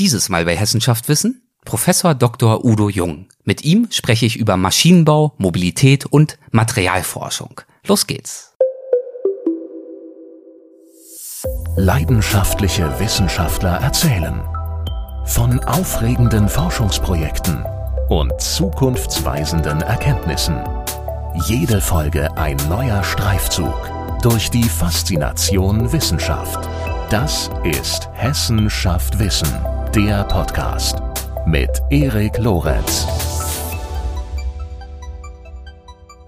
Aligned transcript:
Dieses 0.00 0.30
Mal 0.30 0.46
bei 0.46 0.56
Hessenschaft 0.56 1.10
Wissen 1.10 1.42
Professor 1.66 2.14
Dr. 2.14 2.64
Udo 2.64 2.88
Jung. 2.88 3.26
Mit 3.44 3.64
ihm 3.64 3.86
spreche 3.90 4.24
ich 4.24 4.38
über 4.38 4.56
Maschinenbau, 4.56 5.34
Mobilität 5.36 6.06
und 6.06 6.38
Materialforschung. 6.52 7.60
Los 7.86 8.06
geht's. 8.06 8.54
Leidenschaftliche 11.76 12.98
Wissenschaftler 12.98 13.78
erzählen 13.82 14.42
von 15.26 15.60
aufregenden 15.64 16.48
Forschungsprojekten 16.48 17.62
und 18.08 18.40
zukunftsweisenden 18.40 19.82
Erkenntnissen. 19.82 20.64
Jede 21.46 21.82
Folge 21.82 22.34
ein 22.38 22.56
neuer 22.70 23.04
Streifzug 23.04 23.76
durch 24.22 24.48
die 24.48 24.64
Faszination 24.64 25.92
Wissenschaft. 25.92 26.66
Das 27.10 27.50
ist 27.64 28.08
Hessen 28.14 28.70
schafft 28.70 29.18
Wissen, 29.18 29.48
der 29.94 30.22
Podcast 30.22 30.98
mit 31.46 31.68
Erik 31.90 32.38
Lorenz. 32.38 33.08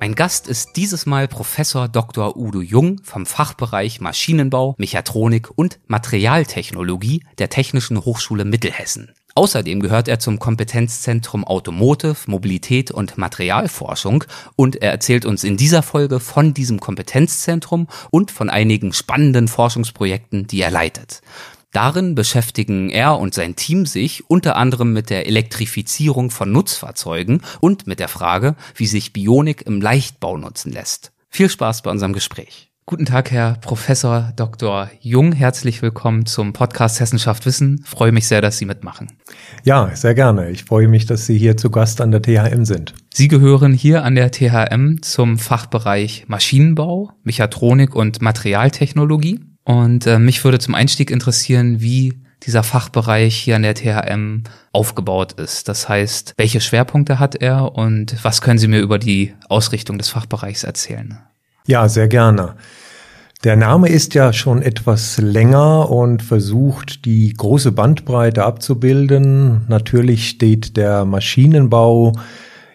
Mein 0.00 0.16
Gast 0.16 0.48
ist 0.48 0.70
dieses 0.74 1.06
Mal 1.06 1.28
Professor 1.28 1.86
Dr. 1.86 2.36
Udo 2.36 2.60
Jung 2.60 3.00
vom 3.04 3.24
Fachbereich 3.24 4.00
Maschinenbau, 4.00 4.74
Mechatronik 4.78 5.50
und 5.54 5.78
Materialtechnologie 5.86 7.22
der 7.38 7.50
Technischen 7.50 8.04
Hochschule 8.04 8.44
Mittelhessen. 8.44 9.12
Außerdem 9.34 9.80
gehört 9.80 10.08
er 10.08 10.18
zum 10.18 10.38
Kompetenzzentrum 10.38 11.44
Automotive, 11.44 12.16
Mobilität 12.26 12.90
und 12.90 13.16
Materialforschung 13.16 14.24
und 14.56 14.82
er 14.82 14.90
erzählt 14.90 15.24
uns 15.24 15.42
in 15.42 15.56
dieser 15.56 15.82
Folge 15.82 16.20
von 16.20 16.52
diesem 16.52 16.80
Kompetenzzentrum 16.80 17.86
und 18.10 18.30
von 18.30 18.50
einigen 18.50 18.92
spannenden 18.92 19.48
Forschungsprojekten, 19.48 20.48
die 20.48 20.60
er 20.60 20.70
leitet. 20.70 21.22
Darin 21.72 22.14
beschäftigen 22.14 22.90
er 22.90 23.18
und 23.18 23.32
sein 23.32 23.56
Team 23.56 23.86
sich 23.86 24.28
unter 24.28 24.56
anderem 24.56 24.92
mit 24.92 25.08
der 25.08 25.26
Elektrifizierung 25.26 26.30
von 26.30 26.52
Nutzfahrzeugen 26.52 27.40
und 27.60 27.86
mit 27.86 27.98
der 27.98 28.08
Frage, 28.08 28.56
wie 28.76 28.86
sich 28.86 29.14
Bionik 29.14 29.62
im 29.62 29.80
Leichtbau 29.80 30.36
nutzen 30.36 30.70
lässt. 30.70 31.12
Viel 31.30 31.48
Spaß 31.48 31.80
bei 31.80 31.90
unserem 31.90 32.12
Gespräch. 32.12 32.68
Guten 32.84 33.06
Tag, 33.06 33.30
Herr 33.30 33.54
Professor 33.62 34.32
Dr. 34.36 34.90
Jung. 35.00 35.32
Herzlich 35.32 35.80
willkommen 35.80 36.26
zum 36.26 36.52
Podcast 36.52 37.00
Hessenschaft 37.00 37.46
Wissen. 37.46 37.82
Freue 37.86 38.12
mich 38.12 38.28
sehr, 38.28 38.42
dass 38.42 38.58
Sie 38.58 38.66
mitmachen. 38.66 39.10
Ja, 39.64 39.96
sehr 39.96 40.14
gerne. 40.14 40.50
Ich 40.50 40.64
freue 40.64 40.88
mich, 40.88 41.06
dass 41.06 41.24
Sie 41.24 41.38
hier 41.38 41.56
zu 41.56 41.70
Gast 41.70 42.02
an 42.02 42.10
der 42.10 42.20
THM 42.20 42.66
sind. 42.66 42.92
Sie 43.14 43.28
gehören 43.28 43.72
hier 43.72 44.04
an 44.04 44.14
der 44.14 44.30
THM 44.30 45.00
zum 45.00 45.38
Fachbereich 45.38 46.24
Maschinenbau, 46.26 47.12
Mechatronik 47.22 47.94
und 47.94 48.20
Materialtechnologie. 48.20 49.40
Und 49.64 50.06
äh, 50.06 50.18
mich 50.18 50.42
würde 50.44 50.58
zum 50.58 50.74
Einstieg 50.74 51.10
interessieren, 51.10 51.80
wie 51.80 52.14
dieser 52.44 52.62
Fachbereich 52.62 53.36
hier 53.36 53.56
an 53.56 53.62
der 53.62 53.74
THM 53.74 54.42
aufgebaut 54.72 55.32
ist. 55.34 55.68
Das 55.68 55.88
heißt, 55.88 56.34
welche 56.36 56.60
Schwerpunkte 56.60 57.18
hat 57.18 57.36
er 57.36 57.76
und 57.76 58.16
was 58.24 58.40
können 58.40 58.58
Sie 58.58 58.68
mir 58.68 58.80
über 58.80 58.98
die 58.98 59.34
Ausrichtung 59.48 59.98
des 59.98 60.08
Fachbereichs 60.08 60.64
erzählen? 60.64 61.18
Ja, 61.66 61.88
sehr 61.88 62.08
gerne. 62.08 62.56
Der 63.44 63.56
Name 63.56 63.88
ist 63.88 64.14
ja 64.14 64.32
schon 64.32 64.62
etwas 64.62 65.18
länger 65.18 65.90
und 65.90 66.22
versucht, 66.22 67.04
die 67.04 67.32
große 67.32 67.72
Bandbreite 67.72 68.44
abzubilden. 68.44 69.62
Natürlich 69.68 70.28
steht 70.28 70.76
der 70.76 71.04
Maschinenbau 71.04 72.12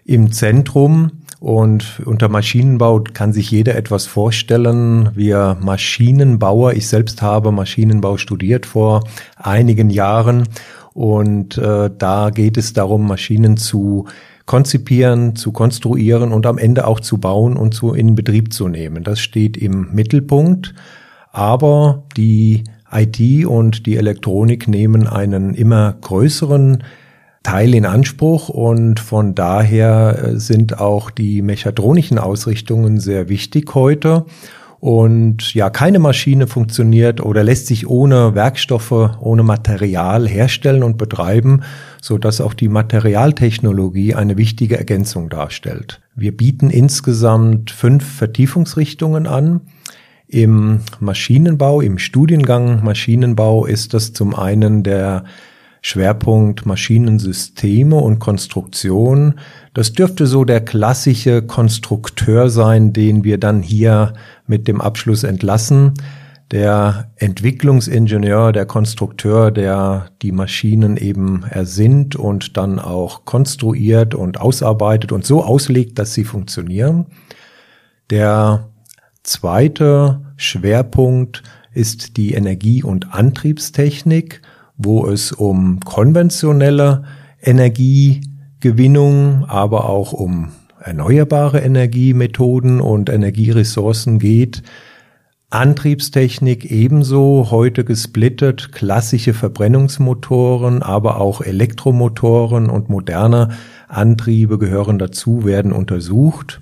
im 0.03 0.31
Zentrum 0.31 1.16
und 1.39 2.01
unter 2.05 2.29
Maschinenbau 2.29 3.03
kann 3.13 3.33
sich 3.33 3.51
jeder 3.51 3.75
etwas 3.75 4.05
vorstellen. 4.05 5.11
Wir 5.13 5.57
Maschinenbauer, 5.61 6.73
ich 6.73 6.87
selbst 6.87 7.21
habe 7.21 7.51
Maschinenbau 7.51 8.17
studiert 8.17 8.65
vor 8.65 9.03
einigen 9.35 9.89
Jahren 9.89 10.47
und 10.93 11.57
äh, 11.57 11.91
da 11.95 12.31
geht 12.31 12.57
es 12.57 12.73
darum, 12.73 13.07
Maschinen 13.07 13.57
zu 13.57 14.05
konzipieren, 14.47 15.35
zu 15.35 15.51
konstruieren 15.51 16.31
und 16.31 16.47
am 16.47 16.57
Ende 16.57 16.87
auch 16.87 17.01
zu 17.01 17.19
bauen 17.19 17.55
und 17.55 17.73
zu 17.73 17.93
in 17.93 18.15
Betrieb 18.15 18.51
zu 18.51 18.67
nehmen. 18.67 19.03
Das 19.03 19.19
steht 19.19 19.57
im 19.57 19.93
Mittelpunkt. 19.93 20.73
Aber 21.31 22.03
die 22.15 22.63
IT 22.91 23.45
und 23.45 23.85
die 23.85 23.97
Elektronik 23.97 24.67
nehmen 24.67 25.05
einen 25.05 25.53
immer 25.53 25.95
größeren 26.01 26.83
Teil 27.47 27.73
in 27.75 27.85
Anspruch 27.85 28.49
und 28.49 28.99
von 28.99 29.33
daher 29.33 30.19
äh, 30.21 30.37
sind 30.37 30.81
auch 30.81 31.09
die 31.09 31.41
mechatronischen 31.41 32.19
Ausrichtungen 32.19 32.99
sehr 32.99 33.29
wichtig 33.29 33.73
heute. 33.73 34.25
Und 34.81 35.53
ja, 35.53 35.69
keine 35.69 35.99
Maschine 35.99 36.47
funktioniert 36.47 37.21
oder 37.21 37.45
lässt 37.45 37.67
sich 37.67 37.87
ohne 37.87 38.35
Werkstoffe, 38.35 38.91
ohne 39.21 39.43
Material 39.43 40.27
herstellen 40.27 40.83
und 40.83 40.97
betreiben, 40.97 41.61
so 42.01 42.17
dass 42.17 42.41
auch 42.41 42.53
die 42.53 42.67
Materialtechnologie 42.67 44.13
eine 44.13 44.35
wichtige 44.35 44.77
Ergänzung 44.77 45.29
darstellt. 45.29 46.01
Wir 46.15 46.35
bieten 46.35 46.69
insgesamt 46.69 47.71
fünf 47.71 48.05
Vertiefungsrichtungen 48.05 49.25
an. 49.25 49.61
Im 50.27 50.81
Maschinenbau, 50.99 51.79
im 51.79 51.97
Studiengang 51.97 52.83
Maschinenbau 52.83 53.65
ist 53.65 53.93
das 53.93 54.11
zum 54.11 54.35
einen 54.35 54.83
der 54.83 55.23
Schwerpunkt 55.87 56.65
Maschinensysteme 56.65 57.95
und 57.95 58.19
Konstruktion. 58.19 59.35
Das 59.73 59.93
dürfte 59.93 60.27
so 60.27 60.43
der 60.43 60.59
klassische 60.59 61.41
Konstrukteur 61.43 62.49
sein, 62.49 62.91
den 62.91 63.23
wir 63.23 63.37
dann 63.37 63.61
hier 63.61 64.13
mit 64.47 64.67
dem 64.67 64.81
Abschluss 64.81 65.23
entlassen. 65.23 65.93
Der 66.51 67.09
Entwicklungsingenieur, 67.15 68.51
der 68.51 68.65
Konstrukteur, 68.65 69.49
der 69.49 70.07
die 70.21 70.33
Maschinen 70.33 70.97
eben 70.97 71.43
ersinnt 71.49 72.17
und 72.17 72.57
dann 72.57 72.79
auch 72.79 73.23
konstruiert 73.23 74.13
und 74.13 74.41
ausarbeitet 74.41 75.13
und 75.13 75.25
so 75.25 75.41
auslegt, 75.41 75.99
dass 75.99 76.13
sie 76.13 76.25
funktionieren. 76.25 77.05
Der 78.09 78.67
zweite 79.23 80.19
Schwerpunkt 80.35 81.43
ist 81.73 82.17
die 82.17 82.33
Energie- 82.33 82.83
und 82.83 83.13
Antriebstechnik 83.13 84.41
wo 84.77 85.07
es 85.07 85.31
um 85.31 85.79
konventionelle 85.81 87.03
Energiegewinnung, 87.41 89.45
aber 89.45 89.89
auch 89.89 90.13
um 90.13 90.49
erneuerbare 90.79 91.59
Energiemethoden 91.59 92.79
und 92.79 93.09
Energieressourcen 93.09 94.19
geht. 94.19 94.61
Antriebstechnik 95.49 96.69
ebenso 96.71 97.51
heute 97.51 97.85
gesplittet, 97.85 98.73
klassische 98.73 99.33
Verbrennungsmotoren, 99.33 100.83
aber 100.83 101.21
auch 101.21 101.39
Elektromotoren 101.41 102.69
und 102.69 102.89
moderne 102.89 103.51
Antriebe 103.87 104.57
gehören 104.57 104.99
dazu, 104.99 105.45
werden 105.45 105.71
untersucht. 105.71 106.59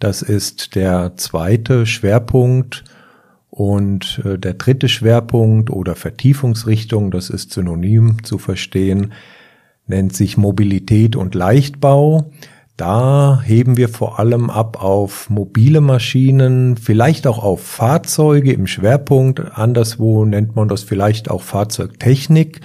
Das 0.00 0.22
ist 0.22 0.74
der 0.74 1.16
zweite 1.16 1.86
Schwerpunkt 1.86 2.82
und 3.58 4.22
äh, 4.24 4.38
der 4.38 4.54
dritte 4.54 4.88
Schwerpunkt 4.88 5.68
oder 5.68 5.96
Vertiefungsrichtung, 5.96 7.10
das 7.10 7.28
ist 7.28 7.52
synonym 7.52 8.22
zu 8.22 8.38
verstehen, 8.38 9.12
nennt 9.88 10.14
sich 10.14 10.36
Mobilität 10.36 11.16
und 11.16 11.34
Leichtbau. 11.34 12.30
Da 12.76 13.42
heben 13.44 13.76
wir 13.76 13.88
vor 13.88 14.20
allem 14.20 14.48
ab 14.48 14.80
auf 14.80 15.28
mobile 15.28 15.80
Maschinen, 15.80 16.76
vielleicht 16.76 17.26
auch 17.26 17.42
auf 17.42 17.60
Fahrzeuge 17.60 18.52
im 18.52 18.68
Schwerpunkt. 18.68 19.40
Anderswo 19.58 20.24
nennt 20.24 20.54
man 20.54 20.68
das 20.68 20.84
vielleicht 20.84 21.28
auch 21.28 21.42
Fahrzeugtechnik 21.42 22.60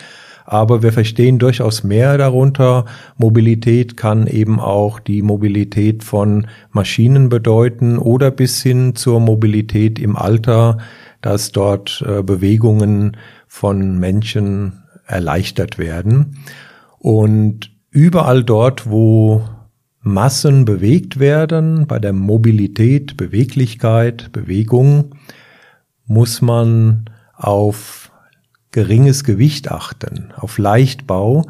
aber 0.53 0.83
wir 0.83 0.93
verstehen 0.93 1.39
durchaus 1.39 1.83
mehr 1.83 2.15
darunter. 2.19 2.85
Mobilität 3.17 3.97
kann 3.97 4.27
eben 4.27 4.59
auch 4.59 4.99
die 4.99 5.23
Mobilität 5.23 6.03
von 6.03 6.45
Maschinen 6.71 7.27
bedeuten 7.27 7.97
oder 7.97 8.29
bis 8.29 8.61
hin 8.61 8.93
zur 8.93 9.19
Mobilität 9.19 9.97
im 9.97 10.15
Alter, 10.15 10.77
dass 11.21 11.51
dort 11.51 12.05
äh, 12.07 12.21
Bewegungen 12.21 13.17
von 13.47 13.97
Menschen 13.97 14.83
erleichtert 15.07 15.79
werden. 15.79 16.37
Und 16.99 17.71
überall 17.89 18.43
dort, 18.43 18.87
wo 18.87 19.43
Massen 20.01 20.65
bewegt 20.65 21.17
werden, 21.19 21.87
bei 21.87 21.97
der 21.97 22.13
Mobilität, 22.13 23.17
Beweglichkeit, 23.17 24.31
Bewegung, 24.31 25.15
muss 26.05 26.43
man 26.43 27.05
auf 27.33 28.02
geringes 28.73 29.23
Gewicht 29.23 29.71
achten, 29.71 30.33
auf 30.35 30.57
Leichtbau, 30.57 31.45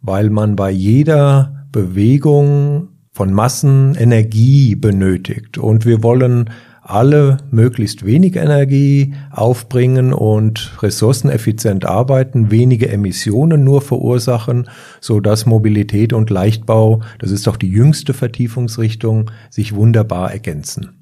weil 0.00 0.30
man 0.30 0.54
bei 0.54 0.70
jeder 0.70 1.66
Bewegung 1.72 2.88
von 3.10 3.32
Massen 3.32 3.96
Energie 3.96 4.76
benötigt. 4.76 5.58
Und 5.58 5.84
wir 5.84 6.04
wollen 6.04 6.50
alle 6.82 7.38
möglichst 7.50 8.06
wenig 8.06 8.36
Energie 8.36 9.14
aufbringen 9.30 10.12
und 10.12 10.72
ressourceneffizient 10.82 11.84
arbeiten, 11.84 12.50
wenige 12.50 12.88
Emissionen 12.88 13.64
nur 13.64 13.82
verursachen, 13.82 14.68
so 15.00 15.20
dass 15.20 15.44
Mobilität 15.44 16.12
und 16.12 16.30
Leichtbau, 16.30 17.02
das 17.18 17.30
ist 17.30 17.46
auch 17.48 17.56
die 17.56 17.68
jüngste 17.68 18.14
Vertiefungsrichtung, 18.14 19.30
sich 19.50 19.74
wunderbar 19.74 20.32
ergänzen. 20.32 20.97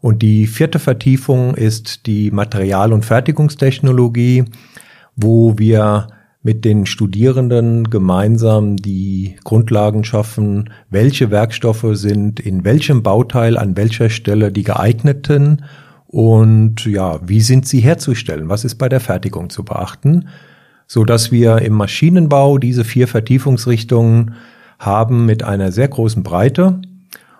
Und 0.00 0.22
die 0.22 0.46
vierte 0.46 0.78
Vertiefung 0.78 1.54
ist 1.54 2.06
die 2.06 2.30
Material- 2.30 2.92
und 2.92 3.04
Fertigungstechnologie, 3.04 4.44
wo 5.16 5.58
wir 5.58 6.08
mit 6.42 6.64
den 6.64 6.86
Studierenden 6.86 7.90
gemeinsam 7.90 8.76
die 8.76 9.36
Grundlagen 9.44 10.04
schaffen, 10.04 10.70
welche 10.88 11.30
Werkstoffe 11.30 11.86
sind 11.92 12.38
in 12.38 12.64
welchem 12.64 13.02
Bauteil 13.02 13.58
an 13.58 13.76
welcher 13.76 14.08
Stelle 14.08 14.52
die 14.52 14.62
geeigneten 14.62 15.64
und 16.08 16.86
ja, 16.86 17.20
wie 17.28 17.42
sind 17.42 17.68
sie 17.68 17.80
herzustellen? 17.80 18.48
Was 18.48 18.64
ist 18.64 18.76
bei 18.76 18.88
der 18.88 19.00
Fertigung 19.00 19.50
zu 19.50 19.62
beachten? 19.62 20.28
So 20.86 21.04
dass 21.04 21.30
wir 21.30 21.58
im 21.58 21.74
Maschinenbau 21.74 22.56
diese 22.56 22.84
vier 22.84 23.08
Vertiefungsrichtungen 23.08 24.34
haben 24.78 25.26
mit 25.26 25.42
einer 25.42 25.70
sehr 25.70 25.88
großen 25.88 26.22
Breite. 26.22 26.80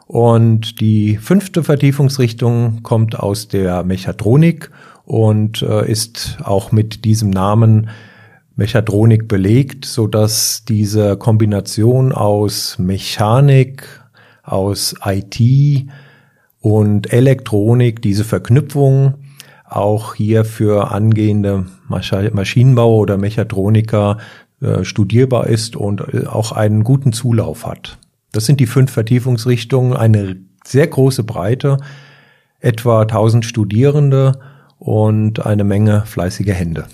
Und 0.09 0.81
die 0.81 1.19
fünfte 1.19 1.63
Vertiefungsrichtung 1.63 2.83
kommt 2.83 3.19
aus 3.19 3.47
der 3.47 3.85
Mechatronik 3.85 4.71
und 5.05 5.61
äh, 5.61 5.87
ist 5.87 6.39
auch 6.43 6.73
mit 6.73 7.05
diesem 7.05 7.29
Namen 7.29 7.91
Mechatronik 8.57 9.29
belegt, 9.29 9.85
so 9.85 10.07
dass 10.07 10.65
diese 10.67 11.19
Kombination 11.19 12.13
aus 12.13 12.79
Mechanik, 12.79 13.87
aus 14.43 14.95
IT 15.05 15.87
und 16.61 17.13
Elektronik, 17.13 18.01
diese 18.01 18.25
Verknüpfung 18.25 19.13
auch 19.67 20.15
hier 20.15 20.47
für 20.47 20.91
angehende 20.91 21.67
Maschinenbauer 21.87 22.99
oder 22.99 23.19
Mechatroniker 23.19 24.17
äh, 24.63 24.85
studierbar 24.85 25.49
ist 25.49 25.77
und 25.77 26.01
äh, 26.01 26.27
auch 26.27 26.53
einen 26.53 26.83
guten 26.83 27.13
Zulauf 27.13 27.67
hat. 27.67 27.99
Das 28.33 28.47
sind 28.47 28.61
die 28.61 28.67
fünf 28.67 28.91
Vertiefungsrichtungen, 28.91 29.97
eine 29.97 30.37
sehr 30.65 30.87
große 30.87 31.25
Breite, 31.25 31.79
etwa 32.61 33.03
1000 33.03 33.45
Studierende 33.45 34.39
und 34.79 35.45
eine 35.45 35.65
Menge 35.65 36.05
fleißige 36.07 36.53
Hände. 36.53 36.87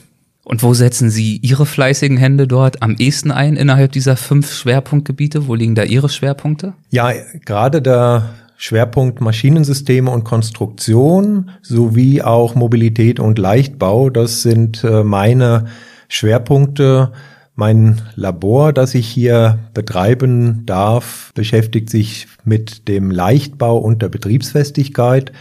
Und 0.45 0.63
wo 0.63 0.75
setzen 0.75 1.09
Sie 1.09 1.39
Ihre 1.39 1.65
fleißigen 1.65 2.19
Hände 2.19 2.47
dort 2.47 2.83
am 2.83 2.97
ehesten 2.97 3.31
ein 3.31 3.57
innerhalb 3.57 3.93
dieser 3.93 4.17
fünf 4.17 4.53
Schwerpunktgebiete? 4.53 5.49
Wo 5.49 5.55
liegen 5.55 5.75
da 5.75 5.85
Ihre 5.85 6.11
Schwerpunkte? 6.11 6.75
Ja, 6.91 7.13
gerade 7.47 7.81
der 7.81 8.31
Schwerpunkt 8.57 9.21
Maschinensysteme 9.21 10.11
und 10.11 10.25
Konstruktion 10.25 11.51
sowie 11.63 12.23
auch 12.23 12.55
Mobilität 12.55 13.21
und 13.21 13.39
Leichtbau, 13.39 14.11
das 14.11 14.43
sind 14.43 14.85
äh, 14.85 15.03
meine 15.03 15.67
Schwerpunkte. 16.09 17.13
Mein 17.55 18.03
Labor, 18.17 18.73
das 18.73 18.95
ich 18.95 19.09
hier 19.09 19.59
betreiben 19.75 20.67
darf, 20.67 21.33
beschäftigt 21.35 21.89
sich 21.89 22.27
mit 22.45 22.89
dem 22.89 23.11
Leichtbau 23.11 23.79
und 23.79 24.03
der 24.03 24.09
Betriebsfestigkeit 24.09 25.33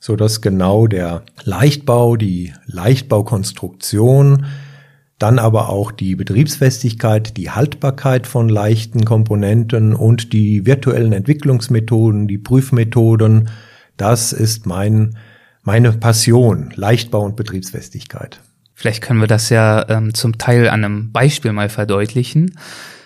so 0.00 0.16
dass 0.16 0.40
genau 0.40 0.86
der 0.86 1.22
Leichtbau, 1.44 2.16
die 2.16 2.52
Leichtbaukonstruktion, 2.66 4.46
dann 5.18 5.38
aber 5.40 5.68
auch 5.68 5.90
die 5.90 6.14
Betriebsfestigkeit, 6.14 7.36
die 7.36 7.50
Haltbarkeit 7.50 8.26
von 8.26 8.48
leichten 8.48 9.04
Komponenten 9.04 9.94
und 9.94 10.32
die 10.32 10.64
virtuellen 10.64 11.12
Entwicklungsmethoden, 11.12 12.28
die 12.28 12.38
Prüfmethoden, 12.38 13.48
das 13.96 14.32
ist 14.32 14.66
mein, 14.66 15.16
meine 15.62 15.92
Passion, 15.92 16.72
Leichtbau 16.76 17.22
und 17.22 17.34
Betriebsfestigkeit. 17.34 18.40
Vielleicht 18.78 19.02
können 19.02 19.18
wir 19.18 19.26
das 19.26 19.50
ja 19.50 19.88
ähm, 19.88 20.14
zum 20.14 20.38
Teil 20.38 20.68
an 20.68 20.84
einem 20.84 21.10
Beispiel 21.10 21.52
mal 21.52 21.68
verdeutlichen 21.68 22.52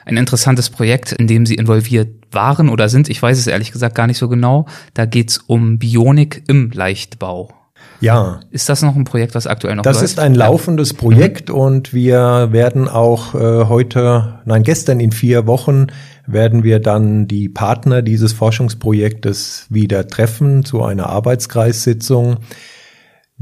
ein 0.05 0.19
interessantes 0.19 0.69
Projekt, 0.69 1.13
in 1.13 1.27
dem 1.27 1.47
sie 1.47 1.55
involviert 1.55 2.11
waren 2.31 2.69
oder 2.69 2.91
sind. 2.91 3.09
Ich 3.09 3.23
weiß 3.23 3.39
es 3.39 3.47
ehrlich 3.47 3.73
gesagt 3.73 3.95
gar 3.95 4.07
nicht 4.07 4.19
so 4.19 4.29
genau. 4.29 4.67
Da 4.93 5.07
geht's 5.07 5.39
um 5.39 5.79
Bionik 5.79 6.43
im 6.47 6.71
Leichtbau. 6.73 7.55
Ja. 8.01 8.41
Ist 8.51 8.69
das 8.69 8.83
noch 8.83 8.97
ein 8.97 9.05
Projekt, 9.05 9.35
was 9.35 9.47
aktuell 9.47 9.77
noch 9.77 9.85
Das 9.85 9.97
läuft? 9.97 10.05
ist 10.05 10.19
ein 10.19 10.35
laufendes 10.35 10.93
Projekt 10.93 11.49
mhm. 11.49 11.55
und 11.55 11.95
wir 11.95 12.49
werden 12.51 12.87
auch 12.87 13.35
äh, 13.35 13.65
heute, 13.65 14.41
nein, 14.45 14.65
gestern 14.65 15.01
in 15.01 15.13
vier 15.13 15.47
Wochen 15.47 15.87
werden 16.27 16.65
wir 16.65 16.81
dann 16.81 17.29
die 17.29 17.49
Partner 17.49 18.03
dieses 18.03 18.35
Forschungsprojektes 18.35 19.69
wieder 19.71 20.07
treffen 20.07 20.67
zu 20.67 20.83
einer 20.83 21.07
Arbeitskreissitzung. 21.07 22.41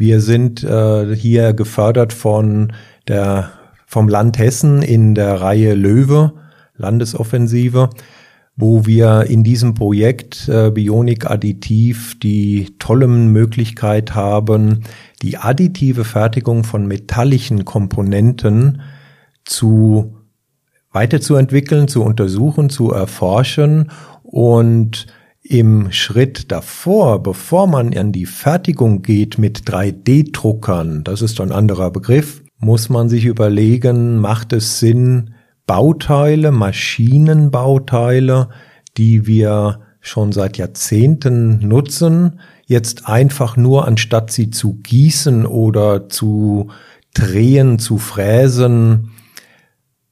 Wir 0.00 0.22
sind 0.22 0.64
äh, 0.64 1.14
hier 1.14 1.52
gefördert 1.52 2.14
von 2.14 2.72
der 3.06 3.50
vom 3.84 4.08
Land 4.08 4.38
Hessen 4.38 4.80
in 4.80 5.14
der 5.14 5.42
Reihe 5.42 5.74
Löwe 5.74 6.32
Landesoffensive, 6.78 7.90
wo 8.56 8.86
wir 8.86 9.26
in 9.28 9.44
diesem 9.44 9.74
Projekt 9.74 10.48
äh, 10.48 10.70
Bionik 10.70 11.30
Additiv 11.30 12.18
die 12.18 12.76
tolle 12.78 13.08
Möglichkeit 13.08 14.14
haben, 14.14 14.84
die 15.20 15.36
additive 15.36 16.04
Fertigung 16.04 16.64
von 16.64 16.86
metallischen 16.86 17.66
Komponenten 17.66 18.80
zu 19.44 20.16
weiterzuentwickeln, 20.92 21.88
zu 21.88 22.02
untersuchen, 22.02 22.70
zu 22.70 22.90
erforschen 22.90 23.90
und 24.22 25.08
im 25.50 25.90
Schritt 25.90 26.52
davor, 26.52 27.22
bevor 27.24 27.66
man 27.66 27.92
an 27.98 28.12
die 28.12 28.26
Fertigung 28.26 29.02
geht 29.02 29.36
mit 29.36 29.62
3D-Druckern, 29.62 31.02
das 31.02 31.22
ist 31.22 31.40
ein 31.40 31.50
anderer 31.50 31.90
Begriff, 31.90 32.44
muss 32.58 32.88
man 32.88 33.08
sich 33.08 33.24
überlegen, 33.24 34.18
macht 34.18 34.52
es 34.52 34.78
Sinn, 34.78 35.34
Bauteile, 35.66 36.52
Maschinenbauteile, 36.52 38.48
die 38.96 39.26
wir 39.26 39.80
schon 40.00 40.30
seit 40.30 40.56
Jahrzehnten 40.56 41.66
nutzen, 41.66 42.38
jetzt 42.66 43.08
einfach 43.08 43.56
nur 43.56 43.88
anstatt 43.88 44.30
sie 44.30 44.50
zu 44.50 44.74
gießen 44.74 45.46
oder 45.46 46.08
zu 46.08 46.70
drehen, 47.12 47.80
zu 47.80 47.98
fräsen, 47.98 49.10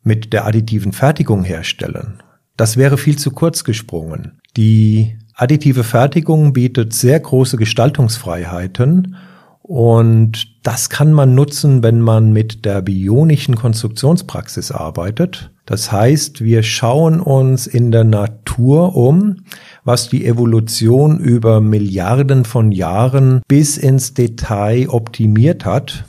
mit 0.02 0.32
der 0.32 0.46
additiven 0.46 0.92
Fertigung 0.92 1.44
herstellen. 1.44 2.24
Das 2.56 2.76
wäre 2.76 2.98
viel 2.98 3.16
zu 3.16 3.30
kurz 3.30 3.62
gesprungen. 3.62 4.40
Die 4.56 5.17
additive 5.38 5.84
Fertigung 5.84 6.52
bietet 6.52 6.92
sehr 6.92 7.18
große 7.18 7.56
Gestaltungsfreiheiten 7.56 9.16
und 9.62 10.46
das 10.62 10.88
kann 10.90 11.12
man 11.12 11.34
nutzen, 11.34 11.82
wenn 11.82 12.00
man 12.00 12.32
mit 12.32 12.64
der 12.64 12.82
bionischen 12.82 13.54
Konstruktionspraxis 13.54 14.72
arbeitet. 14.72 15.50
Das 15.66 15.92
heißt, 15.92 16.42
wir 16.42 16.62
schauen 16.62 17.20
uns 17.20 17.66
in 17.66 17.92
der 17.92 18.04
Natur 18.04 18.96
um, 18.96 19.44
was 19.84 20.08
die 20.08 20.24
Evolution 20.24 21.18
über 21.18 21.60
Milliarden 21.60 22.46
von 22.46 22.72
Jahren 22.72 23.42
bis 23.46 23.76
ins 23.76 24.14
Detail 24.14 24.88
optimiert 24.88 25.66
hat, 25.66 26.04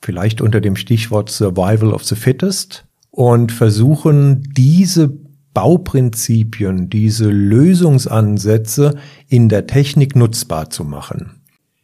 vielleicht 0.00 0.40
unter 0.40 0.60
dem 0.60 0.74
Stichwort 0.74 1.30
Survival 1.30 1.92
of 1.92 2.04
the 2.04 2.16
Fittest, 2.16 2.84
und 3.12 3.50
versuchen 3.50 4.42
diese 4.54 5.08
Bauprinzipien, 5.56 6.90
diese 6.90 7.30
Lösungsansätze 7.30 8.98
in 9.26 9.48
der 9.48 9.66
Technik 9.66 10.14
nutzbar 10.14 10.68
zu 10.68 10.84
machen. 10.84 11.40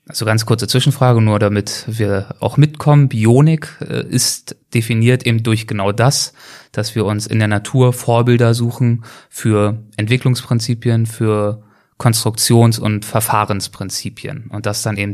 Also 0.07 0.27
ganz 0.27 0.45
kurze 0.45 0.69
Zwischenfrage, 0.69 1.23
nur 1.23 1.39
damit 1.39 1.87
wir 1.87 2.35
auch 2.41 2.59
mitkommen. 2.59 3.09
Bionik 3.09 3.79
äh, 3.81 4.07
ist 4.07 4.57
definiert 4.75 5.25
eben 5.25 5.43
durch 5.43 5.67
genau 5.67 5.91
das, 5.91 6.35
dass 6.73 6.95
wir 6.95 7.07
uns 7.07 7.27
in 7.27 7.39
der 7.39 7.49
Natur 7.49 7.95
Vorbilder 7.95 8.53
suchen 8.53 9.05
für 9.31 9.79
Entwicklungsprinzipien, 9.97 11.07
für 11.07 11.63
Konstruktions- 11.97 12.79
und 12.79 13.07
Verfahrensprinzipien 13.07 14.51
und 14.51 14.67
das 14.67 14.83
dann 14.83 14.99
eben 14.99 15.13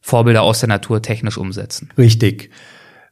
Vorbilder 0.00 0.40
aus 0.40 0.60
der 0.60 0.70
Natur 0.70 1.02
technisch 1.02 1.36
umsetzen. 1.36 1.90
Richtig. 1.98 2.48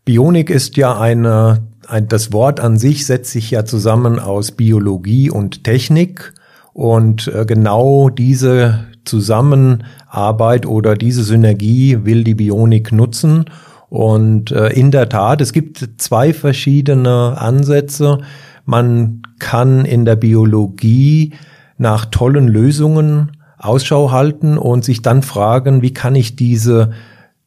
Bionik 0.07 0.49
ist 0.49 0.79
ja 0.79 0.99
eine, 0.99 1.27
ein, 1.59 1.69
das 2.09 2.33
Wort 2.33 2.61
an 2.61 2.79
sich 2.79 3.07
setzt 3.07 3.33
sich 3.33 3.51
ja 3.51 3.65
zusammen 3.65 4.19
aus 4.19 4.53
Biologie 4.53 5.31
und 5.31 5.65
Technik 5.65 6.35
und 6.75 7.29
äh, 7.29 7.45
genau 7.47 8.09
diese 8.11 8.87
Zusammenarbeit 9.05 10.67
oder 10.67 10.95
diese 10.95 11.25
Synergie 11.25 12.05
will 12.05 12.25
die 12.25 12.35
Bionik 12.35 12.93
nutzen. 12.93 13.47
Und 13.89 14.53
äh, 14.53 14.69
in 14.69 14.91
der 14.91 15.09
Tat, 15.09 15.41
es 15.41 15.53
gibt 15.53 15.89
zwei 15.97 16.35
verschiedene 16.35 17.41
Ansätze. 17.41 18.19
Man 18.67 19.23
kann 19.39 19.87
in 19.87 20.05
der 20.05 20.17
Biologie 20.17 21.33
nach 21.79 22.05
tollen 22.05 22.49
Lösungen 22.49 23.33
Ausschau 23.57 24.11
halten 24.11 24.59
und 24.59 24.85
sich 24.85 25.03
dann 25.03 25.23
fragen, 25.23 25.83
wie 25.83 25.95
kann 25.95 26.15
ich 26.15 26.37
diese 26.37 26.91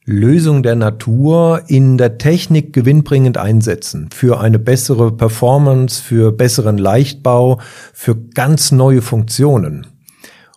Lösung 0.05 0.63
der 0.63 0.75
Natur 0.75 1.61
in 1.67 1.99
der 1.99 2.17
Technik 2.17 2.73
gewinnbringend 2.73 3.37
einsetzen 3.37 4.09
für 4.11 4.39
eine 4.39 4.57
bessere 4.57 5.11
Performance, 5.11 6.01
für 6.01 6.31
besseren 6.31 6.79
Leichtbau, 6.79 7.59
für 7.93 8.15
ganz 8.15 8.71
neue 8.71 9.03
Funktionen. 9.03 9.85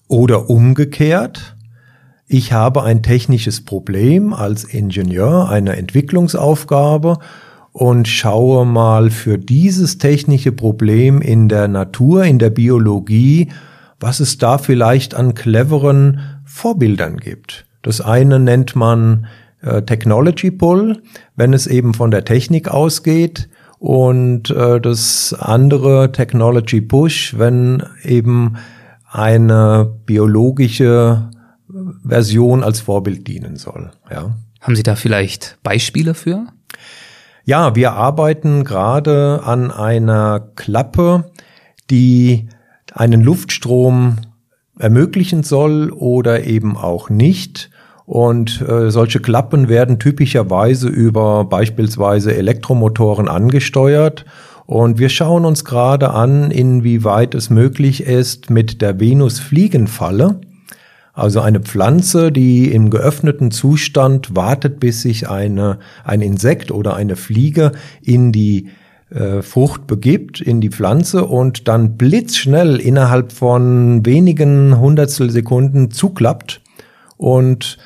Oder 0.08 0.48
umgekehrt, 0.48 1.56
ich 2.26 2.54
habe 2.54 2.84
ein 2.84 3.02
technisches 3.02 3.62
Problem 3.66 4.32
als 4.32 4.64
Ingenieur, 4.64 5.50
eine 5.50 5.76
Entwicklungsaufgabe 5.76 7.18
und 7.70 8.08
schaue 8.08 8.64
mal 8.64 9.10
für 9.10 9.36
dieses 9.36 9.98
technische 9.98 10.52
Problem 10.52 11.20
in 11.20 11.50
der 11.50 11.68
Natur, 11.68 12.24
in 12.24 12.38
der 12.38 12.50
Biologie, 12.50 13.52
was 14.00 14.20
es 14.20 14.38
da 14.38 14.56
vielleicht 14.56 15.14
an 15.14 15.34
cleveren 15.34 16.40
Vorbildern 16.46 17.18
gibt. 17.18 17.66
Das 17.84 18.00
eine 18.00 18.40
nennt 18.40 18.74
man 18.74 19.26
äh, 19.62 19.82
Technology 19.82 20.50
Pull, 20.50 21.02
wenn 21.36 21.52
es 21.52 21.68
eben 21.68 21.94
von 21.94 22.10
der 22.10 22.24
Technik 22.24 22.68
ausgeht 22.68 23.48
Und 23.84 24.48
äh, 24.48 24.80
das 24.80 25.36
andere 25.38 26.10
Technology 26.10 26.80
Push, 26.80 27.34
wenn 27.36 27.82
eben 28.02 28.56
eine 29.10 29.92
biologische 30.06 31.28
Version 32.02 32.64
als 32.64 32.80
Vorbild 32.80 33.28
dienen 33.28 33.56
soll. 33.56 33.90
Ja. 34.10 34.36
Haben 34.62 34.74
Sie 34.74 34.82
da 34.82 34.96
vielleicht 34.96 35.58
Beispiele 35.62 36.14
für? 36.14 36.46
Ja, 37.44 37.76
wir 37.76 37.92
arbeiten 37.92 38.64
gerade 38.64 39.42
an 39.44 39.70
einer 39.70 40.48
Klappe, 40.56 41.30
die 41.90 42.48
einen 42.90 43.20
Luftstrom 43.20 44.16
ermöglichen 44.78 45.42
soll 45.42 45.90
oder 45.90 46.44
eben 46.44 46.78
auch 46.78 47.10
nicht. 47.10 47.70
Und 48.06 48.60
äh, 48.60 48.90
solche 48.90 49.20
Klappen 49.20 49.68
werden 49.68 49.98
typischerweise 49.98 50.88
über 50.88 51.44
beispielsweise 51.44 52.34
Elektromotoren 52.36 53.28
angesteuert. 53.28 54.24
Und 54.66 54.98
wir 54.98 55.08
schauen 55.08 55.44
uns 55.44 55.64
gerade 55.64 56.10
an, 56.10 56.50
inwieweit 56.50 57.34
es 57.34 57.50
möglich 57.50 58.04
ist, 58.04 58.50
mit 58.50 58.82
der 58.82 59.00
Venus-Fliegenfalle, 59.00 60.40
also 61.12 61.40
eine 61.40 61.60
Pflanze, 61.60 62.32
die 62.32 62.72
im 62.72 62.90
geöffneten 62.90 63.50
Zustand 63.50 64.34
wartet, 64.34 64.80
bis 64.80 65.02
sich 65.02 65.28
eine, 65.28 65.78
ein 66.02 66.22
Insekt 66.22 66.70
oder 66.72 66.96
eine 66.96 67.16
Fliege 67.16 67.72
in 68.02 68.32
die 68.32 68.68
äh, 69.10 69.42
Frucht 69.42 69.86
begibt, 69.86 70.40
in 70.40 70.60
die 70.60 70.70
Pflanze 70.70 71.24
und 71.24 71.68
dann 71.68 71.96
blitzschnell 71.96 72.80
innerhalb 72.80 73.32
von 73.32 74.04
wenigen 74.04 74.78
Hundertstel 74.78 75.30
Sekunden 75.30 75.90
zuklappt 75.90 76.62
und 77.16 77.78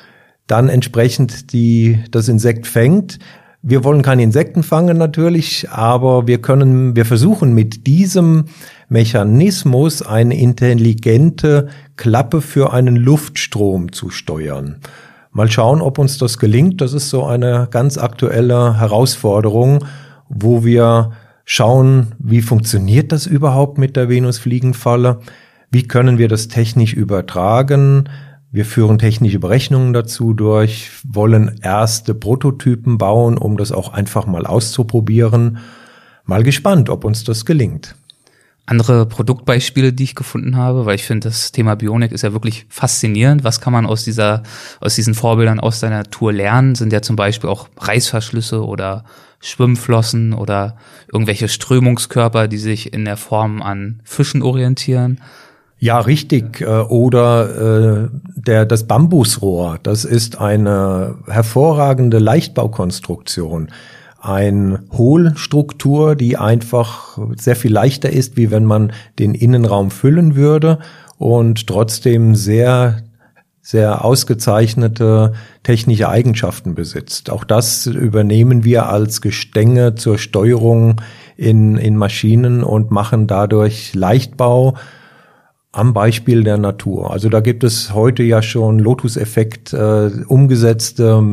dann 0.49 0.67
entsprechend 0.67 1.53
die, 1.53 1.99
das 2.11 2.27
Insekt 2.27 2.67
fängt. 2.67 3.19
Wir 3.61 3.83
wollen 3.83 4.01
keine 4.01 4.23
Insekten 4.23 4.63
fangen 4.63 4.97
natürlich, 4.97 5.69
aber 5.69 6.27
wir 6.27 6.41
können, 6.41 6.95
wir 6.95 7.05
versuchen 7.05 7.53
mit 7.53 7.87
diesem 7.87 8.45
Mechanismus 8.87 10.01
eine 10.01 10.39
intelligente 10.39 11.67
Klappe 11.97 12.41
für 12.41 12.73
einen 12.73 12.95
Luftstrom 12.95 13.91
zu 13.91 14.09
steuern. 14.09 14.77
Mal 15.31 15.51
schauen, 15.51 15.81
ob 15.81 15.99
uns 15.99 16.17
das 16.17 16.39
gelingt. 16.39 16.81
Das 16.81 16.93
ist 16.93 17.09
so 17.09 17.25
eine 17.25 17.67
ganz 17.69 17.97
aktuelle 17.97 18.79
Herausforderung, 18.79 19.85
wo 20.29 20.63
wir 20.63 21.11
schauen, 21.45 22.13
wie 22.17 22.41
funktioniert 22.41 23.11
das 23.11 23.27
überhaupt 23.27 23.77
mit 23.77 23.95
der 23.95 24.09
Venusfliegenfalle? 24.09 25.19
Wie 25.69 25.83
können 25.83 26.17
wir 26.17 26.27
das 26.27 26.47
technisch 26.47 26.93
übertragen? 26.93 28.09
Wir 28.51 28.65
führen 28.65 28.97
technische 28.97 29.37
Berechnungen 29.37 29.93
dazu 29.93 30.33
durch, 30.33 30.89
wollen 31.03 31.59
erste 31.61 32.15
Prototypen 32.15 32.97
bauen, 32.97 33.37
um 33.37 33.57
das 33.57 33.71
auch 33.71 33.93
einfach 33.93 34.25
mal 34.25 34.47
auszuprobieren. 34.47 35.59
Mal 36.25 36.41
gespannt, 36.41 36.89
ob 36.89 37.05
uns 37.05 37.23
das 37.23 37.45
gelingt. 37.45 37.95
Andere 38.65 39.05
Produktbeispiele, 39.05 39.93
die 39.93 40.03
ich 40.03 40.15
gefunden 40.15 40.55
habe, 40.57 40.85
weil 40.87 40.95
ich 40.95 41.03
finde, 41.03 41.27
das 41.27 41.51
Thema 41.51 41.75
Bionik 41.75 42.11
ist 42.11 42.23
ja 42.23 42.33
wirklich 42.33 42.65
faszinierend. 42.69 43.43
Was 43.43 43.61
kann 43.61 43.73
man 43.73 43.85
aus 43.85 44.03
dieser, 44.03 44.41
aus 44.79 44.95
diesen 44.95 45.13
Vorbildern 45.13 45.59
aus 45.59 45.79
der 45.79 45.91
Natur 45.91 46.33
lernen? 46.33 46.73
Sind 46.73 46.91
ja 46.91 47.03
zum 47.03 47.15
Beispiel 47.15 47.49
auch 47.49 47.69
Reißverschlüsse 47.77 48.65
oder 48.65 49.05
Schwimmflossen 49.41 50.33
oder 50.33 50.75
irgendwelche 51.11 51.47
Strömungskörper, 51.47 52.47
die 52.47 52.57
sich 52.57 52.93
in 52.93 53.05
der 53.05 53.17
Form 53.17 53.61
an 53.61 54.01
Fischen 54.03 54.41
orientieren. 54.41 55.19
Ja, 55.79 55.99
richtig. 56.01 56.61
Äh, 56.61 56.65
oder 56.65 58.05
äh, 58.05 58.09
der, 58.35 58.65
das 58.65 58.83
Bambusrohr, 58.83 59.79
das 59.81 60.05
ist 60.05 60.39
eine 60.39 61.15
hervorragende 61.27 62.19
Leichtbaukonstruktion. 62.19 63.69
Ein 64.21 64.79
Hohlstruktur, 64.91 66.17
die 66.17 66.35
einfach 66.35 67.17
sehr 67.37 67.55
viel 67.55 67.71
leichter 67.71 68.09
ist, 68.09 68.35
wie 68.35 68.51
wenn 68.51 68.65
man 68.65 68.91
den 69.17 69.33
Innenraum 69.33 69.91
füllen 69.91 70.35
würde 70.35 70.79
und 71.17 71.67
trotzdem 71.67 72.35
sehr 72.35 72.97
sehr 73.61 74.03
ausgezeichnete 74.03 75.33
technische 75.61 76.09
Eigenschaften 76.09 76.73
besitzt. 76.73 77.29
Auch 77.29 77.43
das 77.43 77.85
übernehmen 77.85 78.63
wir 78.63 78.89
als 78.89 79.21
Gestänge 79.21 79.93
zur 79.93 80.17
Steuerung 80.17 81.01
in, 81.37 81.77
in 81.77 81.95
Maschinen 81.95 82.63
und 82.63 82.89
machen 82.89 83.27
dadurch 83.27 83.93
Leichtbau 83.93 84.75
am 85.71 85.93
Beispiel 85.93 86.43
der 86.43 86.57
Natur. 86.57 87.11
Also 87.11 87.29
da 87.29 87.41
gibt 87.41 87.63
es 87.63 87.93
heute 87.93 88.23
ja 88.23 88.41
schon 88.41 88.79
Lotus-Effekt 88.79 89.71
äh, 89.73 90.09
umgesetzte 90.27 91.23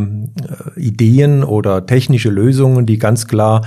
äh, 0.76 0.80
Ideen 0.80 1.42
oder 1.42 1.86
technische 1.86 2.28
Lösungen, 2.28 2.84
die 2.84 2.98
ganz 2.98 3.26
klar 3.26 3.62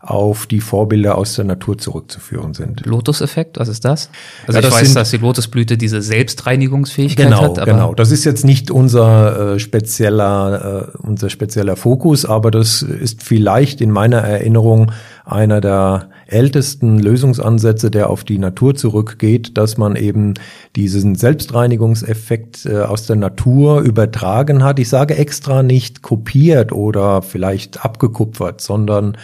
auf 0.00 0.46
die 0.46 0.60
Vorbilder 0.60 1.18
aus 1.18 1.34
der 1.34 1.44
Natur 1.44 1.76
zurückzuführen 1.76 2.54
sind. 2.54 2.86
Lotus-Effekt, 2.86 3.58
was 3.58 3.68
ist 3.68 3.84
das? 3.84 4.08
Also 4.46 4.58
ja, 4.58 4.66
ich 4.66 4.72
weiß, 4.72 4.86
sind, 4.86 4.94
dass 4.96 5.10
die 5.10 5.18
Lotusblüte 5.18 5.76
diese 5.76 6.00
Selbstreinigungsfähigkeit 6.00 7.26
genau, 7.26 7.42
hat. 7.42 7.58
Aber 7.58 7.70
genau, 7.70 7.94
das 7.94 8.10
ist 8.10 8.24
jetzt 8.24 8.44
nicht 8.44 8.70
unser 8.70 9.54
äh, 9.54 9.58
spezieller, 9.58 10.90
äh, 10.94 10.98
unser 11.06 11.28
spezieller 11.28 11.76
Fokus, 11.76 12.24
aber 12.24 12.50
das 12.50 12.80
ist 12.80 13.22
vielleicht 13.22 13.82
in 13.82 13.90
meiner 13.90 14.18
Erinnerung 14.18 14.90
einer 15.24 15.60
der 15.60 16.10
ältesten 16.26 16.98
Lösungsansätze, 16.98 17.90
der 17.90 18.10
auf 18.10 18.24
die 18.24 18.38
Natur 18.38 18.74
zurückgeht, 18.74 19.56
dass 19.56 19.76
man 19.76 19.96
eben 19.96 20.34
diesen 20.76 21.14
Selbstreinigungseffekt 21.14 22.66
äh, 22.66 22.82
aus 22.82 23.06
der 23.06 23.16
Natur 23.16 23.80
übertragen 23.80 24.64
hat. 24.64 24.78
Ich 24.78 24.88
sage 24.88 25.16
extra 25.16 25.62
nicht 25.62 26.02
kopiert 26.02 26.72
oder 26.72 27.22
vielleicht 27.22 27.84
abgekupfert, 27.84 28.60
sondern 28.60 29.16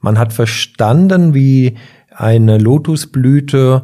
man 0.00 0.18
hat 0.18 0.32
verstanden, 0.32 1.34
wie 1.34 1.76
eine 2.10 2.58
Lotusblüte 2.58 3.82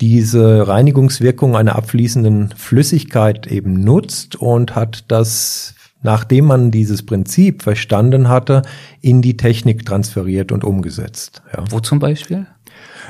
diese 0.00 0.68
Reinigungswirkung 0.68 1.56
einer 1.56 1.76
abfließenden 1.76 2.54
Flüssigkeit 2.56 3.46
eben 3.46 3.74
nutzt 3.74 4.36
und 4.36 4.74
hat 4.74 5.04
das, 5.08 5.74
nachdem 6.06 6.46
man 6.46 6.70
dieses 6.70 7.04
Prinzip 7.04 7.62
verstanden 7.62 8.28
hatte, 8.28 8.62
in 9.02 9.20
die 9.20 9.36
Technik 9.36 9.84
transferiert 9.84 10.52
und 10.52 10.64
umgesetzt. 10.64 11.42
Ja. 11.54 11.64
Wo 11.68 11.80
zum 11.80 11.98
Beispiel? 11.98 12.46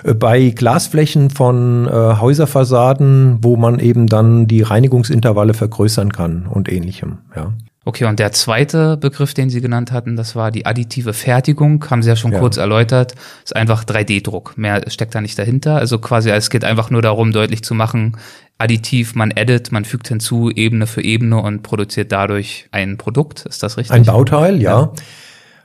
Äh, 0.03 0.15
bei 0.15 0.49
Glasflächen 0.51 1.29
von 1.31 1.87
äh, 1.87 1.91
Häuserfassaden, 1.91 3.39
wo 3.43 3.57
man 3.57 3.79
eben 3.79 4.07
dann 4.07 4.47
die 4.47 4.63
Reinigungsintervalle 4.63 5.55
vergrößern 5.55 6.11
kann 6.11 6.47
und 6.47 6.73
ähnlichem. 6.73 7.19
Ja. 7.37 7.53
Okay, 7.89 8.05
und 8.07 8.19
der 8.19 8.33
zweite 8.33 8.97
Begriff, 8.97 9.33
den 9.33 9.49
Sie 9.49 9.61
genannt 9.61 9.93
hatten, 9.93 10.17
das 10.17 10.35
war 10.35 10.51
die 10.51 10.67
additive 10.67 11.13
Fertigung, 11.13 11.89
haben 11.89 12.03
Sie 12.03 12.09
ja 12.09 12.17
schon 12.17 12.33
ja. 12.33 12.41
kurz 12.41 12.57
erläutert, 12.57 13.15
ist 13.45 13.55
einfach 13.55 13.85
3D-Druck. 13.85 14.59
Mehr 14.59 14.83
steckt 14.91 15.15
da 15.15 15.21
nicht 15.21 15.39
dahinter. 15.39 15.77
Also 15.77 16.01
quasi, 16.01 16.31
es 16.31 16.51
geht 16.51 16.65
einfach 16.65 16.91
nur 16.91 17.01
darum, 17.01 17.31
deutlich 17.31 17.63
zu 17.63 17.75
machen, 17.75 18.17
additiv, 18.59 19.15
man 19.15 19.31
edit, 19.31 19.71
man 19.71 19.85
fügt 19.85 20.09
hinzu 20.09 20.51
Ebene 20.51 20.89
für 20.89 21.01
Ebene 21.01 21.41
und 21.41 21.63
produziert 21.63 22.11
dadurch 22.11 22.67
ein 22.73 22.97
Produkt. 22.97 23.47
Ist 23.47 23.63
das 23.63 23.77
richtig? 23.77 23.95
Ein 23.95 24.05
Bauteil, 24.05 24.61
ja. 24.61 24.81
ja. 24.81 24.93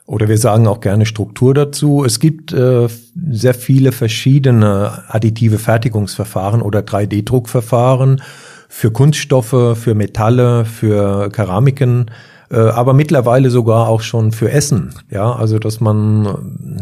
Oder 0.06 0.28
wir 0.28 0.38
sagen 0.38 0.68
auch 0.68 0.80
gerne 0.80 1.08
Struktur 1.08 1.56
dazu. 1.56 2.06
Es 2.06 2.20
gibt 2.20 2.54
äh, 2.54 2.88
sehr 3.32 3.56
viele 3.56 3.92
verschiedene 3.92 5.06
additive 5.08 5.58
Fertigungsverfahren 5.58 6.62
oder 6.62 6.82
3D-Druckverfahren 6.82 8.22
für 8.74 8.90
Kunststoffe, 8.90 9.78
für 9.78 9.96
Metalle, 9.96 10.64
für 10.64 11.30
Keramiken, 11.30 12.10
äh, 12.50 12.56
aber 12.56 12.94
mittlerweile 12.94 13.50
sogar 13.50 13.90
auch 13.90 14.00
schon 14.00 14.32
für 14.32 14.50
Essen. 14.50 14.96
Ja, 15.12 15.34
also 15.34 15.60
dass 15.60 15.82
man 15.82 16.82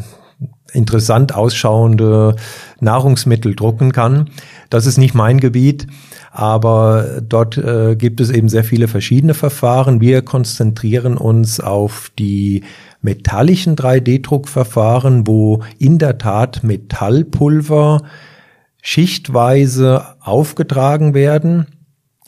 interessant 0.71 1.33
ausschauende 1.33 2.35
Nahrungsmittel 2.79 3.55
drucken 3.55 3.91
kann. 3.91 4.29
Das 4.69 4.85
ist 4.85 4.99
nicht 4.99 5.15
mein 5.15 5.39
Gebiet, 5.39 5.87
aber 6.31 7.21
dort 7.27 7.57
äh, 7.57 7.95
gibt 7.95 8.21
es 8.21 8.29
eben 8.29 8.49
sehr 8.49 8.63
viele 8.63 8.87
verschiedene 8.87 9.33
Verfahren. 9.33 9.99
Wir 9.99 10.21
konzentrieren 10.21 11.17
uns 11.17 11.59
auf 11.59 12.11
die 12.19 12.63
metallischen 13.01 13.75
3D-Druckverfahren, 13.75 15.25
wo 15.25 15.63
in 15.79 15.97
der 15.97 16.19
Tat 16.19 16.63
Metallpulver 16.63 18.03
schichtweise 18.79 20.05
aufgetragen 20.19 21.15
werden 21.15 21.65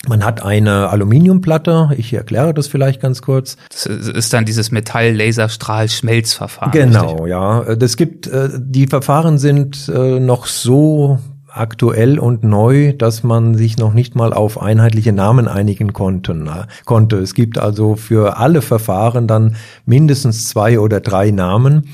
man 0.08 0.25
hat 0.25 0.43
eine 0.43 0.89
Aluminiumplatte, 0.89 1.91
ich 1.96 2.12
erkläre 2.13 2.55
das 2.55 2.67
vielleicht 2.67 3.01
ganz 3.01 3.22
kurz. 3.22 3.55
Das 3.70 3.86
ist 3.86 4.34
dann 4.34 4.46
dieses 4.46 4.72
Metall-Laserstrahl-Schmelzverfahren. 4.72 6.72
Genau, 6.72 7.12
richtig? 7.12 7.27
ja. 7.27 7.75
Das 7.75 7.98
gibt, 7.98 8.25
äh, 8.27 8.50
die 8.58 8.88
Verfahren 8.88 9.38
sind 9.38 9.91
äh, 9.93 10.20
noch 10.20 10.48
so 10.48 11.20
aktuell 11.53 12.17
und 12.17 12.43
neu, 12.43 12.93
dass 12.93 13.24
man 13.24 13.55
sich 13.55 13.77
noch 13.77 13.93
nicht 13.93 14.15
mal 14.15 14.34
auf 14.34 14.62
einheitliche 14.62 15.13
Namen 15.13 15.48
einigen 15.48 15.93
konnten, 15.93 16.50
konnte. 16.86 17.17
Es 17.17 17.34
gibt 17.34 17.58
also 17.58 17.96
für 17.96 18.38
alle 18.38 18.62
Verfahren 18.62 19.27
dann 19.27 19.55
mindestens 19.86 20.48
zwei 20.48 20.79
oder 20.79 21.01
drei 21.01 21.31
Namen. 21.31 21.89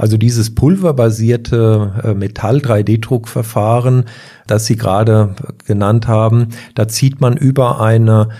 Also 0.00 0.16
dieses 0.16 0.54
pulverbasierte 0.54 1.92
äh, 2.02 2.14
Metall-3D-Druckverfahren, 2.14 4.06
das 4.46 4.64
Sie 4.64 4.76
gerade 4.76 5.34
genannt 5.66 6.08
haben, 6.08 6.48
da 6.74 6.88
zieht 6.88 7.20
man 7.20 7.36
über 7.36 7.82
eine 7.82 8.30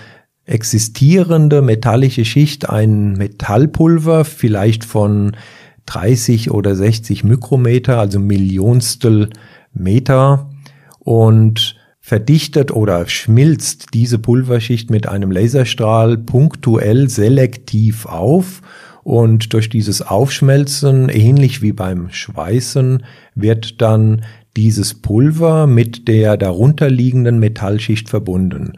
existierende 0.45 1.61
metallische 1.61 2.25
Schicht 2.25 2.67
ein 2.67 3.13
Metallpulver, 3.13 4.25
vielleicht 4.25 4.83
von 4.83 5.37
30 5.85 6.49
oder 6.49 6.75
60 6.75 7.23
Mikrometer, 7.25 7.99
also 7.99 8.17
Millionstel 8.17 9.29
Meter 9.71 10.49
und 10.97 11.75
verdichtet 11.99 12.71
oder 12.71 13.07
schmilzt 13.07 13.93
diese 13.93 14.17
Pulverschicht 14.17 14.89
mit 14.89 15.07
einem 15.07 15.29
Laserstrahl 15.29 16.17
punktuell 16.17 17.07
selektiv 17.07 18.07
auf 18.07 18.63
und 19.03 19.53
durch 19.53 19.69
dieses 19.69 20.01
Aufschmelzen, 20.01 21.09
ähnlich 21.09 21.61
wie 21.61 21.73
beim 21.73 22.09
Schweißen, 22.09 23.03
wird 23.35 23.81
dann 23.81 24.23
dieses 24.55 24.95
Pulver 24.95 25.67
mit 25.67 26.07
der 26.07 26.37
darunterliegenden 26.37 27.39
Metallschicht 27.39 28.09
verbunden. 28.09 28.73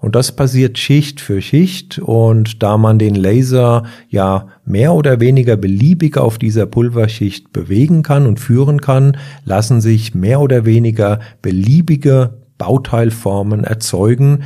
Und 0.00 0.14
das 0.14 0.32
passiert 0.32 0.76
Schicht 0.76 1.22
für 1.22 1.40
Schicht 1.40 1.98
und 1.98 2.62
da 2.62 2.76
man 2.76 2.98
den 2.98 3.14
Laser 3.14 3.84
ja 4.10 4.48
mehr 4.66 4.92
oder 4.92 5.18
weniger 5.18 5.56
beliebig 5.56 6.18
auf 6.18 6.36
dieser 6.36 6.66
Pulverschicht 6.66 7.54
bewegen 7.54 8.02
kann 8.02 8.26
und 8.26 8.38
führen 8.38 8.82
kann, 8.82 9.16
lassen 9.46 9.80
sich 9.80 10.14
mehr 10.14 10.40
oder 10.40 10.66
weniger 10.66 11.20
beliebige 11.40 12.34
Bauteilformen 12.58 13.64
erzeugen, 13.64 14.42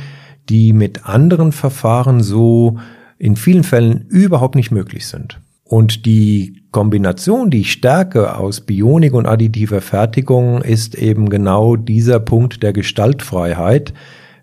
die 0.47 0.71
mit 0.71 1.05
anderen 1.05 1.51
Verfahren 1.51 2.23
so 2.23 2.77
in 3.19 3.35
vielen 3.35 3.63
Fällen 3.63 4.07
überhaupt 4.07 4.55
nicht 4.55 4.71
möglich 4.71 5.05
sind. 5.05 5.39
Und 5.63 6.07
die 6.07 6.63
Kombination, 6.71 7.51
die 7.51 7.65
Stärke 7.65 8.35
aus 8.35 8.61
Bionik 8.61 9.13
und 9.13 9.27
additiver 9.27 9.81
Fertigung 9.81 10.63
ist 10.63 10.95
eben 10.95 11.29
genau 11.29 11.75
dieser 11.75 12.19
Punkt 12.19 12.63
der 12.63 12.73
Gestaltfreiheit. 12.73 13.93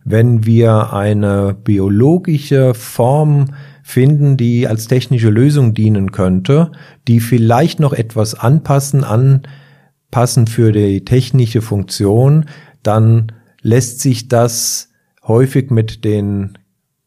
Wenn 0.04 0.46
wir 0.46 0.92
eine 0.92 1.56
biologische 1.64 2.74
Form 2.74 3.46
finden, 3.82 4.36
die 4.36 4.68
als 4.68 4.86
technische 4.86 5.30
Lösung 5.30 5.74
dienen 5.74 6.12
könnte, 6.12 6.70
die 7.08 7.18
vielleicht 7.18 7.80
noch 7.80 7.92
etwas 7.92 8.34
anpassen, 8.34 9.02
anpassen 9.02 10.46
für 10.46 10.70
die 10.70 11.04
technische 11.04 11.62
Funktion, 11.62 12.44
dann 12.84 13.32
lässt 13.62 14.00
sich 14.00 14.28
das 14.28 14.90
häufig 15.26 15.70
mit 15.70 16.04
den 16.04 16.56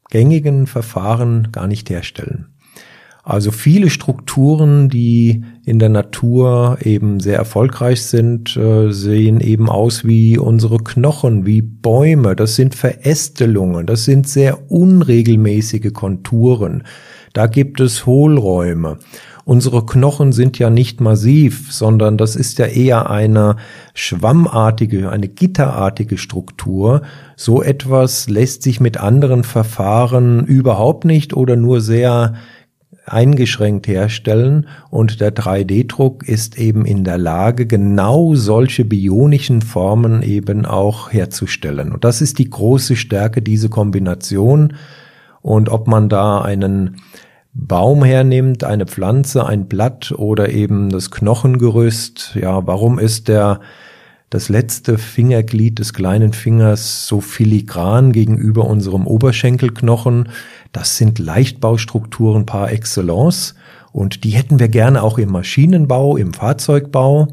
gängigen 0.09 0.67
Verfahren 0.67 1.49
gar 1.51 1.67
nicht 1.67 1.89
herstellen. 1.89 2.47
Also 3.23 3.51
viele 3.51 3.91
Strukturen, 3.91 4.89
die 4.89 5.43
in 5.63 5.77
der 5.77 5.89
Natur 5.89 6.79
eben 6.83 7.19
sehr 7.19 7.37
erfolgreich 7.37 8.01
sind, 8.01 8.57
äh, 8.57 8.91
sehen 8.91 9.39
eben 9.39 9.69
aus 9.69 10.03
wie 10.03 10.39
unsere 10.39 10.77
Knochen, 10.79 11.45
wie 11.45 11.61
Bäume. 11.61 12.35
Das 12.35 12.55
sind 12.55 12.73
Verästelungen, 12.73 13.85
das 13.85 14.05
sind 14.05 14.27
sehr 14.27 14.71
unregelmäßige 14.71 15.93
Konturen. 15.93 16.85
Da 17.33 17.45
gibt 17.45 17.79
es 17.79 18.07
Hohlräume. 18.07 18.97
Unsere 19.49 19.83
Knochen 19.83 20.31
sind 20.31 20.59
ja 20.59 20.69
nicht 20.69 21.01
massiv, 21.01 21.73
sondern 21.73 22.17
das 22.17 22.35
ist 22.35 22.59
ja 22.59 22.67
eher 22.67 23.09
eine 23.09 23.55
schwammartige, 23.95 25.09
eine 25.09 25.27
gitterartige 25.27 26.19
Struktur. 26.19 27.01
So 27.35 27.63
etwas 27.63 28.29
lässt 28.29 28.61
sich 28.61 28.79
mit 28.79 28.99
anderen 28.99 29.43
Verfahren 29.43 30.45
überhaupt 30.45 31.03
nicht 31.03 31.35
oder 31.35 31.55
nur 31.55 31.81
sehr 31.81 32.35
eingeschränkt 33.07 33.87
herstellen 33.87 34.67
und 34.91 35.19
der 35.19 35.33
3D-Druck 35.33 36.29
ist 36.29 36.59
eben 36.59 36.85
in 36.85 37.03
der 37.03 37.17
Lage, 37.17 37.65
genau 37.65 38.35
solche 38.35 38.85
bionischen 38.85 39.63
Formen 39.63 40.21
eben 40.21 40.67
auch 40.67 41.11
herzustellen. 41.11 41.91
Und 41.91 42.03
das 42.03 42.21
ist 42.21 42.37
die 42.37 42.51
große 42.51 42.95
Stärke, 42.95 43.41
diese 43.41 43.69
Kombination. 43.69 44.75
Und 45.41 45.69
ob 45.69 45.87
man 45.87 46.07
da 46.07 46.39
einen 46.39 46.97
Baum 47.53 48.03
hernimmt, 48.03 48.63
eine 48.63 48.85
Pflanze, 48.85 49.45
ein 49.45 49.67
Blatt 49.67 50.11
oder 50.11 50.49
eben 50.49 50.89
das 50.89 51.11
Knochengerüst, 51.11 52.35
ja, 52.35 52.65
warum 52.67 52.99
ist 52.99 53.27
der 53.27 53.59
das 54.29 54.47
letzte 54.47 54.99
Fingerglied 54.99 55.79
des 55.79 55.93
kleinen 55.93 56.33
Fingers 56.33 57.07
so 57.07 57.19
filigran 57.19 58.11
gegenüber 58.11 58.65
unserem 58.65 59.07
Oberschenkelknochen? 59.07 60.29
Das 60.71 60.97
sind 60.97 61.17
Leichtbaustrukturen 61.17 62.45
par 62.45 62.71
excellence 62.71 63.55
und 63.91 64.23
die 64.23 64.31
hätten 64.31 64.59
wir 64.59 64.67
gerne 64.67 65.01
auch 65.01 65.17
im 65.17 65.31
Maschinenbau, 65.31 66.17
im 66.17 66.33
Fahrzeugbau. 66.33 67.27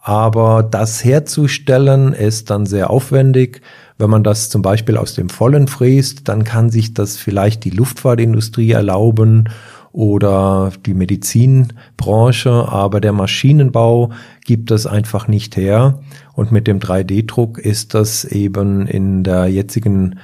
Aber 0.00 0.62
das 0.64 1.04
herzustellen 1.04 2.12
ist 2.12 2.50
dann 2.50 2.66
sehr 2.66 2.90
aufwendig. 2.90 3.60
Wenn 4.02 4.10
man 4.10 4.24
das 4.24 4.48
zum 4.48 4.62
Beispiel 4.62 4.96
aus 4.96 5.14
dem 5.14 5.28
Vollen 5.28 5.68
fräst, 5.68 6.26
dann 6.26 6.42
kann 6.42 6.70
sich 6.70 6.92
das 6.92 7.16
vielleicht 7.16 7.62
die 7.62 7.70
Luftfahrtindustrie 7.70 8.72
erlauben 8.72 9.48
oder 9.92 10.72
die 10.84 10.94
Medizinbranche, 10.94 12.50
aber 12.50 13.00
der 13.00 13.12
Maschinenbau 13.12 14.10
gibt 14.44 14.72
das 14.72 14.88
einfach 14.88 15.28
nicht 15.28 15.56
her. 15.56 16.00
Und 16.32 16.50
mit 16.50 16.66
dem 16.66 16.80
3D-Druck 16.80 17.58
ist 17.58 17.94
das 17.94 18.24
eben 18.24 18.88
in 18.88 19.22
der 19.22 19.46
jetzigen 19.46 20.18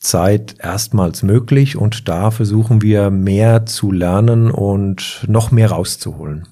Zeit 0.00 0.56
erstmals 0.58 1.22
möglich 1.22 1.76
und 1.76 2.08
da 2.08 2.32
versuchen 2.32 2.82
wir 2.82 3.10
mehr 3.12 3.64
zu 3.64 3.92
lernen 3.92 4.50
und 4.50 5.24
noch 5.28 5.52
mehr 5.52 5.70
rauszuholen. 5.70 6.48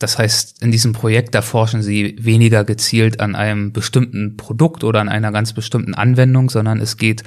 Das 0.00 0.18
heißt, 0.18 0.62
in 0.62 0.72
diesem 0.72 0.92
Projekt, 0.92 1.34
da 1.34 1.42
forschen 1.42 1.82
Sie 1.82 2.16
weniger 2.18 2.64
gezielt 2.64 3.20
an 3.20 3.36
einem 3.36 3.72
bestimmten 3.72 4.36
Produkt 4.36 4.82
oder 4.82 5.00
an 5.00 5.10
einer 5.10 5.30
ganz 5.30 5.52
bestimmten 5.52 5.94
Anwendung, 5.94 6.48
sondern 6.48 6.80
es 6.80 6.96
geht 6.96 7.22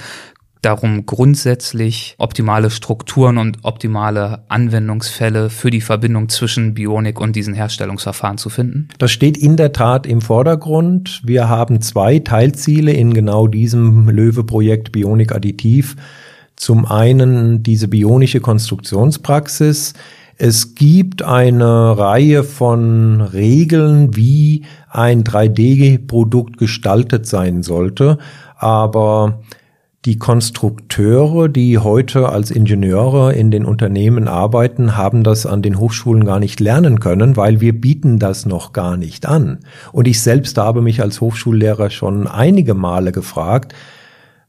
darum, 0.64 1.06
grundsätzlich 1.06 2.16
optimale 2.18 2.72
Strukturen 2.72 3.38
und 3.38 3.60
optimale 3.64 4.44
Anwendungsfälle 4.48 5.50
für 5.50 5.70
die 5.70 5.82
Verbindung 5.82 6.30
zwischen 6.30 6.74
Bionik 6.74 7.22
und 7.22 7.36
diesen 7.36 7.54
Herstellungsverfahren 7.54 8.38
zu 8.40 8.50
finden? 8.50 8.88
Das 8.98 9.12
steht 9.12 9.38
in 9.38 9.56
der 9.56 9.72
Tat 9.72 10.08
im 10.08 10.22
Vordergrund. 10.22 11.22
Wir 11.24 11.50
haben 11.50 11.82
zwei 11.82 12.20
Teilziele 12.20 12.92
in 12.92 13.14
genau 13.14 13.48
diesem 13.48 14.10
Löwe-Projekt 14.10 14.92
Bionik 14.92 15.34
Additiv. 15.34 15.96
Zum 16.56 16.86
einen 16.86 17.62
diese 17.62 17.88
bionische 17.88 18.40
Konstruktionspraxis. 18.40 19.94
Es 20.38 20.76
gibt 20.76 21.22
eine 21.22 21.98
Reihe 21.98 22.44
von 22.44 23.22
Regeln, 23.22 24.16
wie 24.16 24.64
ein 24.90 25.24
3D-Produkt 25.24 26.58
gestaltet 26.58 27.28
sein 27.28 27.62
sollte, 27.62 28.18
aber 28.58 29.40
die 30.06 30.18
Konstrukteure, 30.18 31.48
die 31.48 31.78
heute 31.78 32.28
als 32.28 32.52
Ingenieure 32.52 33.34
in 33.34 33.52
den 33.52 33.64
Unternehmen 33.64 34.28
arbeiten, 34.28 34.98
haben 34.98 35.24
das 35.24 35.46
an 35.46 35.62
den 35.62 35.80
Hochschulen 35.80 36.26
gar 36.26 36.40
nicht 36.40 36.60
lernen 36.60 37.00
können, 37.00 37.38
weil 37.38 37.62
wir 37.62 37.80
bieten 37.80 38.20
das 38.20 38.46
noch 38.46 38.74
gar 38.74 38.98
nicht 38.98 39.26
an. 39.26 39.60
Und 39.94 40.08
ich 40.08 40.22
selbst 40.22 40.58
habe 40.58 40.82
mich 40.82 41.02
als 41.02 41.22
Hochschullehrer 41.22 41.90
schon 41.90 42.28
einige 42.28 42.74
Male 42.74 43.14
gefragt, 43.14 43.74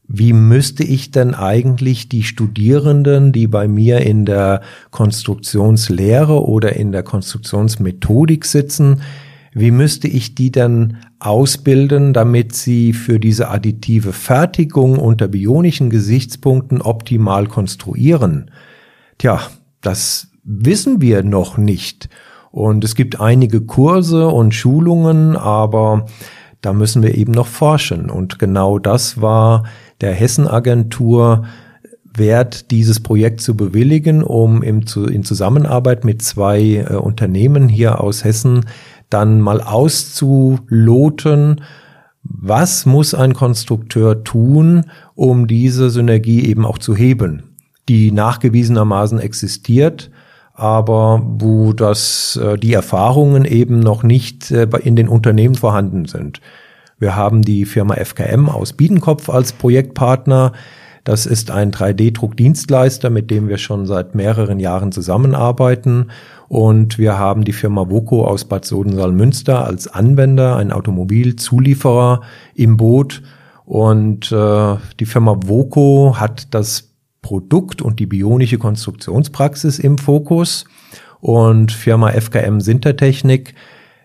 wie 0.07 0.33
müsste 0.33 0.83
ich 0.83 1.11
denn 1.11 1.33
eigentlich 1.33 2.09
die 2.09 2.23
Studierenden, 2.23 3.31
die 3.31 3.47
bei 3.47 3.67
mir 3.67 4.01
in 4.01 4.25
der 4.25 4.61
Konstruktionslehre 4.91 6.45
oder 6.45 6.75
in 6.75 6.91
der 6.91 7.03
Konstruktionsmethodik 7.03 8.45
sitzen, 8.45 9.01
wie 9.57 9.71
müsste 9.71 10.09
ich 10.09 10.35
die 10.35 10.51
denn 10.51 10.97
ausbilden, 11.19 12.11
damit 12.11 12.53
sie 12.53 12.91
für 12.91 13.19
diese 13.21 13.49
additive 13.49 14.11
Fertigung 14.11 14.99
unter 14.99 15.29
bionischen 15.29 15.89
Gesichtspunkten 15.89 16.81
optimal 16.81 17.47
konstruieren? 17.47 18.51
Tja, 19.17 19.39
das 19.79 20.27
wissen 20.43 20.99
wir 20.99 21.23
noch 21.23 21.57
nicht. 21.57 22.09
Und 22.51 22.83
es 22.83 22.95
gibt 22.95 23.21
einige 23.21 23.61
Kurse 23.61 24.27
und 24.27 24.53
Schulungen, 24.53 25.37
aber 25.37 26.05
da 26.61 26.73
müssen 26.73 27.01
wir 27.01 27.15
eben 27.15 27.31
noch 27.31 27.47
forschen. 27.47 28.09
Und 28.09 28.39
genau 28.39 28.79
das 28.79 29.21
war 29.21 29.63
der 30.01 30.13
Hessenagentur 30.13 31.45
wert, 32.17 32.71
dieses 32.71 32.99
Projekt 32.99 33.41
zu 33.41 33.55
bewilligen, 33.55 34.23
um 34.23 34.61
im, 34.61 34.83
in 35.09 35.23
Zusammenarbeit 35.23 36.05
mit 36.05 36.21
zwei 36.21 36.61
äh, 36.61 36.95
Unternehmen 36.95 37.69
hier 37.69 38.01
aus 38.01 38.23
Hessen 38.23 38.65
dann 39.09 39.41
mal 39.41 39.61
auszuloten, 39.61 41.61
was 42.23 42.85
muss 42.85 43.13
ein 43.13 43.33
Konstrukteur 43.33 44.23
tun, 44.23 44.85
um 45.13 45.47
diese 45.47 45.89
Synergie 45.89 46.45
eben 46.45 46.65
auch 46.65 46.79
zu 46.79 46.95
heben, 46.95 47.43
die 47.87 48.11
nachgewiesenermaßen 48.11 49.19
existiert, 49.19 50.09
aber 50.53 51.21
wo 51.23 51.73
das, 51.73 52.39
äh, 52.41 52.57
die 52.57 52.73
Erfahrungen 52.73 53.45
eben 53.45 53.79
noch 53.79 54.03
nicht 54.03 54.51
äh, 54.51 54.67
in 54.83 54.95
den 54.95 55.07
Unternehmen 55.07 55.55
vorhanden 55.55 56.05
sind. 56.05 56.41
Wir 57.05 57.15
haben 57.15 57.43
die 57.43 57.65
Firma 57.65 57.93
FKM 58.03 58.49
aus 58.49 58.73
Biedenkopf 58.73 59.29
als 59.29 59.53
Projektpartner. 59.53 60.53
Das 61.03 61.27
ist 61.27 61.51
ein 61.51 61.71
3D-Druckdienstleister, 61.71 63.11
mit 63.11 63.29
dem 63.29 63.47
wir 63.47 63.59
schon 63.59 63.85
seit 63.85 64.15
mehreren 64.15 64.59
Jahren 64.59 64.91
zusammenarbeiten. 64.91 66.09
Und 66.47 66.97
wir 66.97 67.19
haben 67.19 67.45
die 67.45 67.53
Firma 67.53 67.91
Voco 67.91 68.25
aus 68.25 68.45
Bad 68.45 68.65
Sodensaal-Münster 68.65 69.63
als 69.63 69.87
Anwender, 69.87 70.55
ein 70.55 70.71
Automobilzulieferer 70.71 72.21
im 72.55 72.75
Boot. 72.75 73.21
Und 73.65 74.31
äh, 74.31 74.75
die 74.99 75.05
Firma 75.05 75.37
Voco 75.45 76.15
hat 76.17 76.55
das 76.55 76.89
Produkt 77.21 77.83
und 77.83 77.99
die 77.99 78.07
bionische 78.07 78.57
Konstruktionspraxis 78.57 79.77
im 79.77 79.99
Fokus. 79.99 80.65
und 81.21 81.71
Firma 81.71 82.09
FKM 82.09 82.61
Sintertechnik 82.61 83.53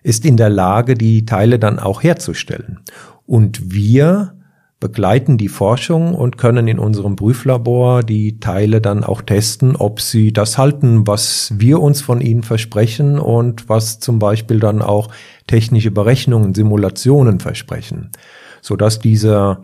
ist 0.03 0.25
in 0.25 0.37
der 0.37 0.51
Lage, 0.51 0.95
die 0.95 1.27
Teile 1.27 1.59
dann 1.59 1.79
auch 1.79 2.03
herzustellen. 2.03 2.81
Und 3.27 3.73
wir 3.73 4.35
begleiten 4.81 5.37
die 5.37 5.49
Forschung 5.49 6.15
und 6.15 6.39
können 6.39 6.67
in 6.67 6.79
unserem 6.79 7.15
Prüflabor 7.15 8.03
die 8.03 8.41
Teile 8.41 8.81
dann 8.81 9.05
auch 9.05 9.21
testen, 9.21 9.77
ob 9.77 10.01
sie 10.01 10.33
das 10.33 10.57
halten, 10.57 11.07
was 11.07 11.53
wir 11.55 11.81
uns 11.81 12.01
von 12.01 12.23
ihnen 12.23 12.43
versprechen 12.43 13.19
und 13.19 13.69
was 13.69 14.01
zum 14.01 14.19
Beispiel 14.19 14.59
dann 14.59 14.81
auch 14.81 15.09
technische 15.47 15.91
Berechnungen, 15.91 16.55
Simulationen 16.55 17.41
versprechen, 17.41 18.11
so 18.63 18.75
dass 18.75 18.99
diese 18.99 19.59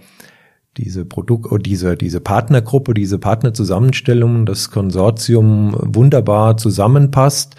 diese 0.76 1.06
Produkt 1.06 1.50
oder 1.50 1.62
diese 1.62 1.96
diese 1.96 2.20
Partnergruppe, 2.20 2.92
diese 2.92 3.18
Partnerzusammenstellung, 3.18 4.44
das 4.44 4.70
Konsortium 4.70 5.74
wunderbar 5.80 6.58
zusammenpasst. 6.58 7.56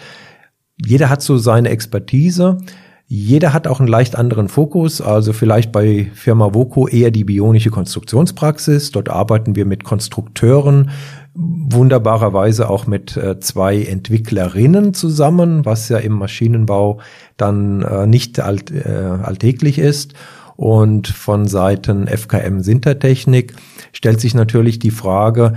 Jeder 0.84 1.08
hat 1.08 1.22
so 1.22 1.36
seine 1.38 1.70
Expertise. 1.70 2.58
Jeder 3.10 3.54
hat 3.54 3.66
auch 3.66 3.80
einen 3.80 3.88
leicht 3.88 4.16
anderen 4.16 4.48
Fokus, 4.48 5.00
also 5.00 5.32
vielleicht 5.32 5.72
bei 5.72 6.10
Firma 6.12 6.52
Voco 6.52 6.86
eher 6.86 7.10
die 7.10 7.24
bionische 7.24 7.70
Konstruktionspraxis. 7.70 8.92
Dort 8.92 9.08
arbeiten 9.08 9.56
wir 9.56 9.64
mit 9.64 9.82
Konstrukteuren, 9.82 10.90
wunderbarerweise 11.34 12.68
auch 12.68 12.86
mit 12.86 13.16
äh, 13.16 13.40
zwei 13.40 13.82
Entwicklerinnen 13.82 14.92
zusammen, 14.92 15.64
was 15.64 15.88
ja 15.88 15.96
im 15.96 16.12
Maschinenbau 16.12 17.00
dann 17.38 17.80
äh, 17.80 18.06
nicht 18.06 18.40
alt, 18.40 18.70
äh, 18.70 18.90
alltäglich 19.22 19.78
ist. 19.78 20.12
Und 20.56 21.08
von 21.08 21.46
Seiten 21.46 22.08
FKM 22.08 22.60
Sintertechnik 22.60 23.54
stellt 23.92 24.20
sich 24.20 24.34
natürlich 24.34 24.80
die 24.80 24.90
Frage, 24.90 25.54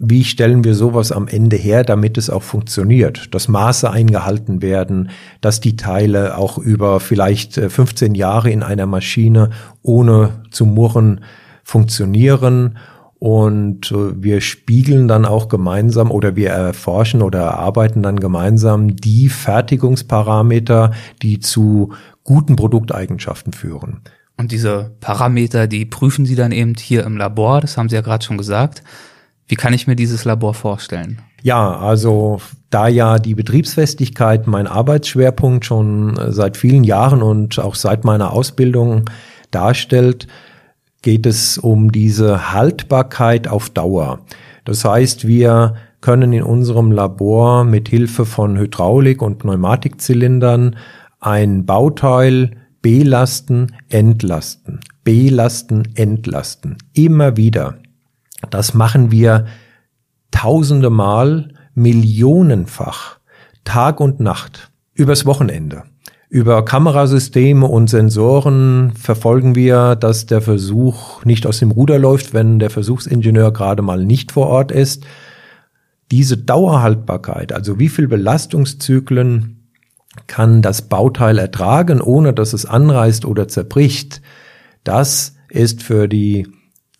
wie 0.00 0.24
stellen 0.24 0.62
wir 0.62 0.74
sowas 0.74 1.10
am 1.10 1.26
Ende 1.26 1.56
her, 1.56 1.82
damit 1.82 2.18
es 2.18 2.30
auch 2.30 2.42
funktioniert, 2.42 3.34
dass 3.34 3.48
Maße 3.48 3.90
eingehalten 3.90 4.62
werden, 4.62 5.10
dass 5.40 5.60
die 5.60 5.76
Teile 5.76 6.36
auch 6.38 6.56
über 6.58 7.00
vielleicht 7.00 7.54
15 7.54 8.14
äh, 8.14 8.18
Jahre 8.18 8.50
in 8.50 8.62
einer 8.62 8.86
Maschine 8.86 9.50
ohne 9.82 10.42
zu 10.50 10.66
murren 10.66 11.24
funktionieren. 11.64 12.78
Und 13.18 13.90
äh, 13.90 14.22
wir 14.22 14.40
spiegeln 14.40 15.08
dann 15.08 15.24
auch 15.24 15.48
gemeinsam 15.48 16.12
oder 16.12 16.36
wir 16.36 16.50
erforschen 16.50 17.20
oder 17.20 17.40
erarbeiten 17.40 18.02
dann 18.02 18.20
gemeinsam 18.20 18.94
die 18.94 19.28
Fertigungsparameter, 19.28 20.92
die 21.22 21.40
zu 21.40 21.92
guten 22.22 22.54
Produkteigenschaften 22.54 23.52
führen. 23.52 24.02
Und 24.36 24.52
diese 24.52 24.92
Parameter, 25.00 25.66
die 25.66 25.84
prüfen 25.84 26.24
Sie 26.24 26.36
dann 26.36 26.52
eben 26.52 26.74
hier 26.78 27.02
im 27.04 27.16
Labor, 27.16 27.60
das 27.60 27.76
haben 27.76 27.88
Sie 27.88 27.96
ja 27.96 28.02
gerade 28.02 28.24
schon 28.24 28.38
gesagt. 28.38 28.84
Wie 29.48 29.56
kann 29.56 29.72
ich 29.72 29.86
mir 29.86 29.96
dieses 29.96 30.24
Labor 30.24 30.54
vorstellen? 30.54 31.20
Ja, 31.42 31.78
also 31.78 32.40
da 32.70 32.86
ja 32.88 33.18
die 33.18 33.34
Betriebsfestigkeit 33.34 34.46
mein 34.46 34.66
Arbeitsschwerpunkt 34.66 35.64
schon 35.64 36.18
seit 36.28 36.56
vielen 36.56 36.84
Jahren 36.84 37.22
und 37.22 37.58
auch 37.58 37.74
seit 37.74 38.04
meiner 38.04 38.32
Ausbildung 38.32 39.08
darstellt, 39.50 40.26
geht 41.00 41.26
es 41.26 41.56
um 41.56 41.92
diese 41.92 42.52
Haltbarkeit 42.52 43.48
auf 43.48 43.70
Dauer. 43.70 44.20
Das 44.64 44.84
heißt, 44.84 45.26
wir 45.26 45.74
können 46.00 46.32
in 46.32 46.42
unserem 46.42 46.92
Labor 46.92 47.64
mit 47.64 47.88
Hilfe 47.88 48.26
von 48.26 48.58
Hydraulik 48.58 49.22
und 49.22 49.38
Pneumatikzylindern 49.38 50.76
ein 51.20 51.64
Bauteil 51.64 52.50
belasten, 52.82 53.74
entlasten, 53.88 54.80
belasten, 55.04 55.88
entlasten. 55.94 56.76
Immer 56.92 57.36
wieder. 57.36 57.78
Das 58.50 58.74
machen 58.74 59.10
wir 59.10 59.46
tausende 60.30 60.90
Mal, 60.90 61.54
millionenfach, 61.74 63.18
Tag 63.64 64.00
und 64.00 64.20
Nacht, 64.20 64.70
übers 64.94 65.26
Wochenende. 65.26 65.84
Über 66.30 66.62
Kamerasysteme 66.62 67.66
und 67.66 67.88
Sensoren 67.88 68.92
verfolgen 68.94 69.54
wir, 69.54 69.96
dass 69.96 70.26
der 70.26 70.42
Versuch 70.42 71.24
nicht 71.24 71.46
aus 71.46 71.58
dem 71.58 71.70
Ruder 71.70 71.98
läuft, 71.98 72.34
wenn 72.34 72.58
der 72.58 72.68
Versuchsingenieur 72.68 73.50
gerade 73.52 73.82
mal 73.82 74.04
nicht 74.04 74.32
vor 74.32 74.48
Ort 74.48 74.70
ist. 74.70 75.06
Diese 76.10 76.36
Dauerhaltbarkeit, 76.36 77.52
also 77.52 77.78
wie 77.78 77.88
viel 77.88 78.08
Belastungszyklen 78.08 79.70
kann 80.26 80.60
das 80.60 80.82
Bauteil 80.82 81.38
ertragen, 81.38 82.00
ohne 82.00 82.34
dass 82.34 82.52
es 82.52 82.66
anreißt 82.66 83.24
oder 83.24 83.48
zerbricht, 83.48 84.20
das 84.84 85.36
ist 85.48 85.82
für 85.82 86.08
die 86.08 86.46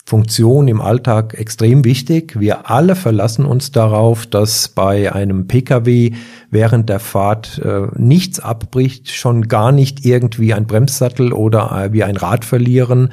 Funktion 0.08 0.68
im 0.68 0.80
Alltag 0.80 1.34
extrem 1.34 1.84
wichtig. 1.84 2.40
Wir 2.40 2.70
alle 2.70 2.96
verlassen 2.96 3.44
uns 3.44 3.72
darauf, 3.72 4.24
dass 4.24 4.68
bei 4.68 5.12
einem 5.12 5.46
Pkw 5.46 6.12
während 6.50 6.88
der 6.88 6.98
Fahrt 6.98 7.60
äh, 7.62 7.88
nichts 7.94 8.40
abbricht, 8.40 9.10
schon 9.10 9.48
gar 9.48 9.70
nicht 9.70 10.06
irgendwie 10.06 10.54
ein 10.54 10.66
Bremssattel 10.66 11.34
oder 11.34 11.72
äh, 11.72 11.92
wie 11.92 12.04
ein 12.04 12.16
Rad 12.16 12.46
verlieren. 12.46 13.10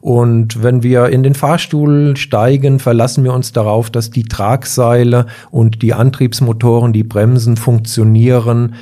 Und 0.00 0.62
wenn 0.62 0.84
wir 0.84 1.08
in 1.08 1.24
den 1.24 1.34
Fahrstuhl 1.34 2.16
steigen, 2.16 2.78
verlassen 2.78 3.24
wir 3.24 3.32
uns 3.32 3.50
darauf, 3.50 3.90
dass 3.90 4.10
die 4.10 4.22
Tragseile 4.22 5.26
und 5.50 5.82
die 5.82 5.94
Antriebsmotoren, 5.94 6.92
die 6.92 7.02
Bremsen 7.02 7.56
funktionieren. 7.56 8.76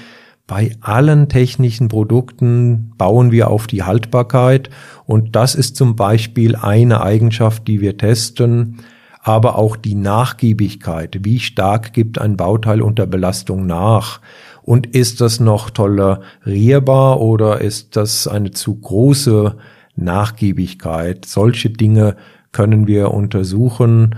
Bei 0.47 0.77
allen 0.83 1.31
technischen 1.31 1.89
Produkten 1.89 2.93
bauen 2.99 3.33
wir 3.33 3.49
auf 3.49 3.67
die 3.67 3.83
Haltbarkeit 3.83 4.69
und 5.07 5.35
das 5.35 5.55
ist 5.55 5.75
zum 5.75 5.97
Beispiel 5.97 6.55
eine 6.55 7.01
Eigenschaft, 7.01 7.67
die 7.67 7.81
wir 7.81 7.97
testen, 7.97 8.81
aber 9.23 9.57
auch 9.57 9.77
die 9.77 9.95
Nachgiebigkeit. 9.95 11.21
Wie 11.23 11.41
stark 11.41 11.95
gibt 11.95 12.19
ein 12.21 12.37
Bauteil 12.37 12.83
unter 12.83 13.07
Belastung 13.07 13.65
nach? 13.65 14.21
Und 14.61 14.87
ist 14.87 15.23
das 15.23 15.41
noch 15.41 15.71
tolerierbar 15.71 17.23
oder 17.23 17.63
ist 17.63 17.97
das 17.97 18.29
eine 18.29 18.51
zu 18.51 18.75
große 18.75 19.57
Nachgiebigkeit? 19.97 21.25
Solche 21.25 21.71
Dinge 21.71 22.17
können 22.53 22.87
wir 22.87 23.13
untersuchen. 23.13 24.15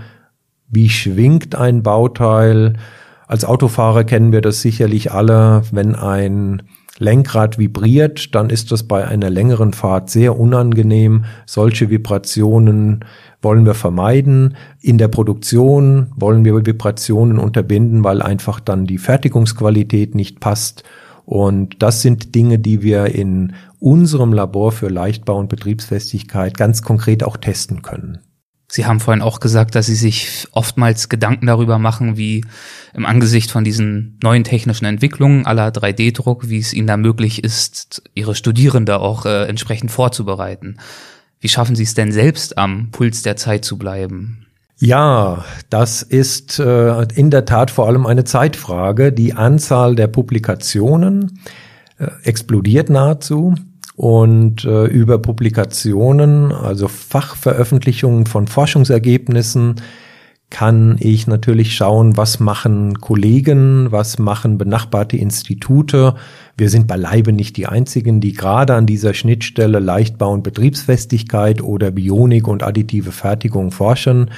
Wie 0.67 0.89
schwingt 0.89 1.55
ein 1.55 1.83
Bauteil? 1.83 2.73
Als 3.27 3.43
Autofahrer 3.43 4.05
kennen 4.05 4.31
wir 4.31 4.41
das 4.41 4.61
sicherlich 4.61 5.11
alle. 5.11 5.63
Wenn 5.71 5.95
ein 5.95 6.63
Lenkrad 6.97 7.59
vibriert, 7.59 8.33
dann 8.33 8.49
ist 8.49 8.71
das 8.71 8.83
bei 8.83 9.05
einer 9.05 9.29
längeren 9.29 9.73
Fahrt 9.73 10.09
sehr 10.09 10.39
unangenehm. 10.39 11.25
Solche 11.45 11.89
Vibrationen 11.89 13.03
wollen 13.41 13.65
wir 13.65 13.75
vermeiden. 13.75 14.55
In 14.81 14.97
der 14.97 15.09
Produktion 15.09 16.07
wollen 16.15 16.45
wir 16.45 16.65
Vibrationen 16.65 17.37
unterbinden, 17.37 18.05
weil 18.05 18.21
einfach 18.21 18.61
dann 18.61 18.87
die 18.87 18.97
Fertigungsqualität 18.97 20.15
nicht 20.15 20.39
passt. 20.39 20.83
Und 21.25 21.83
das 21.83 22.01
sind 22.01 22.33
Dinge, 22.33 22.57
die 22.57 22.81
wir 22.81 23.07
in 23.07 23.53
unserem 23.79 24.31
Labor 24.31 24.71
für 24.71 24.87
Leichtbau 24.87 25.37
und 25.37 25.49
Betriebsfestigkeit 25.49 26.57
ganz 26.57 26.81
konkret 26.81 27.23
auch 27.25 27.35
testen 27.35 27.81
können. 27.81 28.19
Sie 28.69 28.85
haben 28.85 28.99
vorhin 28.99 29.21
auch 29.21 29.39
gesagt, 29.39 29.75
dass 29.75 29.85
Sie 29.85 29.95
sich 29.95 30.47
oftmals 30.51 31.07
Gedanken 31.07 31.47
darüber 31.47 31.79
machen, 31.79 32.17
wie 32.17 32.43
im 32.93 33.05
Angesicht 33.05 33.49
von 33.49 33.63
diesen 33.63 34.19
neuen 34.21 34.43
technischen 34.43 34.85
Entwicklungen 34.85 35.45
aller 35.45 35.69
3D-Druck, 35.69 36.49
wie 36.49 36.59
es 36.59 36.73
Ihnen 36.73 36.87
da 36.87 36.97
möglich 36.97 37.43
ist, 37.43 38.03
Ihre 38.13 38.35
Studierende 38.35 38.99
auch 38.99 39.25
äh, 39.25 39.45
entsprechend 39.45 39.91
vorzubereiten. 39.91 40.77
Wie 41.39 41.47
schaffen 41.47 41.77
Sie 41.77 41.83
es 41.83 41.93
denn 41.93 42.11
selbst 42.11 42.57
am 42.57 42.91
Puls 42.91 43.21
der 43.21 43.37
Zeit 43.37 43.63
zu 43.63 43.77
bleiben? 43.77 44.45
Ja, 44.79 45.45
das 45.69 46.03
ist 46.03 46.59
äh, 46.59 47.01
in 47.15 47.31
der 47.31 47.45
Tat 47.45 47.71
vor 47.71 47.87
allem 47.87 48.05
eine 48.05 48.25
Zeitfrage. 48.25 49.13
Die 49.13 49.33
Anzahl 49.33 49.95
der 49.95 50.07
Publikationen 50.07 51.39
äh, 51.97 52.07
explodiert 52.23 52.89
nahezu 52.89 53.55
und 53.97 54.63
äh, 54.63 54.85
über 54.85 55.17
Publikationen, 55.17 56.51
also 56.51 56.87
Fachveröffentlichungen 56.87 58.27
von 58.27 58.45
Forschungsergebnissen, 58.45 59.81
kann 60.51 60.97
ich 60.99 61.25
natürlich 61.25 61.75
schauen, 61.75 62.15
was 62.15 62.39
machen 62.39 63.01
Kollegen, 63.01 63.91
was 63.91 64.19
machen 64.19 64.59
benachbarte 64.59 65.17
Institute. 65.17 66.13
Wir 66.55 66.69
sind 66.69 66.85
beileibe 66.85 67.33
nicht 67.33 67.57
die 67.57 67.65
einzigen, 67.65 68.21
die 68.21 68.33
gerade 68.33 68.75
an 68.75 68.85
dieser 68.85 69.15
Schnittstelle 69.15 69.79
Leichtbau 69.79 70.31
und 70.31 70.43
Betriebsfestigkeit 70.43 71.61
oder 71.63 71.89
Bionik 71.89 72.47
und 72.47 72.61
additive 72.61 73.11
Fertigung 73.11 73.71
forschen. 73.71 74.29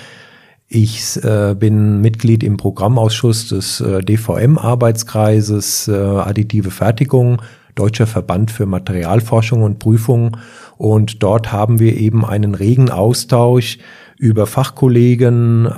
Ich 0.70 1.22
äh, 1.22 1.54
bin 1.54 2.00
Mitglied 2.00 2.44
im 2.44 2.56
Programmausschuss 2.56 3.50
des 3.50 3.82
äh, 3.82 4.02
DVM-Arbeitskreises 4.02 5.90
äh, 5.90 5.96
Additive 5.96 6.72
Fertigung 6.72 7.42
Deutscher 7.80 8.08
Verband 8.08 8.52
für 8.52 8.66
Materialforschung 8.66 9.64
und 9.64 9.80
Prüfung. 9.80 10.36
Und 10.78 11.24
dort 11.24 11.54
haben 11.54 11.80
wir 11.80 11.96
eben 11.96 12.26
einen 12.26 12.54
regen 12.54 12.92
Austausch 12.92 13.78
über 14.18 14.46
Fachkollegen. 14.48 15.70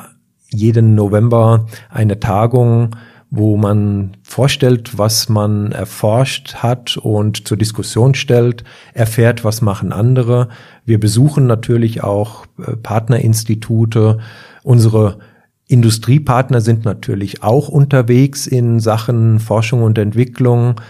Jeden 0.50 0.96
November 0.96 1.68
eine 1.92 2.20
Tagung, 2.20 2.96
wo 3.30 3.56
man 3.56 4.18
vorstellt, 4.24 4.98
was 4.98 5.30
man 5.30 5.72
erforscht 5.72 6.56
hat 6.56 6.98
und 6.98 7.48
zur 7.48 7.56
Diskussion 7.56 8.16
stellt, 8.16 8.64
erfährt, 8.94 9.46
was 9.46 9.62
machen 9.62 9.94
andere. 9.94 10.50
Wir 10.86 11.00
besuchen 11.00 11.46
natürlich 11.46 12.04
auch 12.04 12.46
äh, 12.58 12.76
Partnerinstitute. 12.78 14.18
Unsere 14.64 15.20
Industriepartner 15.68 16.62
sind 16.62 16.84
natürlich 16.84 17.44
auch 17.44 17.70
unterwegs 17.70 18.48
in 18.48 18.80
Sachen 18.80 19.40
Forschung 19.40 19.84
und 19.84 20.00
Entwicklung 20.00 20.82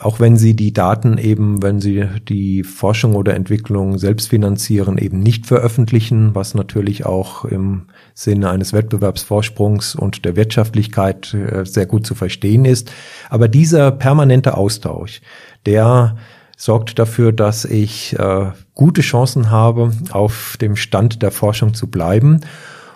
auch 0.00 0.20
wenn 0.20 0.36
sie 0.36 0.56
die 0.56 0.72
Daten 0.72 1.18
eben, 1.18 1.62
wenn 1.62 1.80
sie 1.80 2.04
die 2.28 2.62
Forschung 2.62 3.14
oder 3.14 3.34
Entwicklung 3.34 3.98
selbst 3.98 4.28
finanzieren, 4.28 4.96
eben 4.96 5.20
nicht 5.20 5.46
veröffentlichen, 5.46 6.34
was 6.34 6.54
natürlich 6.54 7.04
auch 7.04 7.44
im 7.44 7.86
Sinne 8.14 8.50
eines 8.50 8.72
Wettbewerbsvorsprungs 8.72 9.94
und 9.94 10.24
der 10.24 10.36
Wirtschaftlichkeit 10.36 11.34
äh, 11.34 11.64
sehr 11.64 11.86
gut 11.86 12.06
zu 12.06 12.14
verstehen 12.14 12.64
ist. 12.64 12.90
Aber 13.28 13.48
dieser 13.48 13.90
permanente 13.90 14.56
Austausch, 14.56 15.20
der 15.66 16.16
sorgt 16.56 16.98
dafür, 16.98 17.32
dass 17.32 17.66
ich 17.66 18.18
äh, 18.18 18.52
gute 18.74 19.02
Chancen 19.02 19.50
habe, 19.50 19.92
auf 20.10 20.56
dem 20.58 20.76
Stand 20.76 21.22
der 21.22 21.30
Forschung 21.30 21.74
zu 21.74 21.88
bleiben 21.88 22.40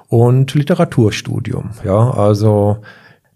und 0.08 0.54
Literaturstudium. 0.54 1.70
Ja, 1.84 2.10
also 2.10 2.78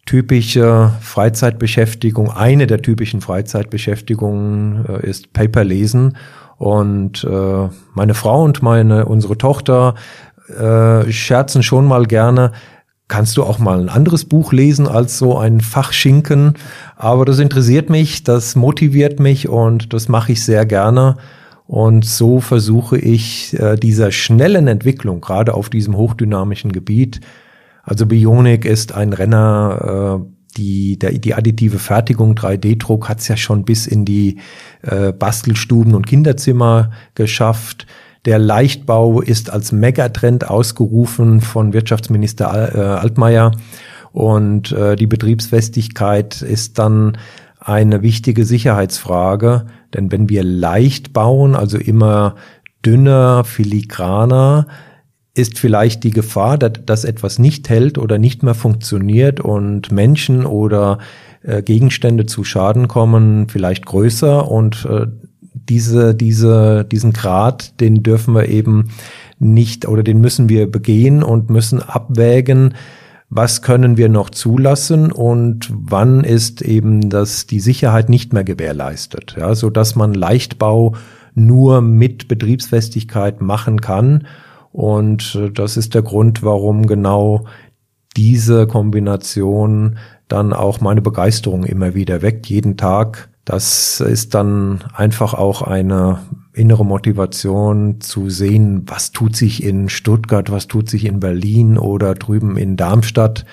typische 0.07 0.93
Freizeitbeschäftigung, 1.01 2.31
eine 2.31 2.67
der 2.67 2.83
typischen 2.83 3.21
Freizeitbeschäftigungen 3.21 4.85
äh, 4.87 5.09
ist 5.09 5.33
Paperlesen. 5.33 6.17
Und 6.57 7.25
äh, 7.25 7.69
meine 7.95 8.15
Frau 8.15 8.45
und 8.45 8.63
meine 8.63 9.07
unsere 9.07 9.37
Tochter 9.39 9.95
äh, 10.49 11.11
scherzen 11.11 11.63
schon 11.63 11.87
mal 11.87 12.07
gerne, 12.07 12.53
kannst 13.09 13.37
du 13.37 13.43
auch 13.43 13.59
mal 13.59 13.81
ein 13.81 13.89
anderes 13.89 14.25
Buch 14.25 14.53
lesen 14.53 14.87
als 14.87 15.19
so 15.19 15.37
ein 15.39 15.61
Fachschinken. 15.61 16.55
Aber 16.97 17.25
das 17.25 17.39
interessiert 17.39 17.91
mich, 17.91 18.25
das 18.25 18.57
motiviert 18.57 19.21
mich 19.21 19.49
und 19.49 19.93
das 19.93 20.09
mache 20.09 20.33
ich 20.33 20.45
sehr 20.45 20.65
gerne. 20.67 21.17
Und 21.67 22.05
so 22.05 22.41
versuche 22.41 22.99
ich 22.99 23.59
äh, 23.59 23.77
dieser 23.77 24.13
schnellen 24.13 24.69
Entwicklung, 24.69 25.21
gerade 25.21 25.55
auf 25.55 25.71
diesem 25.71 25.97
hochdynamischen 25.97 26.73
Gebiet, 26.73 27.21
also 27.85 28.07
Bionik 28.07 28.65
ist 28.65 28.95
ein 28.95 29.13
Renner, 29.13 30.21
äh, 30.23 30.35
die, 30.57 30.99
der, 30.99 31.13
die 31.13 31.35
additive 31.35 31.79
Fertigung, 31.79 32.35
3D-Druck 32.35 33.09
hat's 33.09 33.29
ja 33.29 33.37
schon 33.37 33.65
bis 33.65 33.87
in 33.87 34.05
die 34.05 34.39
äh, 34.83 35.13
Bastelstuben 35.13 35.95
und 35.95 36.07
Kinderzimmer 36.07 36.91
geschafft. 37.15 37.87
Der 38.25 38.39
Leichtbau 38.39 39.21
ist 39.21 39.51
als 39.51 39.73
Megatrend 39.73 40.49
ausgerufen 40.49 41.41
von 41.41 41.73
Wirtschaftsminister 41.73 42.75
äh, 42.75 42.79
Altmaier. 42.79 43.53
Und 44.13 44.73
äh, 44.73 44.97
die 44.97 45.09
Betriebsfestigkeit 45.09 46.41
ist 46.41 46.79
dann 46.79 47.19
eine 47.59 48.03
wichtige 48.03 48.45
Sicherheitsfrage. 48.45 49.67
Denn 49.93 50.13
wenn 50.13 50.29
wir 50.29 50.45
leicht 50.45 51.13
bauen, 51.13 51.55
also 51.57 51.79
immer 51.79 52.37
dünner, 52.87 53.45
filigraner, 53.45 54.69
ist 55.35 55.59
vielleicht 55.59 56.05
die 56.05 56.13
Gefahr, 56.13 56.57
dass, 56.59 56.73
dass 56.87 57.05
etwas 57.05 57.39
nicht 57.39 57.69
hält 57.69 57.99
oder 57.99 58.19
nicht 58.19 58.43
mehr 58.43 58.55
funktioniert 58.55 59.41
und 59.41 59.91
Menschen 59.91 60.47
oder 60.47 60.99
äh, 61.43 61.63
Gegenstände 61.63 62.27
zu 62.27 62.45
Schaden 62.45 62.87
kommen, 62.87 63.49
vielleicht 63.49 63.85
größer 63.85 64.51
und 64.51 64.87
äh, 64.89 65.07
diese, 65.53 66.15
diese, 66.15 66.85
diesen 66.85 67.13
Grad, 67.13 67.81
den 67.81 68.03
dürfen 68.03 68.35
wir 68.35 68.49
eben 68.49 68.91
nicht 69.39 69.89
oder 69.89 70.03
den 70.03 70.21
müssen 70.21 70.49
wir 70.49 70.71
begehen 70.71 71.23
und 71.23 71.51
müssen 71.51 71.83
abwägen, 71.83 72.75
was 73.29 73.63
können 73.63 73.97
wir 73.97 74.09
noch 74.09 74.31
zulassen 74.31 75.11
und 75.11 75.69
wann 75.73 76.23
ist 76.23 76.63
eben 76.63 77.09
das 77.09 77.47
die 77.47 77.59
Sicherheit 77.59 78.09
nicht 78.09 78.33
mehr 78.33 78.45
gewährleistet, 78.45 79.35
ja, 79.37 79.55
so 79.57 79.71
dass 79.71 79.97
man 79.97 80.15
Leichtbau 80.15 80.95
nur 81.35 81.81
mit 81.81 82.29
Betriebsfestigkeit 82.29 83.41
machen 83.41 83.81
kann 83.81 84.27
und 84.75 85.37
äh, 85.37 85.53
das 85.53 85.77
ist 85.77 85.95
der 85.95 86.03
Grund, 86.03 86.43
warum 86.43 86.89
genau 86.89 87.45
diese 88.17 88.67
Kombination 88.67 89.99
dann 90.27 90.53
auch 90.53 90.81
meine 90.81 91.01
Begeisterung 91.01 91.63
immer 91.63 91.95
wieder 91.95 92.23
weckt, 92.23 92.47
jeden 92.47 92.77
Tag. 92.77 93.29
Das 93.45 94.01
ist 94.01 94.35
dann 94.35 94.83
einfach 94.93 95.33
auch 95.33 95.63
eine 95.63 96.19
innere 96.53 96.85
Motivation 96.85 98.01
zu 98.01 98.31
sehen, 98.31 98.83
was 98.87 99.13
tut 99.13 99.37
sich 99.37 99.63
in 99.63 99.89
Stuttgart, 99.89 100.51
was 100.51 100.67
tut 100.67 100.91
sich 100.91 101.05
in 101.05 101.21
Berlin 101.21 101.79
oder 101.79 102.17
drüben 102.17 102.57
in 102.57 102.77
Darmstadt. 102.77 103.47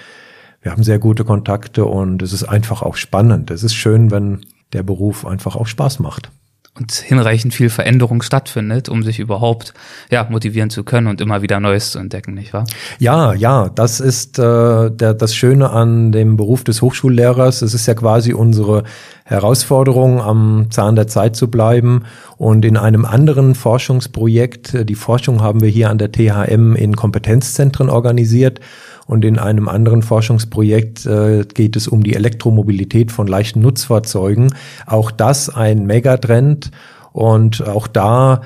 Wir 0.63 0.71
haben 0.71 0.83
sehr 0.83 0.97
gute 0.97 1.23
Kontakte 1.23 1.85
und 1.85 2.23
es 2.23 2.33
ist 2.33 2.45
einfach 2.45 2.81
auch 2.81 2.95
spannend. 2.95 3.51
Es 3.51 3.61
ist 3.61 3.75
schön, 3.75 4.09
wenn 4.09 4.41
der 4.73 4.81
Beruf 4.81 5.23
einfach 5.27 5.55
auch 5.55 5.67
Spaß 5.67 5.99
macht 5.99 6.31
und 6.73 6.93
hinreichend 6.93 7.53
viel 7.53 7.69
Veränderung 7.69 8.21
stattfindet, 8.21 8.87
um 8.87 9.03
sich 9.03 9.19
überhaupt 9.19 9.73
ja 10.09 10.25
motivieren 10.29 10.69
zu 10.69 10.83
können 10.83 11.07
und 11.07 11.19
immer 11.19 11.41
wieder 11.41 11.59
Neues 11.59 11.91
zu 11.91 11.99
entdecken, 11.99 12.33
nicht 12.33 12.53
wahr? 12.53 12.65
Ja, 12.97 13.33
ja, 13.33 13.69
das 13.69 13.99
ist 13.99 14.39
äh, 14.39 14.89
der, 14.89 15.13
das 15.13 15.35
Schöne 15.35 15.69
an 15.71 16.11
dem 16.11 16.37
Beruf 16.37 16.63
des 16.63 16.81
Hochschullehrers. 16.81 17.61
Es 17.61 17.73
ist 17.73 17.87
ja 17.87 17.93
quasi 17.93 18.33
unsere 18.33 18.83
Herausforderung, 19.31 20.21
am 20.21 20.67
Zahn 20.69 20.95
der 20.95 21.07
Zeit 21.07 21.35
zu 21.35 21.49
bleiben. 21.49 22.03
Und 22.37 22.65
in 22.65 22.75
einem 22.75 23.05
anderen 23.05 23.55
Forschungsprojekt, 23.55 24.73
äh, 24.73 24.85
die 24.85 24.95
Forschung 24.95 25.41
haben 25.41 25.61
wir 25.61 25.69
hier 25.69 25.89
an 25.89 25.97
der 25.97 26.11
THM 26.11 26.75
in 26.75 26.95
Kompetenzzentren 26.95 27.89
organisiert. 27.89 28.59
Und 29.07 29.25
in 29.25 29.39
einem 29.39 29.67
anderen 29.67 30.03
Forschungsprojekt 30.03 31.05
äh, 31.05 31.45
geht 31.45 31.75
es 31.75 31.87
um 31.87 32.03
die 32.03 32.13
Elektromobilität 32.13 33.11
von 33.11 33.25
leichten 33.25 33.61
Nutzfahrzeugen. 33.61 34.53
Auch 34.85 35.11
das 35.11 35.49
ein 35.49 35.85
Megatrend. 35.85 36.71
Und 37.13 37.65
auch 37.65 37.87
da 37.87 38.41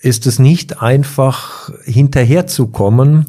ist 0.00 0.26
es 0.26 0.38
nicht 0.38 0.80
einfach 0.80 1.70
hinterherzukommen. 1.84 3.26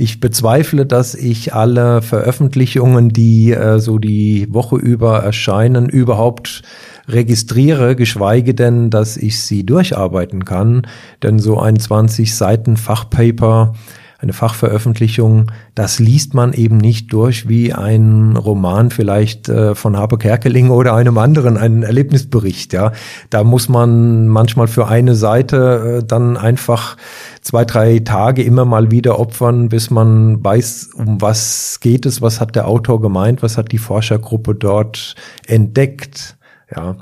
Ich 0.00 0.20
bezweifle, 0.20 0.86
dass 0.86 1.16
ich 1.16 1.54
alle 1.54 2.02
Veröffentlichungen, 2.02 3.08
die 3.08 3.50
äh, 3.50 3.80
so 3.80 3.98
die 3.98 4.46
Woche 4.48 4.76
über 4.76 5.24
erscheinen, 5.24 5.88
überhaupt 5.88 6.62
registriere, 7.08 7.96
geschweige 7.96 8.54
denn, 8.54 8.90
dass 8.90 9.16
ich 9.16 9.40
sie 9.42 9.66
durcharbeiten 9.66 10.44
kann. 10.44 10.86
Denn 11.24 11.40
so 11.40 11.58
ein 11.58 11.80
20 11.80 12.36
Seiten 12.36 12.76
Fachpaper 12.76 13.72
eine 14.20 14.32
Fachveröffentlichung, 14.32 15.52
das 15.76 16.00
liest 16.00 16.34
man 16.34 16.52
eben 16.52 16.76
nicht 16.76 17.12
durch 17.12 17.48
wie 17.48 17.72
ein 17.72 18.36
Roman 18.36 18.90
vielleicht 18.90 19.48
äh, 19.48 19.76
von 19.76 19.96
Habe 19.96 20.18
Kerkeling 20.18 20.70
oder 20.70 20.94
einem 20.94 21.18
anderen, 21.18 21.56
einen 21.56 21.84
Erlebnisbericht. 21.84 22.72
Ja, 22.72 22.90
da 23.30 23.44
muss 23.44 23.68
man 23.68 24.26
manchmal 24.26 24.66
für 24.66 24.88
eine 24.88 25.14
Seite 25.14 26.00
äh, 26.00 26.04
dann 26.04 26.36
einfach 26.36 26.96
zwei, 27.48 27.64
drei 27.64 27.98
Tage 28.00 28.42
immer 28.42 28.66
mal 28.66 28.90
wieder 28.90 29.18
opfern, 29.18 29.70
bis 29.70 29.88
man 29.88 30.44
weiß, 30.44 30.90
um 30.92 31.22
was 31.22 31.80
geht 31.80 32.04
es, 32.04 32.20
was 32.20 32.42
hat 32.42 32.54
der 32.54 32.68
Autor 32.68 33.00
gemeint, 33.00 33.42
was 33.42 33.56
hat 33.56 33.72
die 33.72 33.78
Forschergruppe 33.78 34.54
dort 34.54 35.14
entdeckt. 35.46 36.36
Ja, 36.76 36.96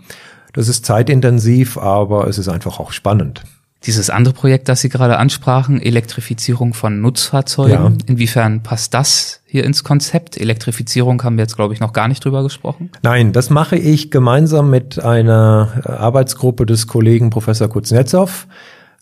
das 0.52 0.68
ist 0.68 0.86
zeitintensiv, 0.86 1.76
aber 1.76 2.28
es 2.28 2.38
ist 2.38 2.48
einfach 2.48 2.78
auch 2.78 2.92
spannend. 2.92 3.42
Dieses 3.86 4.08
andere 4.08 4.34
Projekt, 4.34 4.68
das 4.68 4.82
Sie 4.82 4.88
gerade 4.88 5.18
ansprachen, 5.18 5.82
Elektrifizierung 5.82 6.74
von 6.74 7.00
Nutzfahrzeugen, 7.00 7.72
ja. 7.72 7.92
inwiefern 8.06 8.62
passt 8.62 8.94
das 8.94 9.42
hier 9.46 9.64
ins 9.64 9.82
Konzept? 9.82 10.40
Elektrifizierung 10.40 11.22
haben 11.24 11.38
wir 11.38 11.42
jetzt, 11.42 11.56
glaube 11.56 11.74
ich, 11.74 11.80
noch 11.80 11.92
gar 11.92 12.06
nicht 12.06 12.24
drüber 12.24 12.44
gesprochen. 12.44 12.90
Nein, 13.02 13.32
das 13.32 13.50
mache 13.50 13.76
ich 13.76 14.12
gemeinsam 14.12 14.70
mit 14.70 15.02
einer 15.02 15.82
Arbeitsgruppe 15.84 16.66
des 16.66 16.86
Kollegen 16.86 17.30
Professor 17.30 17.68
Kuznetsov 17.68 18.46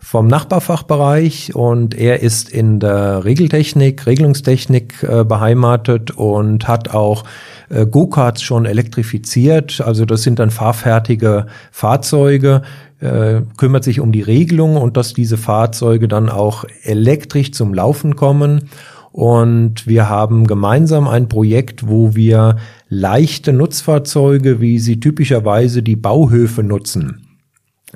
vom 0.05 0.27
Nachbarfachbereich 0.27 1.55
und 1.55 1.95
er 1.95 2.21
ist 2.21 2.51
in 2.51 2.79
der 2.79 3.25
Regeltechnik, 3.25 4.05
Regelungstechnik 4.05 5.03
äh, 5.03 5.25
beheimatet 5.25 6.11
und 6.11 6.69
hat 6.69 6.91
auch 6.91 7.25
äh, 7.71 7.87
Go-Karts 7.87 8.43
schon 8.43 8.67
elektrifiziert. 8.67 9.81
Also 9.81 10.05
das 10.05 10.23
sind 10.23 10.41
dann 10.41 10.51
fahrfertige 10.51 11.47
Fahrzeuge, 11.73 12.61
äh, 13.01 13.41
kümmert 13.57 13.83
sich 13.83 13.99
um 13.99 14.13
die 14.13 14.21
Regelung 14.21 14.77
und 14.77 14.99
dass 14.99 15.15
diese 15.15 15.39
Fahrzeuge 15.39 16.07
dann 16.07 16.29
auch 16.29 16.67
elektrisch 16.83 17.53
zum 17.53 17.73
Laufen 17.73 18.15
kommen. 18.15 18.69
Und 19.11 19.87
wir 19.87 20.11
haben 20.11 20.47
gemeinsam 20.47 21.09
ein 21.09 21.29
Projekt, 21.29 21.89
wo 21.89 22.15
wir 22.15 22.57
leichte 22.91 23.55
Nutzfahrzeuge, 23.55 24.61
wie 24.61 24.79
sie 24.79 25.01
typischerweise 25.01 25.83
die 25.83 25.97
Bauhöfe 25.97 26.63
nutzen, 26.63 27.27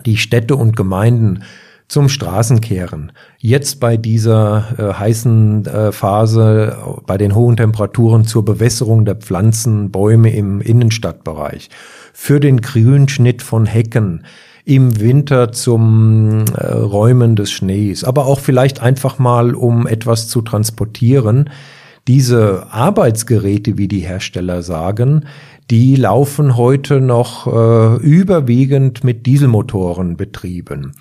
die 0.06 0.16
Städte 0.16 0.56
und 0.56 0.74
Gemeinden 0.74 1.42
zum 1.88 2.10
Straßenkehren. 2.10 3.12
Jetzt 3.38 3.80
bei 3.80 3.96
dieser 3.96 4.66
äh, 4.78 4.92
heißen 4.92 5.66
äh, 5.66 5.92
Phase, 5.92 6.76
bei 7.06 7.16
den 7.16 7.34
hohen 7.34 7.56
Temperaturen 7.56 8.24
zur 8.24 8.44
Bewässerung 8.44 9.06
der 9.06 9.16
Pflanzen, 9.16 9.90
Bäume 9.90 10.30
im 10.34 10.60
Innenstadtbereich, 10.60 11.70
für 12.12 12.40
den 12.40 12.60
Grünschnitt 12.60 13.42
von 13.42 13.64
Hecken, 13.64 14.24
im 14.66 15.00
Winter 15.00 15.50
zum 15.50 16.44
äh, 16.54 16.66
Räumen 16.66 17.36
des 17.36 17.50
Schnees, 17.50 18.04
aber 18.04 18.26
auch 18.26 18.38
vielleicht 18.38 18.82
einfach 18.82 19.18
mal, 19.18 19.54
um 19.54 19.86
etwas 19.86 20.28
zu 20.28 20.42
transportieren. 20.42 21.48
Diese 22.06 22.66
Arbeitsgeräte, 22.70 23.78
wie 23.78 23.88
die 23.88 24.00
Hersteller 24.00 24.62
sagen, 24.62 25.24
die 25.70 25.96
laufen 25.96 26.58
heute 26.58 27.00
noch 27.00 27.46
äh, 27.46 27.96
überwiegend 27.96 29.04
mit 29.04 29.24
Dieselmotoren 29.24 30.18
betrieben. 30.18 30.92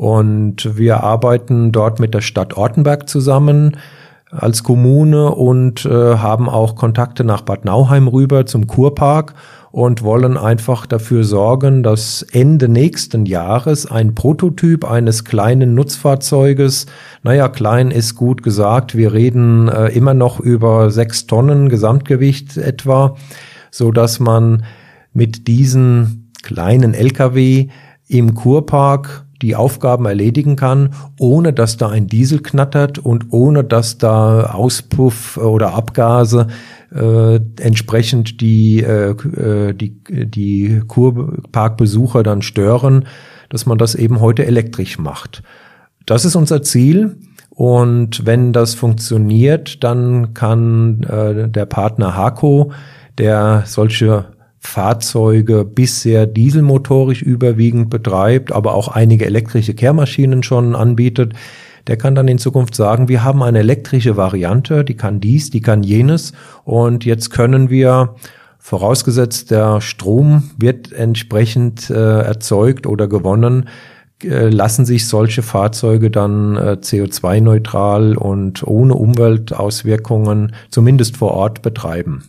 Und 0.00 0.78
wir 0.78 1.04
arbeiten 1.04 1.72
dort 1.72 2.00
mit 2.00 2.14
der 2.14 2.22
Stadt 2.22 2.56
Ortenberg 2.56 3.06
zusammen, 3.06 3.76
als 4.30 4.64
Kommune 4.64 5.34
und 5.34 5.84
äh, 5.84 5.90
haben 5.90 6.48
auch 6.48 6.74
Kontakte 6.74 7.22
nach 7.22 7.42
Bad 7.42 7.66
Nauheim 7.66 8.08
rüber 8.08 8.46
zum 8.46 8.66
Kurpark 8.66 9.34
und 9.72 10.02
wollen 10.02 10.38
einfach 10.38 10.86
dafür 10.86 11.22
sorgen, 11.24 11.82
dass 11.82 12.22
Ende 12.22 12.70
nächsten 12.70 13.26
Jahres 13.26 13.90
ein 13.90 14.14
Prototyp 14.14 14.90
eines 14.90 15.26
kleinen 15.26 15.74
Nutzfahrzeuges, 15.74 16.86
naja, 17.22 17.50
klein 17.50 17.90
ist 17.90 18.14
gut 18.14 18.42
gesagt, 18.42 18.96
wir 18.96 19.12
reden 19.12 19.68
äh, 19.68 19.88
immer 19.88 20.14
noch 20.14 20.40
über 20.40 20.90
sechs 20.90 21.26
Tonnen 21.26 21.68
Gesamtgewicht 21.68 22.56
etwa, 22.56 23.16
so 23.70 23.92
dass 23.92 24.18
man 24.18 24.64
mit 25.12 25.46
diesen 25.46 26.32
kleinen 26.42 26.94
LKW 26.94 27.68
im 28.08 28.34
Kurpark 28.34 29.26
die 29.42 29.56
Aufgaben 29.56 30.06
erledigen 30.06 30.56
kann, 30.56 30.90
ohne 31.18 31.52
dass 31.52 31.76
da 31.76 31.88
ein 31.88 32.06
Diesel 32.06 32.42
knattert 32.42 32.98
und 32.98 33.26
ohne 33.30 33.64
dass 33.64 33.98
da 33.98 34.50
Auspuff 34.52 35.36
oder 35.36 35.74
Abgase 35.74 36.48
äh, 36.94 37.40
entsprechend 37.60 38.40
die, 38.40 38.82
äh, 38.82 39.10
äh, 39.10 39.72
die, 39.74 40.00
die 40.08 40.82
Kurparkbesucher 40.86 42.22
dann 42.22 42.42
stören, 42.42 43.06
dass 43.48 43.66
man 43.66 43.78
das 43.78 43.94
eben 43.94 44.20
heute 44.20 44.44
elektrisch 44.44 44.98
macht. 44.98 45.42
Das 46.06 46.24
ist 46.24 46.36
unser 46.36 46.62
Ziel. 46.62 47.16
Und 47.50 48.24
wenn 48.24 48.52
das 48.52 48.74
funktioniert, 48.74 49.84
dann 49.84 50.32
kann 50.34 51.02
äh, 51.02 51.48
der 51.48 51.66
Partner 51.66 52.16
Hako, 52.16 52.72
der 53.18 53.64
solche 53.66 54.26
Fahrzeuge 54.60 55.64
bisher 55.64 56.26
dieselmotorisch 56.26 57.22
überwiegend 57.22 57.90
betreibt, 57.90 58.52
aber 58.52 58.74
auch 58.74 58.88
einige 58.88 59.24
elektrische 59.24 59.74
Kehrmaschinen 59.74 60.42
schon 60.42 60.76
anbietet, 60.76 61.32
der 61.86 61.96
kann 61.96 62.14
dann 62.14 62.28
in 62.28 62.38
Zukunft 62.38 62.74
sagen, 62.74 63.08
wir 63.08 63.24
haben 63.24 63.42
eine 63.42 63.60
elektrische 63.60 64.16
Variante, 64.16 64.84
die 64.84 64.96
kann 64.96 65.18
dies, 65.18 65.50
die 65.50 65.62
kann 65.62 65.82
jenes 65.82 66.32
und 66.64 67.04
jetzt 67.06 67.30
können 67.30 67.70
wir 67.70 68.14
vorausgesetzt 68.58 69.50
der 69.50 69.80
Strom 69.80 70.50
wird 70.58 70.92
entsprechend 70.92 71.88
äh, 71.88 72.20
erzeugt 72.20 72.86
oder 72.86 73.08
gewonnen, 73.08 73.68
äh, 74.22 74.50
lassen 74.50 74.84
sich 74.84 75.08
solche 75.08 75.42
Fahrzeuge 75.42 76.10
dann 76.10 76.56
äh, 76.56 76.76
CO2-neutral 76.80 78.18
und 78.18 78.62
ohne 78.66 78.94
Umweltauswirkungen 78.94 80.52
zumindest 80.68 81.16
vor 81.16 81.32
Ort 81.32 81.62
betreiben. 81.62 82.24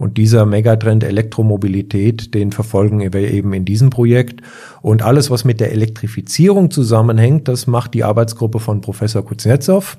Und 0.00 0.16
dieser 0.16 0.46
Megatrend 0.46 1.04
Elektromobilität, 1.04 2.32
den 2.32 2.52
verfolgen 2.52 3.00
wir 3.00 3.30
eben 3.30 3.52
in 3.52 3.66
diesem 3.66 3.90
Projekt. 3.90 4.40
Und 4.80 5.02
alles, 5.02 5.30
was 5.30 5.44
mit 5.44 5.60
der 5.60 5.72
Elektrifizierung 5.72 6.70
zusammenhängt, 6.70 7.48
das 7.48 7.66
macht 7.66 7.92
die 7.92 8.02
Arbeitsgruppe 8.02 8.60
von 8.60 8.80
Professor 8.80 9.22
Kuznetsov. 9.22 9.98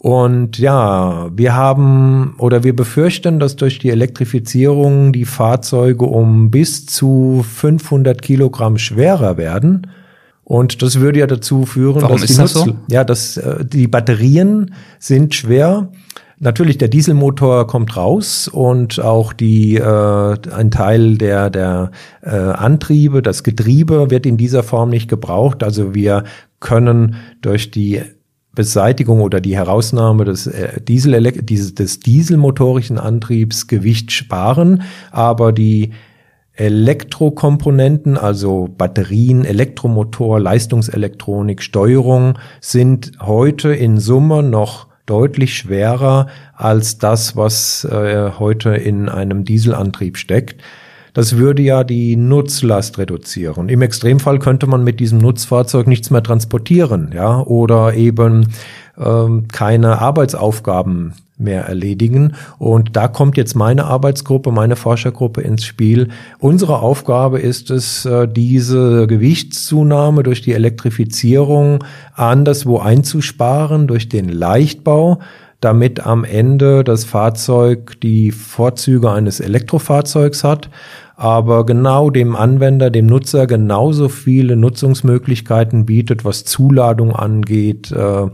Und 0.00 0.58
ja, 0.58 1.30
wir 1.32 1.54
haben 1.54 2.34
oder 2.38 2.64
wir 2.64 2.74
befürchten, 2.74 3.38
dass 3.38 3.54
durch 3.54 3.78
die 3.78 3.90
Elektrifizierung 3.90 5.12
die 5.12 5.24
Fahrzeuge 5.24 6.04
um 6.06 6.50
bis 6.50 6.86
zu 6.86 7.44
500 7.48 8.20
Kilogramm 8.22 8.76
schwerer 8.76 9.36
werden. 9.36 9.86
Und 10.42 10.82
das 10.82 10.98
würde 10.98 11.20
ja 11.20 11.28
dazu 11.28 11.64
führen, 11.64 12.02
Warum 12.02 12.20
dass 12.20 12.26
die, 12.26 12.36
das 12.36 12.54
so? 12.54 12.74
ja, 12.88 13.04
dass 13.04 13.36
äh, 13.36 13.64
die 13.64 13.86
Batterien 13.86 14.74
sind 14.98 15.36
schwer 15.36 15.92
Natürlich, 16.44 16.76
der 16.76 16.88
Dieselmotor 16.88 17.68
kommt 17.68 17.96
raus 17.96 18.48
und 18.48 18.98
auch 18.98 19.32
die 19.32 19.76
äh, 19.76 20.36
ein 20.50 20.72
Teil 20.72 21.16
der 21.16 21.50
der 21.50 21.92
äh, 22.20 22.30
Antriebe, 22.30 23.22
das 23.22 23.44
Getriebe 23.44 24.10
wird 24.10 24.26
in 24.26 24.38
dieser 24.38 24.64
Form 24.64 24.90
nicht 24.90 25.08
gebraucht. 25.08 25.62
Also 25.62 25.94
wir 25.94 26.24
können 26.58 27.14
durch 27.42 27.70
die 27.70 28.02
Beseitigung 28.56 29.20
oder 29.20 29.40
die 29.40 29.54
Herausnahme 29.54 30.24
des 30.24 30.48
äh, 30.48 30.80
Diesel 30.80 31.22
dieses, 31.30 31.76
des 31.76 32.00
dieselmotorischen 32.00 32.98
Antriebs 32.98 33.68
Gewicht 33.68 34.10
sparen, 34.10 34.82
aber 35.12 35.52
die 35.52 35.92
Elektrokomponenten, 36.54 38.18
also 38.18 38.68
Batterien, 38.76 39.44
Elektromotor, 39.44 40.40
Leistungselektronik, 40.40 41.62
Steuerung 41.62 42.36
sind 42.60 43.12
heute 43.20 43.72
in 43.72 44.00
Summe 44.00 44.42
noch 44.42 44.91
deutlich 45.12 45.54
schwerer 45.54 46.28
als 46.56 46.96
das, 46.96 47.36
was 47.36 47.84
äh, 47.84 48.30
heute 48.38 48.70
in 48.70 49.10
einem 49.10 49.44
Dieselantrieb 49.44 50.16
steckt. 50.16 50.62
Das 51.12 51.36
würde 51.36 51.60
ja 51.60 51.84
die 51.84 52.16
Nutzlast 52.16 52.96
reduzieren. 52.96 53.68
Im 53.68 53.82
Extremfall 53.82 54.38
könnte 54.38 54.66
man 54.66 54.82
mit 54.82 55.00
diesem 55.00 55.18
Nutzfahrzeug 55.18 55.86
nichts 55.86 56.08
mehr 56.08 56.22
transportieren, 56.22 57.10
ja, 57.14 57.40
oder 57.40 57.92
eben 57.92 58.54
ähm, 58.98 59.48
keine 59.48 59.98
Arbeitsaufgaben 59.98 61.12
mehr 61.42 61.64
erledigen. 61.64 62.34
Und 62.58 62.96
da 62.96 63.08
kommt 63.08 63.36
jetzt 63.36 63.54
meine 63.54 63.84
Arbeitsgruppe, 63.84 64.50
meine 64.52 64.76
Forschergruppe 64.76 65.40
ins 65.42 65.64
Spiel. 65.64 66.08
Unsere 66.38 66.78
Aufgabe 66.80 67.40
ist 67.40 67.70
es, 67.70 68.04
äh, 68.04 68.28
diese 68.28 69.06
Gewichtszunahme 69.06 70.22
durch 70.22 70.42
die 70.42 70.52
Elektrifizierung 70.52 71.84
anderswo 72.14 72.78
einzusparen, 72.78 73.86
durch 73.86 74.08
den 74.08 74.28
Leichtbau, 74.28 75.18
damit 75.60 76.04
am 76.04 76.24
Ende 76.24 76.84
das 76.84 77.04
Fahrzeug 77.04 78.00
die 78.02 78.32
Vorzüge 78.32 79.10
eines 79.10 79.40
Elektrofahrzeugs 79.40 80.42
hat, 80.42 80.68
aber 81.16 81.64
genau 81.64 82.10
dem 82.10 82.34
Anwender, 82.34 82.90
dem 82.90 83.06
Nutzer 83.06 83.46
genauso 83.46 84.08
viele 84.08 84.56
Nutzungsmöglichkeiten 84.56 85.86
bietet, 85.86 86.24
was 86.24 86.44
Zuladung 86.44 87.14
angeht, 87.14 87.92
äh, 87.92 88.26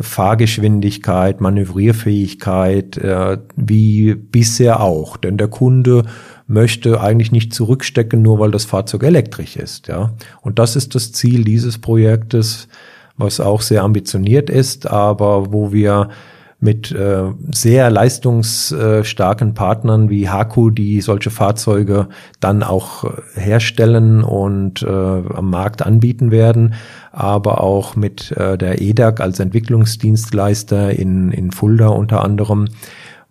Fahrgeschwindigkeit, 0.00 1.40
Manövrierfähigkeit, 1.40 2.96
äh, 2.98 3.38
wie 3.56 4.14
bisher 4.14 4.80
auch. 4.80 5.16
Denn 5.16 5.36
der 5.36 5.48
Kunde 5.48 6.04
möchte 6.46 7.00
eigentlich 7.00 7.32
nicht 7.32 7.54
zurückstecken, 7.54 8.20
nur 8.22 8.38
weil 8.38 8.50
das 8.50 8.64
Fahrzeug 8.64 9.02
elektrisch 9.04 9.56
ist. 9.56 9.88
Ja, 9.88 10.12
und 10.42 10.58
das 10.58 10.76
ist 10.76 10.94
das 10.94 11.12
Ziel 11.12 11.44
dieses 11.44 11.78
Projektes, 11.78 12.68
was 13.16 13.40
auch 13.40 13.60
sehr 13.60 13.82
ambitioniert 13.82 14.50
ist, 14.50 14.90
aber 14.90 15.52
wo 15.52 15.72
wir 15.72 16.08
mit 16.64 16.90
äh, 16.92 17.24
sehr 17.52 17.90
leistungsstarken 17.90 19.52
Partnern 19.52 20.08
wie 20.08 20.30
Haku, 20.30 20.70
die 20.70 21.02
solche 21.02 21.28
Fahrzeuge 21.28 22.08
dann 22.40 22.62
auch 22.62 23.04
äh, 23.04 23.08
herstellen 23.34 24.24
und 24.24 24.82
äh, 24.82 24.88
am 24.88 25.50
Markt 25.50 25.84
anbieten 25.84 26.30
werden, 26.30 26.72
aber 27.12 27.60
auch 27.62 27.96
mit 27.96 28.32
äh, 28.32 28.56
der 28.56 28.80
EDAG 28.80 29.20
als 29.20 29.40
Entwicklungsdienstleister 29.40 30.98
in, 30.98 31.30
in 31.32 31.52
Fulda 31.52 31.88
unter 31.88 32.24
anderem, 32.24 32.68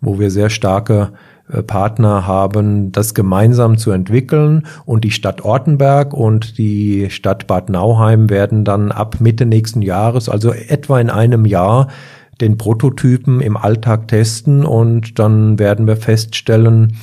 wo 0.00 0.20
wir 0.20 0.30
sehr 0.30 0.48
starke 0.48 1.10
äh, 1.48 1.64
Partner 1.64 2.28
haben, 2.28 2.92
das 2.92 3.14
gemeinsam 3.14 3.78
zu 3.78 3.90
entwickeln. 3.90 4.64
Und 4.84 5.02
die 5.02 5.10
Stadt 5.10 5.44
Ortenberg 5.44 6.14
und 6.14 6.56
die 6.56 7.10
Stadt 7.10 7.48
Bad 7.48 7.68
Nauheim 7.68 8.30
werden 8.30 8.64
dann 8.64 8.92
ab 8.92 9.16
Mitte 9.18 9.44
nächsten 9.44 9.82
Jahres, 9.82 10.28
also 10.28 10.52
etwa 10.52 11.00
in 11.00 11.10
einem 11.10 11.44
Jahr, 11.44 11.88
den 12.40 12.58
Prototypen 12.58 13.40
im 13.40 13.56
Alltag 13.56 14.08
testen 14.08 14.64
und 14.64 15.18
dann 15.18 15.58
werden 15.58 15.86
wir 15.86 15.96
feststellen, 15.96 16.96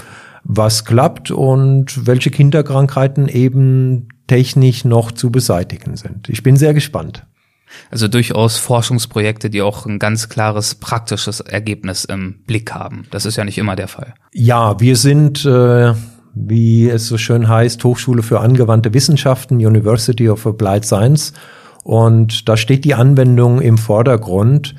was 0.43 0.85
klappt 0.85 1.31
und 1.31 2.07
welche 2.07 2.31
Kinderkrankheiten 2.31 3.27
eben 3.27 4.07
technisch 4.27 4.85
noch 4.85 5.11
zu 5.11 5.31
beseitigen 5.31 5.97
sind. 5.97 6.29
Ich 6.29 6.43
bin 6.43 6.55
sehr 6.57 6.73
gespannt. 6.73 7.23
Also 7.89 8.07
durchaus 8.07 8.57
Forschungsprojekte, 8.57 9.49
die 9.49 9.61
auch 9.61 9.85
ein 9.85 9.99
ganz 9.99 10.29
klares 10.29 10.75
praktisches 10.75 11.39
Ergebnis 11.39 12.05
im 12.05 12.43
Blick 12.45 12.73
haben. 12.73 13.05
Das 13.11 13.25
ist 13.25 13.37
ja 13.37 13.45
nicht 13.45 13.57
immer 13.57 13.75
der 13.75 13.87
Fall. 13.87 14.13
Ja, 14.33 14.79
wir 14.79 14.95
sind, 14.95 15.45
äh, 15.45 15.93
wie 16.33 16.89
es 16.89 17.07
so 17.07 17.17
schön 17.17 17.47
heißt, 17.47 17.83
Hochschule 17.83 18.23
für 18.23 18.39
angewandte 18.39 18.93
Wissenschaften, 18.93 19.55
University 19.55 20.29
of 20.29 20.45
Applied 20.45 20.85
Science. 20.85 21.33
Und 21.83 22.47
da 22.47 22.57
steht 22.57 22.85
die 22.85 22.93
Anwendung 22.93 23.61
im 23.61 23.77
Vordergrund. 23.77 24.75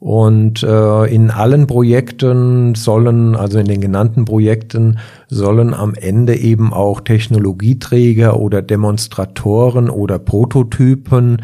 Und 0.00 0.62
äh, 0.62 1.04
in 1.06 1.30
allen 1.30 1.66
Projekten 1.66 2.76
sollen, 2.76 3.34
also 3.34 3.58
in 3.58 3.66
den 3.66 3.80
genannten 3.80 4.24
Projekten, 4.24 4.98
sollen 5.28 5.74
am 5.74 5.94
Ende 5.94 6.36
eben 6.36 6.72
auch 6.72 7.00
Technologieträger 7.00 8.38
oder 8.38 8.62
Demonstratoren 8.62 9.90
oder 9.90 10.20
Prototypen 10.20 11.42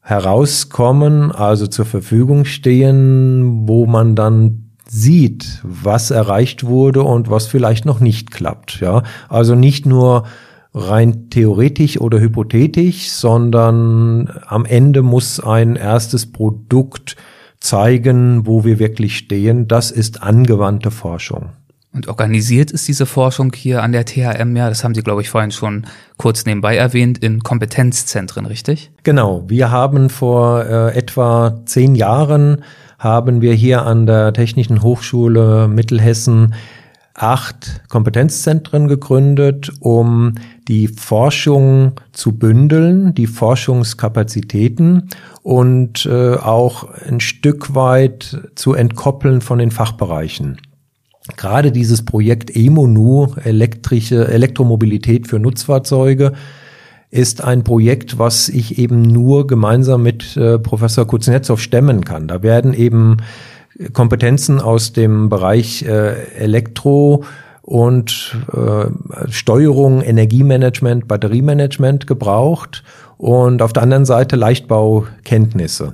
herauskommen, 0.00 1.32
also 1.32 1.66
zur 1.66 1.86
Verfügung 1.86 2.44
stehen, 2.44 3.66
wo 3.66 3.86
man 3.86 4.14
dann 4.14 4.70
sieht, 4.88 5.60
was 5.62 6.10
erreicht 6.10 6.64
wurde 6.64 7.02
und 7.02 7.30
was 7.30 7.46
vielleicht 7.46 7.84
noch 7.84 8.00
nicht 8.00 8.30
klappt. 8.30 8.80
Ja, 8.80 9.02
also 9.28 9.56
nicht 9.56 9.86
nur 9.86 10.24
rein 10.72 11.30
theoretisch 11.30 12.00
oder 12.00 12.20
hypothetisch, 12.20 13.10
sondern 13.10 14.30
am 14.46 14.64
Ende 14.64 15.02
muss 15.02 15.40
ein 15.40 15.74
erstes 15.74 16.30
Produkt 16.30 17.16
zeigen, 17.60 18.46
wo 18.46 18.64
wir 18.64 18.78
wirklich 18.78 19.16
stehen. 19.16 19.68
Das 19.68 19.90
ist 19.90 20.22
angewandte 20.22 20.90
Forschung. 20.90 21.50
Und 21.92 22.06
organisiert 22.06 22.70
ist 22.70 22.86
diese 22.86 23.04
Forschung 23.04 23.52
hier 23.52 23.82
an 23.82 23.90
der 23.90 24.04
THM 24.04 24.54
ja, 24.54 24.68
das 24.68 24.84
haben 24.84 24.94
Sie, 24.94 25.02
glaube 25.02 25.22
ich, 25.22 25.28
vorhin 25.28 25.50
schon 25.50 25.86
kurz 26.18 26.46
nebenbei 26.46 26.76
erwähnt, 26.76 27.18
in 27.18 27.42
Kompetenzzentren, 27.42 28.46
richtig? 28.46 28.92
Genau. 29.02 29.44
Wir 29.48 29.72
haben 29.72 30.08
vor 30.08 30.64
äh, 30.64 30.96
etwa 30.96 31.60
zehn 31.66 31.96
Jahren 31.96 32.62
haben 32.98 33.40
wir 33.40 33.54
hier 33.54 33.86
an 33.86 34.06
der 34.06 34.32
Technischen 34.32 34.82
Hochschule 34.82 35.66
Mittelhessen 35.66 36.54
acht 37.14 37.82
Kompetenzzentren 37.88 38.88
gegründet, 38.88 39.72
um 39.80 40.34
die 40.68 40.88
Forschung 40.88 41.92
zu 42.12 42.32
bündeln, 42.32 43.14
die 43.14 43.26
Forschungskapazitäten 43.26 45.08
und 45.50 46.06
äh, 46.06 46.36
auch 46.36 46.84
ein 47.08 47.18
Stück 47.18 47.74
weit 47.74 48.52
zu 48.54 48.72
entkoppeln 48.72 49.40
von 49.40 49.58
den 49.58 49.72
Fachbereichen. 49.72 50.60
Gerade 51.36 51.72
dieses 51.72 52.04
Projekt 52.04 52.54
EMONU, 52.54 53.34
elektrische 53.42 54.28
Elektromobilität 54.28 55.26
für 55.26 55.40
Nutzfahrzeuge, 55.40 56.34
ist 57.10 57.42
ein 57.42 57.64
Projekt, 57.64 58.16
was 58.16 58.48
ich 58.48 58.78
eben 58.78 59.02
nur 59.02 59.48
gemeinsam 59.48 60.04
mit 60.04 60.36
äh, 60.36 60.60
Professor 60.60 61.04
Kuznetsov 61.04 61.60
stemmen 61.60 62.04
kann. 62.04 62.28
Da 62.28 62.44
werden 62.44 62.72
eben 62.72 63.16
Kompetenzen 63.92 64.60
aus 64.60 64.92
dem 64.92 65.30
Bereich 65.30 65.82
äh, 65.82 66.12
Elektro 66.38 67.24
und 67.62 68.36
äh, 68.52 69.30
Steuerung, 69.32 70.00
Energiemanagement, 70.00 71.08
Batteriemanagement 71.08 72.06
gebraucht 72.06 72.84
und 73.20 73.60
auf 73.60 73.74
der 73.74 73.82
anderen 73.82 74.06
Seite 74.06 74.34
Leichtbaukenntnisse. 74.34 75.92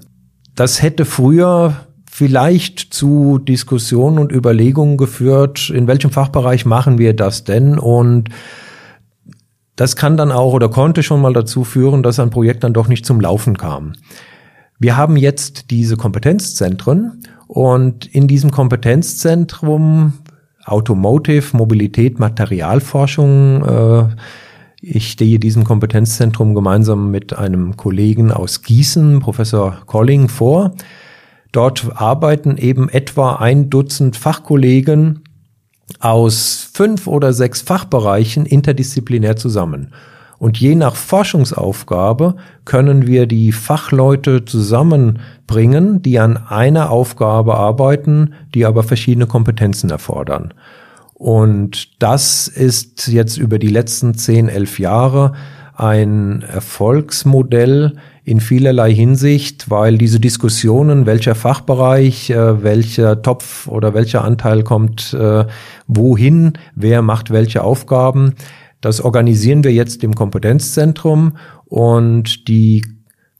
Das 0.54 0.80
hätte 0.80 1.04
früher 1.04 1.74
vielleicht 2.08 2.94
zu 2.94 3.38
Diskussionen 3.38 4.20
und 4.20 4.30
Überlegungen 4.30 4.96
geführt, 4.96 5.68
in 5.70 5.88
welchem 5.88 6.12
Fachbereich 6.12 6.64
machen 6.66 6.98
wir 6.98 7.14
das 7.14 7.42
denn 7.42 7.80
und 7.80 8.28
das 9.74 9.96
kann 9.96 10.16
dann 10.16 10.30
auch 10.30 10.52
oder 10.52 10.68
konnte 10.68 11.02
schon 11.02 11.20
mal 11.20 11.32
dazu 11.32 11.64
führen, 11.64 12.04
dass 12.04 12.20
ein 12.20 12.30
Projekt 12.30 12.62
dann 12.62 12.72
doch 12.72 12.86
nicht 12.86 13.04
zum 13.04 13.20
Laufen 13.20 13.58
kam. 13.58 13.94
Wir 14.78 14.96
haben 14.96 15.16
jetzt 15.16 15.72
diese 15.72 15.96
Kompetenzzentren 15.96 17.22
und 17.48 18.06
in 18.06 18.28
diesem 18.28 18.52
Kompetenzzentrum 18.52 20.12
Automotive, 20.64 21.56
Mobilität, 21.56 22.20
Materialforschung, 22.20 23.64
äh, 23.64 24.04
ich 24.80 25.10
stehe 25.10 25.38
diesem 25.38 25.64
Kompetenzzentrum 25.64 26.54
gemeinsam 26.54 27.10
mit 27.10 27.32
einem 27.36 27.76
Kollegen 27.76 28.30
aus 28.30 28.62
Gießen, 28.62 29.20
Professor 29.20 29.78
Colling, 29.86 30.28
vor. 30.28 30.72
Dort 31.52 31.90
arbeiten 31.94 32.58
eben 32.58 32.88
etwa 32.88 33.36
ein 33.36 33.70
Dutzend 33.70 34.16
Fachkollegen 34.16 35.20
aus 36.00 36.68
fünf 36.72 37.06
oder 37.06 37.32
sechs 37.32 37.62
Fachbereichen 37.62 38.44
interdisziplinär 38.44 39.36
zusammen. 39.36 39.92
Und 40.38 40.58
je 40.58 40.74
nach 40.74 40.96
Forschungsaufgabe 40.96 42.36
können 42.66 43.06
wir 43.06 43.26
die 43.26 43.52
Fachleute 43.52 44.44
zusammenbringen, 44.44 46.02
die 46.02 46.18
an 46.18 46.36
einer 46.36 46.90
Aufgabe 46.90 47.54
arbeiten, 47.54 48.34
die 48.54 48.66
aber 48.66 48.82
verschiedene 48.82 49.26
Kompetenzen 49.26 49.88
erfordern. 49.88 50.52
Und 51.18 52.02
das 52.02 52.46
ist 52.46 53.08
jetzt 53.08 53.38
über 53.38 53.58
die 53.58 53.68
letzten 53.68 54.14
zehn, 54.14 54.50
elf 54.50 54.78
Jahre 54.78 55.32
ein 55.74 56.42
Erfolgsmodell 56.42 57.96
in 58.22 58.40
vielerlei 58.40 58.92
Hinsicht, 58.92 59.70
weil 59.70 59.96
diese 59.96 60.20
Diskussionen, 60.20 61.06
welcher 61.06 61.34
Fachbereich, 61.34 62.28
äh, 62.28 62.62
welcher 62.62 63.22
Topf 63.22 63.66
oder 63.66 63.94
welcher 63.94 64.24
Anteil 64.24 64.62
kommt 64.62 65.14
äh, 65.14 65.46
wohin, 65.86 66.52
wer 66.74 67.00
macht 67.00 67.30
welche 67.30 67.64
Aufgaben, 67.64 68.34
das 68.82 69.00
organisieren 69.00 69.64
wir 69.64 69.72
jetzt 69.72 70.04
im 70.04 70.14
Kompetenzzentrum. 70.14 71.38
Und 71.64 72.46
die 72.46 72.84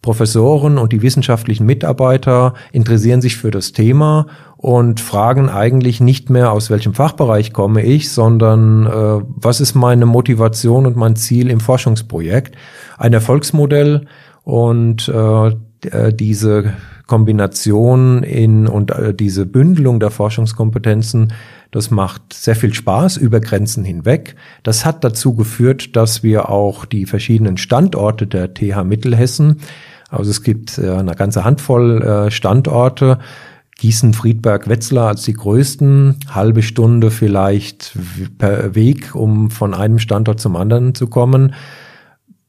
Professoren 0.06 0.78
und 0.78 0.92
die 0.92 1.02
wissenschaftlichen 1.02 1.66
Mitarbeiter 1.66 2.54
interessieren 2.70 3.20
sich 3.20 3.36
für 3.36 3.50
das 3.50 3.72
Thema 3.72 4.28
und 4.56 5.00
fragen 5.00 5.48
eigentlich 5.48 6.00
nicht 6.00 6.30
mehr, 6.30 6.52
aus 6.52 6.70
welchem 6.70 6.94
Fachbereich 6.94 7.52
komme 7.52 7.82
ich, 7.82 8.12
sondern 8.12 8.86
äh, 8.86 9.24
was 9.34 9.60
ist 9.60 9.74
meine 9.74 10.06
Motivation 10.06 10.86
und 10.86 10.94
mein 10.94 11.16
Ziel 11.16 11.50
im 11.50 11.58
Forschungsprojekt. 11.58 12.54
Ein 12.98 13.14
Erfolgsmodell 13.14 14.06
und 14.44 15.08
äh, 15.08 15.48
äh 15.48 16.12
diese 16.14 16.74
Kombination 17.08 18.22
in 18.22 18.68
und 18.68 18.92
äh, 18.92 19.12
diese 19.12 19.44
Bündelung 19.44 19.98
der 19.98 20.10
Forschungskompetenzen 20.10 21.32
das 21.70 21.90
macht 21.90 22.32
sehr 22.32 22.56
viel 22.56 22.72
Spaß 22.72 23.16
über 23.16 23.40
Grenzen 23.40 23.84
hinweg. 23.84 24.36
Das 24.62 24.86
hat 24.86 25.04
dazu 25.04 25.34
geführt, 25.34 25.94
dass 25.96 26.22
wir 26.22 26.48
auch 26.48 26.84
die 26.84 27.06
verschiedenen 27.06 27.56
Standorte 27.56 28.26
der 28.26 28.54
TH 28.54 28.84
Mittelhessen, 28.84 29.60
also 30.10 30.30
es 30.30 30.42
gibt 30.42 30.78
äh, 30.78 30.90
eine 30.90 31.14
ganze 31.14 31.44
Handvoll 31.44 32.02
äh, 32.02 32.30
Standorte, 32.30 33.18
Gießen, 33.78 34.14
Friedberg, 34.14 34.68
Wetzlar 34.68 35.08
als 35.08 35.22
die 35.22 35.34
größten, 35.34 36.16
halbe 36.30 36.62
Stunde 36.62 37.10
vielleicht 37.10 37.96
per 38.38 38.74
Weg, 38.74 39.14
um 39.14 39.50
von 39.50 39.74
einem 39.74 39.98
Standort 39.98 40.40
zum 40.40 40.56
anderen 40.56 40.94
zu 40.94 41.08
kommen. 41.08 41.54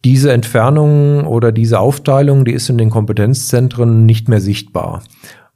Diese 0.05 0.32
Entfernung 0.32 1.26
oder 1.26 1.51
diese 1.51 1.80
Aufteilung, 1.80 2.45
die 2.45 2.53
ist 2.53 2.70
in 2.70 2.78
den 2.78 2.89
Kompetenzzentren 2.89 4.05
nicht 4.05 4.30
mehr 4.30 4.39
sichtbar 4.39 5.01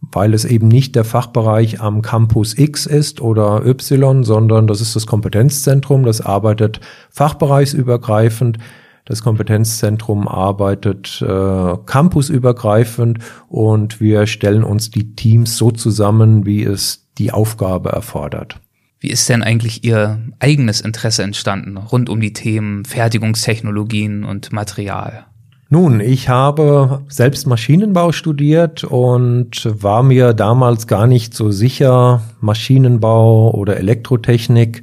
weil 0.02 0.34
es 0.34 0.45
eben 0.45 0.68
nicht 0.68 0.95
der 0.95 1.04
Fachbereich 1.04 1.80
am 1.80 2.02
Campus 2.02 2.58
X 2.58 2.86
ist 2.86 3.22
oder 3.22 3.66
Y, 3.66 4.24
sondern 4.24 4.68
das 4.68 4.82
ist 4.82 4.95
das 4.95 5.06
Kompetenzzentrum, 5.06 6.04
das 6.04 6.22
arbeitet 6.22 6.80
fachbereichsübergreifend. 7.12 8.58
Das 9.06 9.24
Kompetenzzentrum 9.24 10.28
arbeitet 10.28 11.22
äh, 11.22 11.76
campusübergreifend 11.86 13.20
und 13.47 13.99
wir 13.99 14.28
stellen 14.28 14.64
uns 14.64 14.91
die 14.91 15.16
Teams 15.16 15.58
so 15.58 15.72
zusammen, 15.72 16.45
wie 16.45 16.64
es 16.64 17.08
die 17.18 17.32
Aufgabe 17.32 17.89
erfordert. 17.89 18.60
Wie 18.99 19.10
ist 19.10 19.28
denn 19.30 19.41
eigentlich 19.41 19.84
Ihr 19.84 20.20
eigenes 20.39 20.80
Interesse 20.80 21.24
entstanden 21.24 21.78
rund 21.78 22.08
um 22.08 22.22
die 22.22 22.34
Themen 22.34 22.86
Fertigungstechnologien 22.86 24.24
und 24.24 24.54
Material? 24.54 25.26
Nun, 25.74 26.02
ich 26.02 26.30
habe 26.30 27.02
selbst 27.08 27.47
Maschinenbau 27.47 28.12
studiert 28.12 28.84
und 28.84 29.68
war 29.82 30.04
mir 30.04 30.34
damals 30.34 30.86
gar 30.86 31.08
nicht 31.08 31.34
so 31.34 31.49
sicher, 31.49 32.22
Maschinenbau 32.41 33.52
oder 33.52 33.78
Elektrotechnik. 33.78 34.82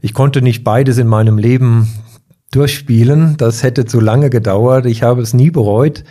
Ich 0.00 0.14
konnte 0.14 0.40
nicht 0.40 0.62
beides 0.62 0.98
in 0.98 1.08
meinem 1.08 1.36
Leben 1.36 1.92
durchspielen. 2.54 3.36
Das 3.36 3.62
hätte 3.62 3.84
zu 3.84 4.00
lange 4.00 4.30
gedauert. 4.30 4.86
Ich 4.86 5.02
habe 5.02 5.22
es 5.22 5.34
nie 5.34 5.50
bereut. 5.50 6.04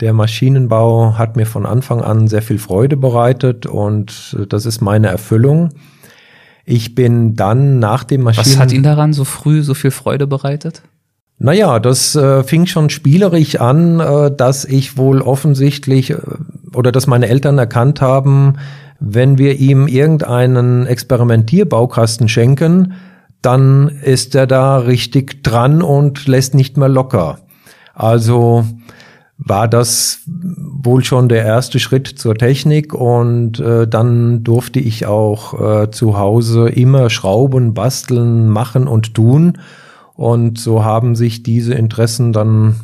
Der 0.00 0.12
Maschinenbau 0.12 1.18
hat 1.18 1.36
mir 1.36 1.46
von 1.46 1.66
Anfang 1.66 2.00
an 2.00 2.28
sehr 2.28 2.42
viel 2.42 2.58
Freude 2.58 2.96
bereitet 2.96 3.66
und 3.66 4.36
das 4.48 4.64
ist 4.64 4.80
meine 4.80 5.08
Erfüllung. 5.08 5.70
Ich 6.64 6.94
bin 6.94 7.34
dann 7.34 7.78
nach 7.78 8.04
dem 8.04 8.22
Maschinen... 8.22 8.46
Was 8.46 8.58
hat 8.58 8.72
Ihnen 8.72 8.84
daran 8.84 9.12
so 9.12 9.24
früh 9.24 9.62
so 9.62 9.74
viel 9.74 9.90
Freude 9.90 10.26
bereitet? 10.26 10.82
Naja, 11.38 11.78
das 11.78 12.14
äh, 12.16 12.42
fing 12.42 12.66
schon 12.66 12.90
spielerisch 12.90 13.56
an, 13.60 14.00
äh, 14.00 14.30
dass 14.34 14.64
ich 14.64 14.96
wohl 14.96 15.22
offensichtlich 15.22 16.10
äh, 16.10 16.18
oder 16.74 16.92
dass 16.92 17.06
meine 17.06 17.28
Eltern 17.28 17.58
erkannt 17.58 18.00
haben, 18.00 18.54
wenn 19.00 19.38
wir 19.38 19.56
ihm 19.58 19.86
irgendeinen 19.86 20.86
Experimentierbaukasten 20.86 22.28
schenken, 22.28 22.94
dann 23.42 23.88
ist 23.88 24.34
er 24.34 24.46
da 24.46 24.78
richtig 24.78 25.42
dran 25.42 25.82
und 25.82 26.26
lässt 26.26 26.54
nicht 26.54 26.76
mehr 26.76 26.88
locker. 26.88 27.38
Also 27.94 28.64
war 29.38 29.68
das 29.68 30.20
wohl 30.26 31.04
schon 31.04 31.28
der 31.28 31.44
erste 31.44 31.78
Schritt 31.78 32.08
zur 32.08 32.34
Technik 32.34 32.92
und 32.92 33.60
äh, 33.60 33.86
dann 33.86 34.42
durfte 34.42 34.80
ich 34.80 35.06
auch 35.06 35.82
äh, 35.82 35.90
zu 35.90 36.18
Hause 36.18 36.68
immer 36.68 37.08
schrauben, 37.08 37.72
basteln, 37.72 38.48
machen 38.48 38.88
und 38.88 39.14
tun 39.14 39.58
und 40.14 40.58
so 40.58 40.84
haben 40.84 41.14
sich 41.14 41.44
diese 41.44 41.74
Interessen 41.74 42.32
dann 42.32 42.74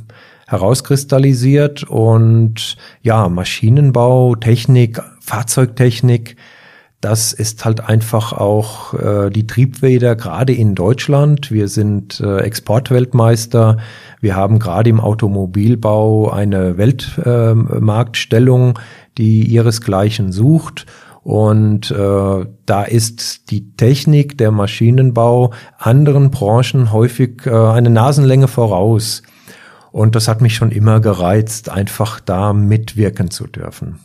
herauskristallisiert 0.46 1.82
und 1.82 2.76
ja, 3.02 3.28
Maschinenbau, 3.28 4.36
Technik, 4.36 5.02
Fahrzeugtechnik, 5.20 6.36
das 7.04 7.34
ist 7.34 7.66
halt 7.66 7.86
einfach 7.86 8.32
auch 8.32 8.94
äh, 8.94 9.28
die 9.28 9.46
Triebfeder 9.46 10.16
gerade 10.16 10.54
in 10.54 10.74
Deutschland. 10.74 11.50
Wir 11.50 11.68
sind 11.68 12.18
äh, 12.20 12.38
Exportweltmeister. 12.38 13.76
Wir 14.22 14.36
haben 14.36 14.58
gerade 14.58 14.88
im 14.88 15.00
Automobilbau 15.00 16.30
eine 16.30 16.78
Weltmarktstellung, 16.78 18.70
äh, 18.70 18.80
die 19.18 19.44
ihresgleichen 19.44 20.32
sucht. 20.32 20.86
Und 21.22 21.90
äh, 21.90 22.46
da 22.64 22.82
ist 22.84 23.50
die 23.50 23.76
Technik, 23.76 24.38
der 24.38 24.50
Maschinenbau 24.50 25.52
anderen 25.76 26.30
Branchen 26.30 26.90
häufig 26.90 27.44
äh, 27.44 27.50
eine 27.50 27.90
Nasenlänge 27.90 28.48
voraus. 28.48 29.22
Und 29.92 30.14
das 30.16 30.26
hat 30.26 30.40
mich 30.40 30.54
schon 30.54 30.70
immer 30.70 31.00
gereizt, 31.00 31.68
einfach 31.68 32.20
da 32.20 32.54
mitwirken 32.54 33.30
zu 33.30 33.46
dürfen. 33.46 33.98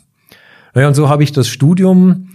Naja, 0.74 0.88
und 0.88 0.94
so 0.94 1.08
habe 1.08 1.22
ich 1.22 1.32
das 1.32 1.48
Studium 1.48 2.28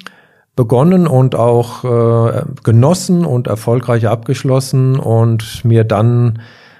begonnen 0.56 1.08
und 1.08 1.36
auch 1.36 1.84
äh, 1.84 2.43
genossen 2.64 3.26
und 3.26 3.47
erfolgreich 3.47 4.08
abgeschlossen 4.08 4.97
und 4.97 5.66
mir 5.66 5.84
dann 5.84 6.39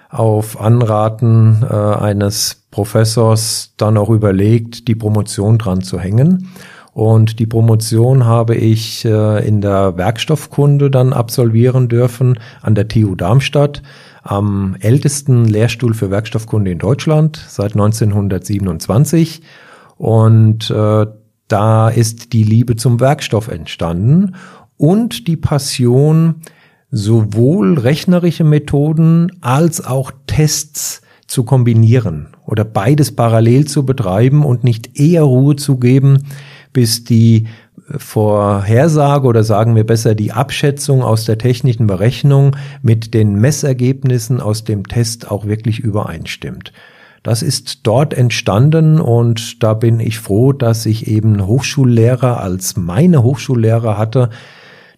auf 0.10 0.60
Anraten 0.62 1.66
äh, 1.70 1.74
eines 1.74 2.64
Professors 2.72 3.74
dann 3.78 3.98
auch 3.98 4.10
überlegt, 4.10 4.88
die 4.88 4.96
Promotion 4.96 5.58
dran 5.58 5.82
zu 5.82 6.00
hängen. 6.00 6.50
Und 6.94 7.40
die 7.40 7.46
Promotion 7.46 8.26
habe 8.26 8.56
ich 8.56 9.04
äh, 9.04 9.46
in 9.46 9.60
der 9.60 9.98
Werkstoffkunde 9.98 10.90
dann 10.90 11.12
absolvieren 11.12 11.90
dürfen 11.90 12.40
an 12.62 12.74
der 12.74 12.88
TU 12.88 13.16
Darmstadt, 13.16 13.82
am 14.24 14.78
ältesten 14.80 15.44
Lehrstuhl 15.44 15.94
für 15.94 16.10
Werkstoffkunde 16.10 16.72
in 16.72 16.80
Deutschland 16.80 17.44
seit 17.50 17.74
1927. 17.74 19.42
Und 19.98 20.72
äh, 20.72 21.06
da 21.48 21.90
ist 21.90 22.34
die 22.34 22.44
Liebe 22.44 22.76
zum 22.76 23.00
Werkstoff 23.00 23.48
entstanden 23.48 24.36
und 24.78 25.28
die 25.28 25.38
Passion, 25.38 26.42
sowohl 26.92 27.78
rechnerische 27.78 28.44
Methoden 28.44 29.32
als 29.42 29.86
auch 29.86 30.12
Tests 30.28 31.02
zu 31.28 31.44
kombinieren 31.44 32.28
oder 32.46 32.64
beides 32.64 33.16
parallel 33.16 33.66
zu 33.66 33.86
betreiben 33.86 34.46
und 34.46 34.64
nicht 34.64 35.00
eher 35.00 35.24
Ruhe 35.24 35.56
zu 35.56 35.78
geben, 35.78 36.28
bis 36.72 37.04
die 37.04 37.48
Vorhersage 37.90 39.28
oder 39.28 39.44
sagen 39.44 39.76
wir 39.76 39.86
besser 39.86 40.16
die 40.16 40.32
Abschätzung 40.32 41.04
aus 41.04 41.26
der 41.26 41.38
technischen 41.38 41.88
Berechnung 41.88 42.56
mit 42.82 43.14
den 43.14 43.36
Messergebnissen 43.36 44.40
aus 44.40 44.64
dem 44.64 44.88
Test 44.88 45.30
auch 45.30 45.46
wirklich 45.46 45.80
übereinstimmt. 45.80 46.72
Das 47.26 47.42
ist 47.42 47.88
dort 47.88 48.14
entstanden 48.14 49.02
und 49.02 49.64
da 49.64 49.74
bin 49.74 50.00
ich 50.00 50.20
froh, 50.20 50.54
dass 50.54 50.86
ich 50.86 51.08
eben 51.08 51.48
Hochschullehrer 51.48 52.40
als 52.40 52.78
meine 52.78 53.24
Hochschullehrer 53.24 53.98
hatte, 53.98 54.30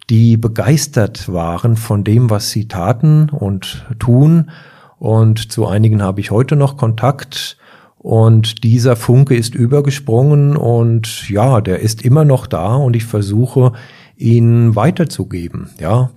die 0.09 0.35
begeistert 0.35 1.31
waren 1.31 1.77
von 1.77 2.03
dem, 2.03 2.29
was 2.29 2.51
sie 2.51 2.67
taten 2.67 3.29
und 3.29 3.85
tun. 3.97 4.51
Und 4.99 5.53
zu 5.53 5.67
einigen 5.67 6.01
habe 6.03 6.19
ich 6.19 6.29
heute 6.29 6.57
noch 6.57 6.75
Kontakt 6.75 7.55
und 7.97 8.65
dieser 8.65 8.97
Funke 8.97 9.33
ist 9.33 9.55
übergesprungen 9.55 10.57
und 10.57 11.29
ja, 11.29 11.61
der 11.61 11.79
ist 11.79 12.01
immer 12.01 12.25
noch 12.25 12.45
da 12.45 12.75
und 12.75 12.97
ich 12.97 13.05
versuche, 13.05 13.71
ihn 14.17 14.75
weiterzugeben, 14.75 15.69
ja. 15.79 16.09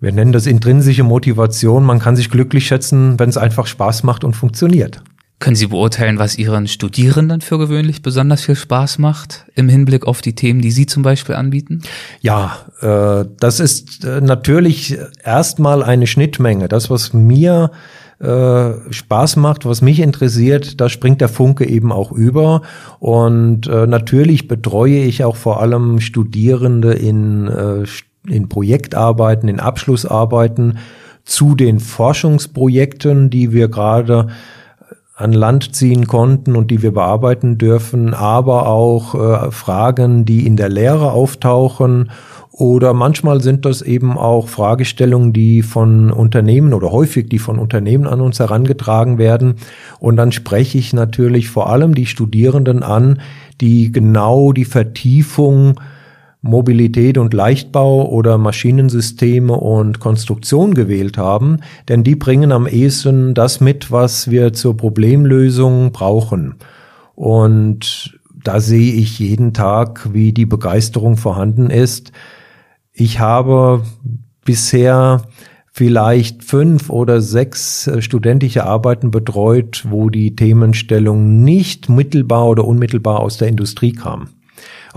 Wir 0.00 0.12
nennen 0.12 0.32
das 0.32 0.46
intrinsische 0.46 1.02
Motivation. 1.02 1.84
Man 1.84 1.98
kann 1.98 2.14
sich 2.14 2.30
glücklich 2.30 2.66
schätzen, 2.68 3.18
wenn 3.18 3.28
es 3.28 3.36
einfach 3.36 3.66
Spaß 3.66 4.04
macht 4.04 4.22
und 4.22 4.34
funktioniert. 4.34 5.02
Können 5.40 5.56
Sie 5.56 5.68
beurteilen, 5.68 6.18
was 6.18 6.36
Ihren 6.36 6.66
Studierenden 6.66 7.40
für 7.40 7.58
gewöhnlich 7.58 8.02
besonders 8.02 8.42
viel 8.42 8.56
Spaß 8.56 8.98
macht 8.98 9.46
im 9.54 9.68
Hinblick 9.68 10.06
auf 10.06 10.20
die 10.20 10.34
Themen, 10.34 10.60
die 10.60 10.72
Sie 10.72 10.86
zum 10.86 11.02
Beispiel 11.02 11.36
anbieten? 11.36 11.82
Ja, 12.20 12.58
äh, 12.80 13.24
das 13.38 13.60
ist 13.60 14.04
äh, 14.04 14.20
natürlich 14.20 14.98
erstmal 15.24 15.82
eine 15.82 16.08
Schnittmenge. 16.08 16.68
Das, 16.68 16.90
was 16.90 17.12
mir 17.12 17.70
äh, 18.18 18.72
Spaß 18.90 19.36
macht, 19.36 19.64
was 19.64 19.80
mich 19.80 20.00
interessiert, 20.00 20.80
da 20.80 20.88
springt 20.88 21.20
der 21.20 21.28
Funke 21.28 21.68
eben 21.68 21.92
auch 21.92 22.10
über. 22.10 22.62
Und 22.98 23.68
äh, 23.68 23.86
natürlich 23.86 24.48
betreue 24.48 25.04
ich 25.04 25.22
auch 25.22 25.36
vor 25.36 25.60
allem 25.60 26.00
Studierende 26.00 26.94
in, 26.94 27.46
äh, 27.46 27.86
in 28.30 28.48
Projektarbeiten, 28.48 29.48
in 29.48 29.60
Abschlussarbeiten 29.60 30.78
zu 31.24 31.54
den 31.54 31.80
Forschungsprojekten, 31.80 33.30
die 33.30 33.52
wir 33.52 33.68
gerade 33.68 34.28
an 35.14 35.32
Land 35.32 35.74
ziehen 35.74 36.06
konnten 36.06 36.54
und 36.54 36.70
die 36.70 36.82
wir 36.82 36.92
bearbeiten 36.92 37.58
dürfen, 37.58 38.14
aber 38.14 38.68
auch 38.68 39.14
äh, 39.14 39.50
Fragen, 39.50 40.24
die 40.24 40.46
in 40.46 40.56
der 40.56 40.68
Lehre 40.68 41.10
auftauchen 41.10 42.10
oder 42.58 42.92
manchmal 42.92 43.40
sind 43.40 43.64
das 43.64 43.82
eben 43.82 44.18
auch 44.18 44.48
Fragestellungen, 44.48 45.32
die 45.32 45.62
von 45.62 46.10
Unternehmen 46.10 46.74
oder 46.74 46.90
häufig 46.90 47.28
die 47.28 47.38
von 47.38 47.56
Unternehmen 47.56 48.08
an 48.08 48.20
uns 48.20 48.40
herangetragen 48.40 49.16
werden. 49.16 49.54
Und 50.00 50.16
dann 50.16 50.32
spreche 50.32 50.76
ich 50.76 50.92
natürlich 50.92 51.50
vor 51.50 51.70
allem 51.70 51.94
die 51.94 52.06
Studierenden 52.06 52.82
an, 52.82 53.20
die 53.60 53.92
genau 53.92 54.52
die 54.52 54.64
Vertiefung 54.64 55.78
Mobilität 56.40 57.18
und 57.18 57.34
Leichtbau 57.34 58.08
oder 58.08 58.38
Maschinensysteme 58.38 59.54
und 59.54 59.98
Konstruktion 59.98 60.74
gewählt 60.74 61.18
haben, 61.18 61.58
denn 61.88 62.04
die 62.04 62.14
bringen 62.14 62.52
am 62.52 62.66
ehesten 62.66 63.34
das 63.34 63.60
mit, 63.60 63.90
was 63.90 64.30
wir 64.30 64.52
zur 64.52 64.76
Problemlösung 64.76 65.90
brauchen. 65.90 66.54
Und 67.14 68.18
da 68.44 68.60
sehe 68.60 68.92
ich 68.92 69.18
jeden 69.18 69.52
Tag, 69.52 70.12
wie 70.12 70.32
die 70.32 70.46
Begeisterung 70.46 71.16
vorhanden 71.16 71.70
ist, 71.70 72.12
ich 72.92 73.20
habe 73.20 73.82
bisher 74.44 75.22
vielleicht 75.78 76.42
fünf 76.42 76.90
oder 76.90 77.20
sechs 77.20 77.86
äh, 77.86 78.02
studentische 78.02 78.64
Arbeiten 78.64 79.12
betreut, 79.12 79.84
wo 79.88 80.10
die 80.10 80.34
Themenstellung 80.34 81.44
nicht 81.44 81.88
mittelbar 81.88 82.48
oder 82.48 82.64
unmittelbar 82.64 83.20
aus 83.20 83.38
der 83.38 83.46
Industrie 83.46 83.92
kam. 83.92 84.30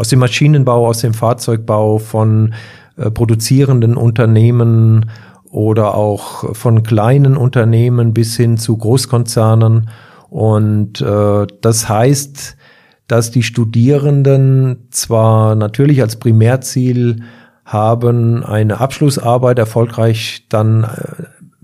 Aus 0.02 0.08
dem 0.08 0.18
Maschinenbau, 0.18 0.88
aus 0.88 1.02
dem 1.02 1.14
Fahrzeugbau, 1.14 2.00
von 2.00 2.56
äh, 2.98 3.12
produzierenden 3.12 3.96
Unternehmen 3.96 5.12
oder 5.52 5.94
auch 5.94 6.56
von 6.56 6.82
kleinen 6.82 7.38
Unternehmen 7.38 8.12
bis 8.12 8.36
hin 8.36 8.58
zu 8.58 8.78
Großkonzernen. 8.78 9.92
Und 10.32 11.02
äh, 11.02 11.46
das 11.62 11.88
heißt, 11.88 12.58
dass 13.06 13.30
die 13.30 13.44
Studierenden 13.44 14.88
zwar 14.90 15.54
natürlich 15.54 16.02
als 16.02 16.16
Primärziel 16.16 17.22
haben 17.64 18.44
eine 18.44 18.82
Abschlussarbeit 18.82 19.60
erfolgreich 19.60 20.48
dann 20.50 20.84
äh, 20.84 20.88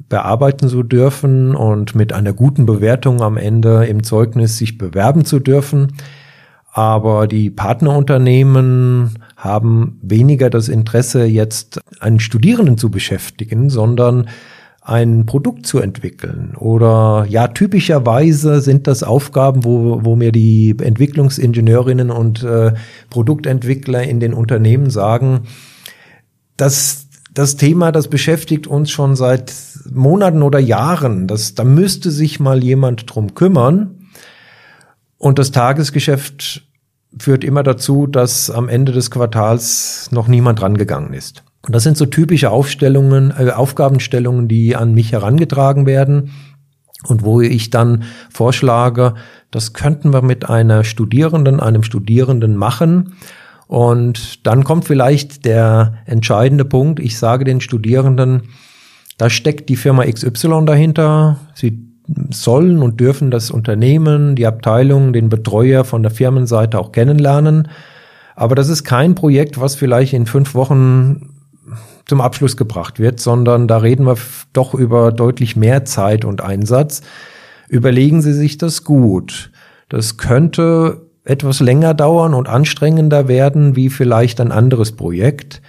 bearbeiten 0.09 0.69
zu 0.69 0.83
dürfen 0.83 1.55
und 1.55 1.95
mit 1.95 2.13
einer 2.13 2.33
guten 2.33 2.67
Bewertung 2.67 3.23
am 3.23 3.35
Ende 3.35 3.87
im 3.87 4.03
Zeugnis 4.03 4.59
sich 4.59 4.77
bewerben 4.77 5.25
zu 5.25 5.39
dürfen. 5.39 5.93
Aber 6.77 7.25
die 7.25 7.49
Partnerunternehmen 7.49 9.17
haben 9.35 9.99
weniger 10.03 10.51
das 10.51 10.69
Interesse, 10.69 11.25
jetzt 11.25 11.81
einen 11.99 12.19
Studierenden 12.19 12.77
zu 12.77 12.91
beschäftigen, 12.91 13.71
sondern 13.71 14.29
ein 14.83 15.25
Produkt 15.25 15.65
zu 15.65 15.79
entwickeln. 15.79 16.53
Oder 16.55 17.25
ja, 17.27 17.47
typischerweise 17.47 18.61
sind 18.61 18.85
das 18.85 19.01
Aufgaben, 19.01 19.63
wo, 19.63 20.05
wo 20.05 20.15
mir 20.15 20.31
die 20.31 20.75
Entwicklungsingenieurinnen 20.79 22.11
und 22.11 22.43
äh, 22.43 22.73
Produktentwickler 23.09 24.03
in 24.03 24.19
den 24.19 24.35
Unternehmen 24.35 24.91
sagen, 24.91 25.47
das, 26.57 27.07
das 27.33 27.55
Thema, 27.55 27.91
das 27.91 28.07
beschäftigt 28.07 28.67
uns 28.67 28.91
schon 28.91 29.15
seit 29.15 29.51
Monaten 29.91 30.43
oder 30.43 30.59
Jahren. 30.59 31.25
Das, 31.25 31.55
da 31.55 31.63
müsste 31.63 32.11
sich 32.11 32.39
mal 32.39 32.63
jemand 32.63 33.11
drum 33.11 33.33
kümmern. 33.33 33.95
Und 35.17 35.39
das 35.39 35.49
Tagesgeschäft 35.49 36.66
führt 37.17 37.43
immer 37.43 37.63
dazu, 37.63 38.07
dass 38.07 38.49
am 38.49 38.69
Ende 38.69 38.91
des 38.91 39.11
Quartals 39.11 40.09
noch 40.11 40.27
niemand 40.27 40.61
rangegangen 40.61 41.13
ist. 41.13 41.43
Und 41.65 41.75
das 41.75 41.83
sind 41.83 41.97
so 41.97 42.05
typische 42.05 42.51
Aufstellungen, 42.51 43.33
äh, 43.37 43.51
Aufgabenstellungen, 43.51 44.47
die 44.47 44.75
an 44.75 44.93
mich 44.93 45.11
herangetragen 45.11 45.85
werden 45.85 46.31
und 47.07 47.23
wo 47.23 47.41
ich 47.41 47.69
dann 47.69 48.03
vorschlage, 48.29 49.15
das 49.51 49.73
könnten 49.73 50.13
wir 50.13 50.21
mit 50.21 50.49
einer 50.49 50.83
Studierenden, 50.83 51.59
einem 51.59 51.83
Studierenden 51.83 52.55
machen 52.55 53.13
und 53.67 54.45
dann 54.47 54.63
kommt 54.63 54.85
vielleicht 54.85 55.45
der 55.45 55.95
entscheidende 56.05 56.65
Punkt. 56.65 56.99
Ich 56.99 57.17
sage 57.17 57.43
den 57.43 57.59
Studierenden, 57.59 58.43
da 59.17 59.29
steckt 59.29 59.69
die 59.69 59.75
Firma 59.75 60.05
XY 60.05 60.65
dahinter. 60.65 61.39
Sie 61.53 61.86
sollen 62.29 62.81
und 62.81 62.99
dürfen 62.99 63.31
das 63.31 63.51
Unternehmen, 63.51 64.35
die 64.35 64.47
Abteilung, 64.47 65.13
den 65.13 65.29
Betreuer 65.29 65.83
von 65.83 66.03
der 66.03 66.11
Firmenseite 66.11 66.79
auch 66.79 66.91
kennenlernen. 66.91 67.67
Aber 68.35 68.55
das 68.55 68.69
ist 68.69 68.83
kein 68.83 69.15
Projekt, 69.15 69.59
was 69.59 69.75
vielleicht 69.75 70.13
in 70.13 70.25
fünf 70.25 70.53
Wochen 70.55 71.33
zum 72.05 72.21
Abschluss 72.21 72.55
gebracht 72.55 72.99
wird, 72.99 73.19
sondern 73.19 73.67
da 73.67 73.77
reden 73.77 74.05
wir 74.05 74.17
doch 74.53 74.73
über 74.73 75.11
deutlich 75.11 75.55
mehr 75.55 75.85
Zeit 75.85 76.23
und 76.23 76.41
Einsatz. 76.41 77.01
Überlegen 77.67 78.21
Sie 78.21 78.33
sich 78.33 78.57
das 78.57 78.83
gut. 78.83 79.51
Das 79.89 80.17
könnte 80.17 81.01
etwas 81.25 81.59
länger 81.59 81.93
dauern 81.93 82.33
und 82.33 82.47
anstrengender 82.47 83.27
werden 83.27 83.75
wie 83.75 83.89
vielleicht 83.89 84.39
ein 84.39 84.53
anderes 84.53 84.93
Projekt. 84.93 85.61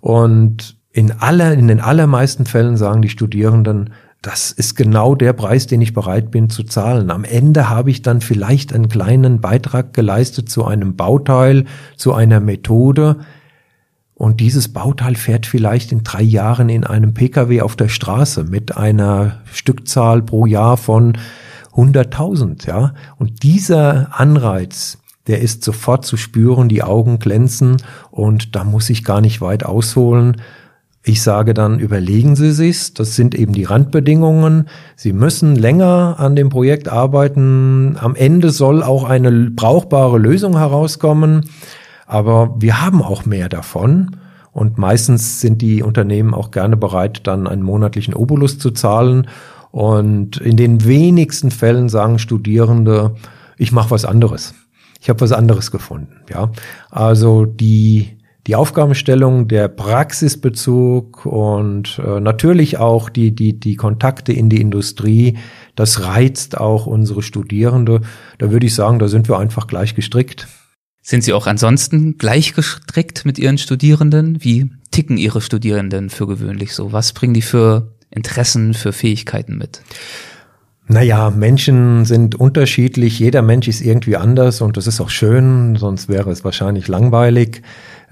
Und 0.00 0.76
in 0.90 1.12
aller, 1.12 1.52
in 1.52 1.68
den 1.68 1.80
allermeisten 1.80 2.46
Fällen 2.46 2.76
sagen 2.76 3.02
die 3.02 3.08
Studierenden, 3.08 3.92
das 4.24 4.52
ist 4.52 4.74
genau 4.74 5.14
der 5.14 5.34
Preis, 5.34 5.66
den 5.66 5.82
ich 5.82 5.92
bereit 5.92 6.30
bin 6.30 6.48
zu 6.48 6.62
zahlen. 6.62 7.10
Am 7.10 7.24
Ende 7.24 7.68
habe 7.68 7.90
ich 7.90 8.00
dann 8.00 8.22
vielleicht 8.22 8.72
einen 8.72 8.88
kleinen 8.88 9.42
Beitrag 9.42 9.92
geleistet 9.92 10.48
zu 10.48 10.64
einem 10.64 10.96
Bauteil, 10.96 11.66
zu 11.96 12.14
einer 12.14 12.40
Methode. 12.40 13.18
Und 14.14 14.40
dieses 14.40 14.72
Bauteil 14.72 15.14
fährt 15.14 15.44
vielleicht 15.44 15.92
in 15.92 16.04
drei 16.04 16.22
Jahren 16.22 16.70
in 16.70 16.84
einem 16.84 17.12
Pkw 17.12 17.60
auf 17.60 17.76
der 17.76 17.90
Straße 17.90 18.44
mit 18.44 18.78
einer 18.78 19.42
Stückzahl 19.52 20.22
pro 20.22 20.46
Jahr 20.46 20.78
von 20.78 21.18
100.000, 21.74 22.66
ja. 22.66 22.94
Und 23.18 23.42
dieser 23.42 24.18
Anreiz, 24.18 24.98
der 25.26 25.42
ist 25.42 25.62
sofort 25.62 26.06
zu 26.06 26.16
spüren, 26.16 26.70
die 26.70 26.82
Augen 26.82 27.18
glänzen 27.18 27.76
und 28.10 28.56
da 28.56 28.64
muss 28.64 28.88
ich 28.88 29.04
gar 29.04 29.20
nicht 29.20 29.42
weit 29.42 29.66
ausholen. 29.66 30.40
Ich 31.06 31.22
sage 31.22 31.52
dann, 31.52 31.80
überlegen 31.80 32.34
Sie 32.34 32.50
sich's. 32.52 32.94
Das 32.94 33.14
sind 33.14 33.34
eben 33.34 33.52
die 33.52 33.64
Randbedingungen. 33.64 34.68
Sie 34.96 35.12
müssen 35.12 35.54
länger 35.54 36.16
an 36.18 36.34
dem 36.34 36.48
Projekt 36.48 36.88
arbeiten. 36.88 37.98
Am 38.00 38.14
Ende 38.14 38.48
soll 38.48 38.82
auch 38.82 39.04
eine 39.04 39.50
brauchbare 39.50 40.18
Lösung 40.18 40.56
herauskommen. 40.56 41.50
Aber 42.06 42.54
wir 42.58 42.80
haben 42.80 43.02
auch 43.02 43.26
mehr 43.26 43.50
davon. 43.50 44.16
Und 44.52 44.78
meistens 44.78 45.42
sind 45.42 45.60
die 45.60 45.82
Unternehmen 45.82 46.32
auch 46.32 46.50
gerne 46.50 46.78
bereit, 46.78 47.26
dann 47.26 47.46
einen 47.46 47.62
monatlichen 47.62 48.14
Obolus 48.14 48.58
zu 48.58 48.70
zahlen. 48.70 49.26
Und 49.72 50.38
in 50.38 50.56
den 50.56 50.86
wenigsten 50.86 51.50
Fällen 51.50 51.90
sagen 51.90 52.18
Studierende, 52.18 53.14
ich 53.58 53.72
mache 53.72 53.90
was 53.90 54.06
anderes. 54.06 54.54
Ich 55.02 55.10
habe 55.10 55.20
was 55.20 55.32
anderes 55.32 55.70
gefunden. 55.70 56.22
Ja, 56.30 56.50
also 56.90 57.44
die 57.44 58.13
die 58.46 58.56
Aufgabenstellung, 58.56 59.48
der 59.48 59.68
Praxisbezug 59.68 61.24
und 61.24 61.98
äh, 62.04 62.20
natürlich 62.20 62.78
auch 62.78 63.08
die, 63.08 63.34
die, 63.34 63.58
die 63.58 63.76
Kontakte 63.76 64.32
in 64.32 64.50
die 64.50 64.60
Industrie, 64.60 65.38
das 65.76 66.04
reizt 66.04 66.58
auch 66.58 66.86
unsere 66.86 67.22
Studierende. 67.22 68.02
Da 68.38 68.50
würde 68.50 68.66
ich 68.66 68.74
sagen, 68.74 68.98
da 68.98 69.08
sind 69.08 69.28
wir 69.28 69.38
einfach 69.38 69.66
gleich 69.66 69.94
gestrickt. 69.94 70.46
Sind 71.02 71.24
Sie 71.24 71.32
auch 71.32 71.46
ansonsten 71.46 72.18
gleich 72.18 72.54
gestrickt 72.54 73.24
mit 73.24 73.38
Ihren 73.38 73.58
Studierenden? 73.58 74.42
Wie 74.42 74.70
ticken 74.90 75.16
Ihre 75.16 75.40
Studierenden 75.40 76.10
für 76.10 76.26
gewöhnlich 76.26 76.74
so? 76.74 76.92
Was 76.92 77.12
bringen 77.12 77.34
die 77.34 77.42
für 77.42 77.94
Interessen, 78.10 78.74
für 78.74 78.92
Fähigkeiten 78.92 79.56
mit? 79.56 79.82
Naja, 80.86 81.30
Menschen 81.30 82.04
sind 82.04 82.34
unterschiedlich. 82.34 83.18
Jeder 83.18 83.40
Mensch 83.40 83.68
ist 83.68 83.80
irgendwie 83.80 84.16
anders 84.16 84.60
und 84.60 84.76
das 84.76 84.86
ist 84.86 85.00
auch 85.00 85.08
schön, 85.08 85.76
sonst 85.76 86.10
wäre 86.10 86.30
es 86.30 86.44
wahrscheinlich 86.44 86.88
langweilig. 86.88 87.62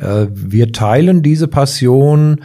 Äh, 0.03 0.27
wir 0.33 0.73
teilen 0.73 1.23
diese 1.23 1.49
Passion. 1.49 2.41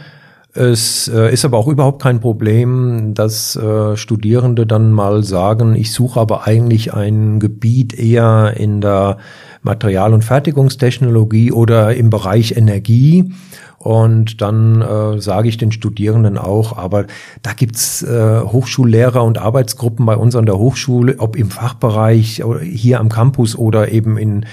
Es 0.54 1.08
äh, 1.08 1.32
ist 1.32 1.44
aber 1.44 1.58
auch 1.58 1.68
überhaupt 1.68 2.02
kein 2.02 2.20
Problem, 2.20 3.14
dass 3.14 3.54
äh, 3.54 3.96
Studierende 3.96 4.66
dann 4.66 4.92
mal 4.92 5.22
sagen, 5.22 5.74
ich 5.74 5.92
suche 5.92 6.18
aber 6.18 6.46
eigentlich 6.46 6.94
ein 6.94 7.38
Gebiet 7.38 7.94
eher 7.94 8.54
in 8.56 8.80
der 8.80 9.18
Material- 9.62 10.14
und 10.14 10.24
Fertigungstechnologie 10.24 11.52
oder 11.52 11.94
im 11.94 12.10
Bereich 12.10 12.56
Energie. 12.56 13.32
Und 13.78 14.40
dann 14.42 14.82
äh, 14.82 15.20
sage 15.20 15.48
ich 15.48 15.56
den 15.56 15.70
Studierenden 15.70 16.36
auch, 16.36 16.76
aber 16.76 17.06
da 17.42 17.52
gibt's 17.52 18.02
äh, 18.02 18.40
Hochschullehrer 18.40 19.22
und 19.22 19.38
Arbeitsgruppen 19.38 20.04
bei 20.04 20.16
uns 20.16 20.34
an 20.34 20.46
der 20.46 20.58
Hochschule, 20.58 21.16
ob 21.18 21.36
im 21.36 21.50
Fachbereich, 21.50 22.42
hier 22.62 22.98
am 22.98 23.08
Campus 23.08 23.56
oder 23.56 23.92
eben 23.92 24.18
in 24.18 24.46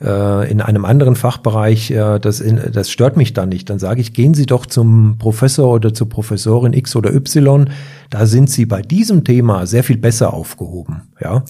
äh, 0.00 0.50
in 0.50 0.60
einem 0.60 0.84
anderen 0.84 1.16
Fachbereich, 1.16 1.90
äh, 1.90 2.18
das, 2.18 2.40
in, 2.40 2.60
das 2.72 2.90
stört 2.90 3.16
mich 3.16 3.32
dann 3.32 3.48
nicht. 3.48 3.68
Dann 3.70 3.78
sage 3.78 4.00
ich, 4.00 4.12
gehen 4.12 4.34
Sie 4.34 4.46
doch 4.46 4.66
zum 4.66 5.16
Professor 5.18 5.72
oder 5.72 5.92
zur 5.92 6.08
Professorin 6.08 6.72
X 6.72 6.94
oder 6.96 7.12
Y. 7.14 7.70
Da 8.10 8.26
sind 8.26 8.50
Sie 8.50 8.66
bei 8.66 8.82
diesem 8.82 9.24
Thema 9.24 9.66
sehr 9.66 9.84
viel 9.84 9.98
besser 9.98 10.32
aufgehoben. 10.32 11.02
Ja. 11.20 11.44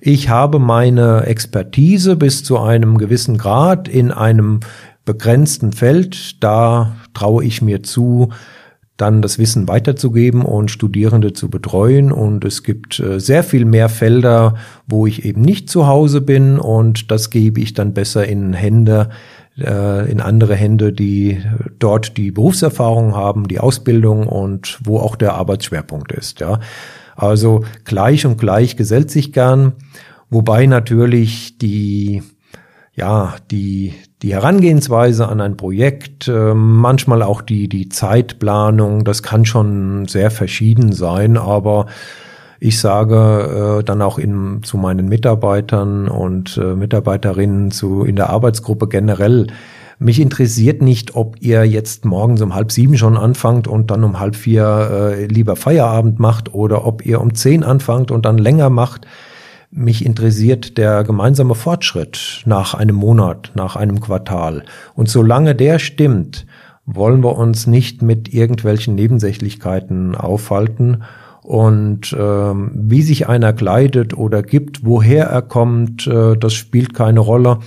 Ich 0.00 0.28
habe 0.28 0.58
meine 0.58 1.24
Expertise 1.26 2.16
bis 2.16 2.44
zu 2.44 2.58
einem 2.58 2.98
gewissen 2.98 3.36
Grad 3.36 3.88
in 3.88 4.12
einem 4.12 4.60
begrenzten 5.04 5.72
Feld. 5.72 6.42
Da 6.42 6.92
traue 7.14 7.44
ich 7.44 7.62
mir 7.62 7.82
zu, 7.82 8.28
dann 8.98 9.22
das 9.22 9.38
Wissen 9.38 9.68
weiterzugeben 9.68 10.42
und 10.42 10.70
Studierende 10.70 11.32
zu 11.32 11.48
betreuen. 11.48 12.12
Und 12.12 12.44
es 12.44 12.62
gibt 12.62 13.00
äh, 13.00 13.18
sehr 13.18 13.42
viel 13.42 13.64
mehr 13.64 13.88
Felder, 13.88 14.56
wo 14.86 15.06
ich 15.06 15.24
eben 15.24 15.40
nicht 15.40 15.70
zu 15.70 15.86
Hause 15.86 16.20
bin 16.20 16.58
und 16.58 17.10
das 17.10 17.30
gebe 17.30 17.60
ich 17.60 17.72
dann 17.72 17.94
besser 17.94 18.26
in 18.26 18.52
Hände, 18.52 19.08
äh, 19.56 20.10
in 20.10 20.20
andere 20.20 20.54
Hände, 20.54 20.92
die 20.92 21.40
dort 21.78 22.16
die 22.16 22.32
Berufserfahrung 22.32 23.14
haben, 23.14 23.48
die 23.48 23.60
Ausbildung 23.60 24.26
und 24.26 24.78
wo 24.82 24.98
auch 24.98 25.16
der 25.16 25.34
Arbeitsschwerpunkt 25.34 26.12
ist. 26.12 26.40
Ja. 26.40 26.60
Also 27.16 27.64
gleich 27.84 28.26
und 28.26 28.36
gleich 28.36 28.76
gesellt 28.76 29.10
sich 29.10 29.32
gern, 29.32 29.72
wobei 30.28 30.66
natürlich 30.66 31.56
die 31.58 32.22
ja, 32.98 33.36
die, 33.52 33.94
die 34.22 34.34
Herangehensweise 34.34 35.28
an 35.28 35.40
ein 35.40 35.56
Projekt, 35.56 36.28
äh, 36.28 36.54
manchmal 36.54 37.22
auch 37.22 37.40
die, 37.40 37.68
die 37.68 37.88
Zeitplanung, 37.88 39.04
das 39.04 39.22
kann 39.22 39.44
schon 39.44 40.06
sehr 40.06 40.30
verschieden 40.30 40.92
sein, 40.92 41.36
aber 41.36 41.86
ich 42.60 42.80
sage 42.80 43.78
äh, 43.78 43.84
dann 43.84 44.02
auch 44.02 44.18
in, 44.18 44.62
zu 44.64 44.76
meinen 44.76 45.08
Mitarbeitern 45.08 46.08
und 46.08 46.56
äh, 46.56 46.74
Mitarbeiterinnen 46.74 47.70
zu, 47.70 48.02
in 48.02 48.16
der 48.16 48.30
Arbeitsgruppe 48.30 48.88
generell, 48.88 49.46
mich 50.00 50.20
interessiert 50.20 50.80
nicht, 50.80 51.16
ob 51.16 51.36
ihr 51.40 51.64
jetzt 51.64 52.04
morgens 52.04 52.40
um 52.40 52.54
halb 52.54 52.70
sieben 52.70 52.96
schon 52.96 53.16
anfangt 53.16 53.66
und 53.66 53.90
dann 53.90 54.04
um 54.04 54.20
halb 54.20 54.36
vier 54.36 55.14
äh, 55.16 55.26
lieber 55.26 55.56
Feierabend 55.56 56.20
macht 56.20 56.54
oder 56.54 56.86
ob 56.86 57.04
ihr 57.04 57.20
um 57.20 57.34
zehn 57.34 57.64
anfangt 57.64 58.12
und 58.12 58.24
dann 58.24 58.38
länger 58.38 58.70
macht. 58.70 59.06
Mich 59.70 60.04
interessiert 60.04 60.78
der 60.78 61.04
gemeinsame 61.04 61.54
Fortschritt 61.54 62.42
nach 62.46 62.72
einem 62.72 62.96
Monat, 62.96 63.52
nach 63.54 63.76
einem 63.76 64.00
Quartal. 64.00 64.64
Und 64.94 65.10
solange 65.10 65.54
der 65.54 65.78
stimmt, 65.78 66.46
wollen 66.86 67.22
wir 67.22 67.36
uns 67.36 67.66
nicht 67.66 68.00
mit 68.00 68.32
irgendwelchen 68.32 68.94
Nebensächlichkeiten 68.94 70.14
aufhalten. 70.14 71.02
Und 71.42 72.16
ähm, 72.18 72.70
wie 72.74 73.02
sich 73.02 73.28
einer 73.28 73.52
kleidet 73.52 74.16
oder 74.16 74.42
gibt, 74.42 74.86
woher 74.86 75.26
er 75.26 75.42
kommt, 75.42 76.06
äh, 76.06 76.36
das 76.36 76.54
spielt 76.54 76.94
keine 76.94 77.20
Rolle. 77.20 77.58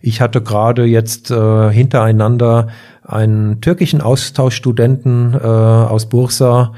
Ich 0.00 0.20
hatte 0.20 0.40
gerade 0.42 0.84
jetzt 0.84 1.32
äh, 1.32 1.70
hintereinander 1.70 2.68
einen 3.02 3.60
türkischen 3.60 4.00
Austauschstudenten 4.00 5.34
äh, 5.34 5.38
aus 5.38 6.08
Bursa 6.08 6.72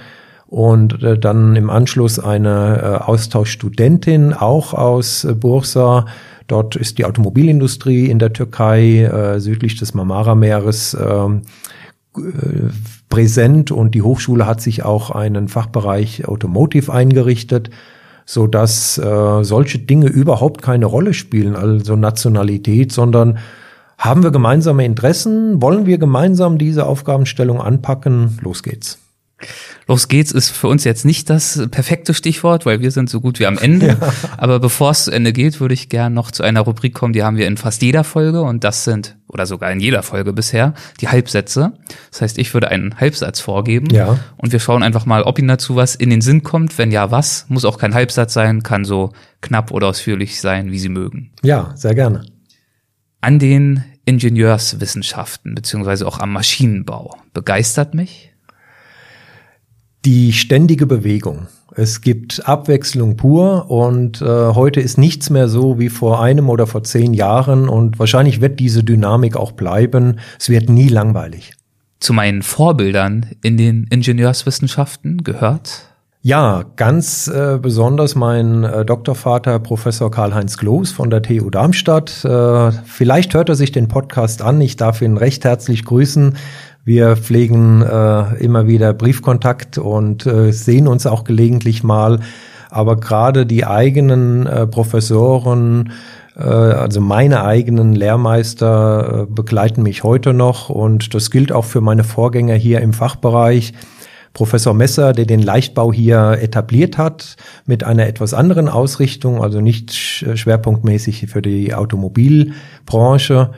und 0.50 1.02
äh, 1.02 1.18
dann 1.18 1.54
im 1.56 1.70
Anschluss 1.70 2.18
eine 2.18 2.80
äh, 2.82 3.04
Austauschstudentin 3.04 4.34
auch 4.34 4.74
aus 4.74 5.24
äh, 5.24 5.32
Bursa. 5.34 6.06
Dort 6.48 6.74
ist 6.74 6.98
die 6.98 7.04
Automobilindustrie 7.04 8.10
in 8.10 8.18
der 8.18 8.32
Türkei 8.32 9.04
äh, 9.04 9.40
südlich 9.40 9.76
des 9.76 9.94
Marmara-Meeres 9.94 10.96
ähm, 11.00 11.42
äh, 12.16 12.20
präsent 13.08 13.70
und 13.70 13.94
die 13.94 14.02
Hochschule 14.02 14.46
hat 14.46 14.60
sich 14.60 14.84
auch 14.84 15.10
einen 15.10 15.46
Fachbereich 15.48 16.26
Automotive 16.26 16.92
eingerichtet 16.92 17.70
so 18.26 18.46
dass 18.46 18.96
äh, 18.96 19.42
solche 19.42 19.80
Dinge 19.80 20.06
überhaupt 20.06 20.62
keine 20.62 20.86
Rolle 20.86 21.14
spielen, 21.14 21.56
also 21.56 21.96
Nationalität, 21.96 22.92
sondern 22.92 23.38
haben 23.98 24.22
wir 24.22 24.30
gemeinsame 24.30 24.84
Interessen? 24.84 25.60
Wollen 25.60 25.84
wir 25.84 25.98
gemeinsam 25.98 26.56
diese 26.56 26.86
Aufgabenstellung 26.86 27.60
anpacken? 27.60 28.38
Los 28.40 28.62
geht's. 28.62 29.00
Los 29.90 30.06
geht's 30.06 30.30
ist 30.30 30.50
für 30.50 30.68
uns 30.68 30.84
jetzt 30.84 31.04
nicht 31.04 31.28
das 31.30 31.66
perfekte 31.72 32.14
Stichwort, 32.14 32.64
weil 32.64 32.80
wir 32.80 32.92
sind 32.92 33.10
so 33.10 33.20
gut 33.20 33.40
wie 33.40 33.46
am 33.46 33.58
Ende. 33.58 33.98
Ja. 34.00 34.12
Aber 34.36 34.60
bevor 34.60 34.92
es 34.92 35.06
zu 35.06 35.10
Ende 35.10 35.32
geht, 35.32 35.58
würde 35.58 35.74
ich 35.74 35.88
gern 35.88 36.14
noch 36.14 36.30
zu 36.30 36.44
einer 36.44 36.60
Rubrik 36.60 36.94
kommen, 36.94 37.12
die 37.12 37.24
haben 37.24 37.36
wir 37.36 37.48
in 37.48 37.56
fast 37.56 37.82
jeder 37.82 38.04
Folge 38.04 38.40
und 38.40 38.62
das 38.62 38.84
sind, 38.84 39.16
oder 39.26 39.46
sogar 39.46 39.72
in 39.72 39.80
jeder 39.80 40.04
Folge 40.04 40.32
bisher, 40.32 40.74
die 41.00 41.08
Halbsätze. 41.08 41.72
Das 42.12 42.22
heißt, 42.22 42.38
ich 42.38 42.54
würde 42.54 42.68
einen 42.68 43.00
Halbsatz 43.00 43.40
vorgeben 43.40 43.92
ja. 43.92 44.16
und 44.36 44.52
wir 44.52 44.60
schauen 44.60 44.84
einfach 44.84 45.06
mal, 45.06 45.24
ob 45.24 45.40
Ihnen 45.40 45.48
dazu 45.48 45.74
was 45.74 45.96
in 45.96 46.10
den 46.10 46.20
Sinn 46.20 46.44
kommt. 46.44 46.78
Wenn 46.78 46.92
ja, 46.92 47.10
was? 47.10 47.46
Muss 47.48 47.64
auch 47.64 47.76
kein 47.76 47.92
Halbsatz 47.92 48.32
sein, 48.32 48.62
kann 48.62 48.84
so 48.84 49.10
knapp 49.40 49.72
oder 49.72 49.88
ausführlich 49.88 50.40
sein, 50.40 50.70
wie 50.70 50.78
Sie 50.78 50.88
mögen. 50.88 51.32
Ja, 51.42 51.72
sehr 51.74 51.96
gerne. 51.96 52.22
An 53.20 53.40
den 53.40 53.82
Ingenieurswissenschaften 54.04 55.56
beziehungsweise 55.56 56.06
auch 56.06 56.20
am 56.20 56.32
Maschinenbau 56.32 57.16
begeistert 57.32 57.94
mich 57.94 58.29
die 60.04 60.32
ständige 60.32 60.86
Bewegung. 60.86 61.48
Es 61.74 62.00
gibt 62.00 62.46
Abwechslung 62.48 63.16
pur 63.16 63.70
und 63.70 64.20
äh, 64.20 64.24
heute 64.24 64.80
ist 64.80 64.98
nichts 64.98 65.30
mehr 65.30 65.48
so 65.48 65.78
wie 65.78 65.88
vor 65.88 66.20
einem 66.20 66.48
oder 66.48 66.66
vor 66.66 66.82
zehn 66.82 67.14
Jahren 67.14 67.68
und 67.68 67.98
wahrscheinlich 67.98 68.40
wird 68.40 68.58
diese 68.58 68.82
Dynamik 68.82 69.36
auch 69.36 69.52
bleiben. 69.52 70.18
Es 70.38 70.48
wird 70.48 70.68
nie 70.68 70.88
langweilig. 70.88 71.52
Zu 72.00 72.12
meinen 72.12 72.42
Vorbildern 72.42 73.26
in 73.42 73.56
den 73.56 73.84
Ingenieurswissenschaften 73.84 75.22
gehört? 75.22 75.90
Ja, 76.22 76.64
ganz 76.76 77.28
äh, 77.28 77.58
besonders 77.60 78.14
mein 78.14 78.64
äh, 78.64 78.84
Doktorvater 78.84 79.58
Professor 79.58 80.10
Karl-Heinz 80.10 80.58
Gloos 80.58 80.92
von 80.92 81.08
der 81.08 81.22
TU 81.22 81.48
Darmstadt. 81.48 82.26
Äh, 82.26 82.72
vielleicht 82.84 83.32
hört 83.32 83.48
er 83.48 83.54
sich 83.54 83.72
den 83.72 83.88
Podcast 83.88 84.42
an. 84.42 84.60
Ich 84.60 84.76
darf 84.76 85.00
ihn 85.00 85.16
recht 85.16 85.46
herzlich 85.46 85.82
grüßen. 85.86 86.36
Wir 86.90 87.16
pflegen 87.16 87.82
äh, 87.82 88.34
immer 88.42 88.66
wieder 88.66 88.92
Briefkontakt 88.92 89.78
und 89.78 90.26
äh, 90.26 90.50
sehen 90.50 90.88
uns 90.88 91.06
auch 91.06 91.22
gelegentlich 91.22 91.84
mal. 91.84 92.18
Aber 92.68 92.96
gerade 92.96 93.46
die 93.46 93.64
eigenen 93.64 94.48
äh, 94.48 94.66
Professoren, 94.66 95.92
äh, 96.36 96.42
also 96.42 97.00
meine 97.00 97.44
eigenen 97.44 97.94
Lehrmeister 97.94 99.20
äh, 99.22 99.32
begleiten 99.32 99.84
mich 99.84 100.02
heute 100.02 100.34
noch 100.34 100.68
und 100.68 101.14
das 101.14 101.30
gilt 101.30 101.52
auch 101.52 101.64
für 101.64 101.80
meine 101.80 102.02
Vorgänger 102.02 102.56
hier 102.56 102.80
im 102.80 102.92
Fachbereich. 102.92 103.72
Professor 104.32 104.74
Messer, 104.74 105.12
der 105.12 105.26
den 105.26 105.42
Leichtbau 105.42 105.92
hier 105.92 106.38
etabliert 106.40 106.98
hat, 106.98 107.36
mit 107.66 107.84
einer 107.84 108.08
etwas 108.08 108.34
anderen 108.34 108.68
Ausrichtung, 108.68 109.44
also 109.44 109.60
nicht 109.60 109.92
schwerpunktmäßig 109.92 111.28
für 111.28 111.40
die 111.40 111.72
Automobilbranche, 111.72 113.50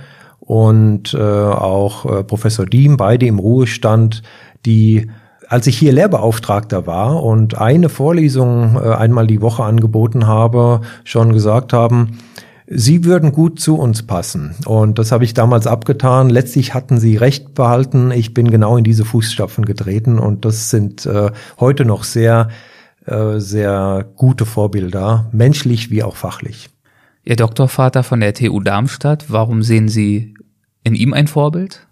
und 0.53 1.15
äh, 1.15 1.19
auch 1.19 2.05
äh, 2.05 2.25
Professor 2.25 2.67
Diem, 2.67 2.99
beide 2.99 3.25
im 3.25 3.39
Ruhestand, 3.39 4.23
die 4.67 5.11
als 5.49 5.67
ich 5.67 5.79
hier 5.79 5.95
Lehrbeauftragter 5.95 6.87
war 6.87 7.23
und 7.23 7.57
eine 7.57 7.89
Vorlesung 7.89 8.77
äh, 8.77 8.91
einmal 8.91 9.27
die 9.27 9.41
Woche 9.41 9.65
angeboten 9.65 10.27
habe, 10.27 10.83
schon 11.05 11.33
gesagt 11.33 11.73
haben, 11.73 12.19
Sie 12.67 13.07
würden 13.07 13.33
gut 13.33 13.61
zu 13.61 13.79
uns 13.79 14.03
passen. 14.03 14.55
Und 14.67 14.99
das 14.99 15.11
habe 15.11 15.25
ich 15.25 15.33
damals 15.33 15.67
abgetan. 15.67 16.29
Letztlich 16.29 16.75
hatten 16.75 17.01
Sie 17.01 17.17
recht 17.17 17.55
behalten. 17.55 18.11
Ich 18.11 18.35
bin 18.35 18.51
genau 18.51 18.77
in 18.77 18.85
diese 18.85 19.07
Fußstapfen 19.07 19.65
getreten 19.65 20.19
und 20.19 20.45
das 20.45 20.69
sind 20.69 21.07
äh, 21.07 21.31
heute 21.61 21.87
noch 21.87 22.05
sehr, 22.05 22.49
äh, 23.07 23.39
sehr 23.39 24.05
gute 24.17 24.45
Vorbilder, 24.45 25.31
menschlich 25.33 25.91
wie 25.91 26.03
auch 26.03 26.17
fachlich. 26.17 26.69
Ihr 27.25 27.37
Doktorvater 27.37 28.03
von 28.03 28.19
der 28.19 28.35
TU 28.35 28.59
Darmstadt, 28.59 29.27
warum 29.29 29.63
sehen 29.63 29.89
Sie 29.89 30.32
in 30.85 30.95
ihm 30.95 31.13
ein 31.13 31.27
Vorbild? 31.27 31.87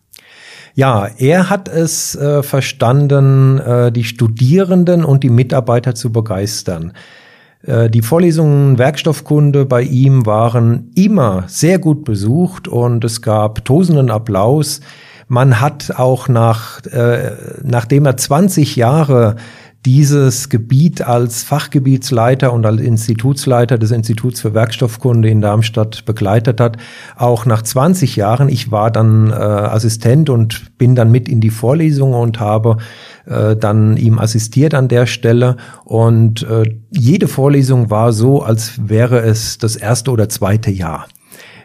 Ja, 0.74 1.08
er 1.18 1.50
hat 1.50 1.68
es 1.68 2.14
äh, 2.14 2.42
verstanden, 2.42 3.58
äh, 3.58 3.92
die 3.92 4.04
Studierenden 4.04 5.04
und 5.04 5.24
die 5.24 5.30
Mitarbeiter 5.30 5.94
zu 5.94 6.12
begeistern. 6.12 6.92
Äh, 7.62 7.90
die 7.90 8.02
Vorlesungen 8.02 8.78
Werkstoffkunde 8.78 9.66
bei 9.66 9.82
ihm 9.82 10.26
waren 10.26 10.90
immer 10.94 11.44
sehr 11.48 11.78
gut 11.78 12.04
besucht 12.04 12.68
und 12.68 13.04
es 13.04 13.20
gab 13.20 13.64
tosenden 13.64 14.10
Applaus. 14.10 14.80
Man 15.28 15.60
hat 15.60 15.92
auch 15.96 16.28
nach, 16.28 16.84
äh, 16.86 17.32
nachdem 17.62 18.06
er 18.06 18.16
20 18.16 18.76
Jahre 18.76 19.36
dieses 19.86 20.50
Gebiet 20.50 21.02
als 21.02 21.42
Fachgebietsleiter 21.42 22.52
und 22.52 22.66
als 22.66 22.80
Institutsleiter 22.80 23.78
des 23.78 23.90
Instituts 23.90 24.42
für 24.42 24.52
Werkstoffkunde 24.52 25.30
in 25.30 25.40
Darmstadt 25.40 26.04
begleitet 26.04 26.60
hat. 26.60 26.76
Auch 27.16 27.46
nach 27.46 27.62
20 27.62 28.16
Jahren, 28.16 28.50
ich 28.50 28.70
war 28.70 28.90
dann 28.90 29.30
äh, 29.30 29.34
Assistent 29.34 30.28
und 30.28 30.76
bin 30.76 30.94
dann 30.94 31.10
mit 31.10 31.28
in 31.28 31.40
die 31.40 31.50
Vorlesungen 31.50 32.14
und 32.14 32.40
habe 32.40 32.76
äh, 33.24 33.56
dann 33.56 33.96
ihm 33.96 34.18
assistiert 34.18 34.74
an 34.74 34.88
der 34.88 35.06
Stelle. 35.06 35.56
Und 35.84 36.42
äh, 36.42 36.64
jede 36.90 37.26
Vorlesung 37.26 37.88
war 37.88 38.12
so, 38.12 38.42
als 38.42 38.88
wäre 38.88 39.20
es 39.20 39.56
das 39.56 39.76
erste 39.76 40.10
oder 40.10 40.28
zweite 40.28 40.70
Jahr. 40.70 41.06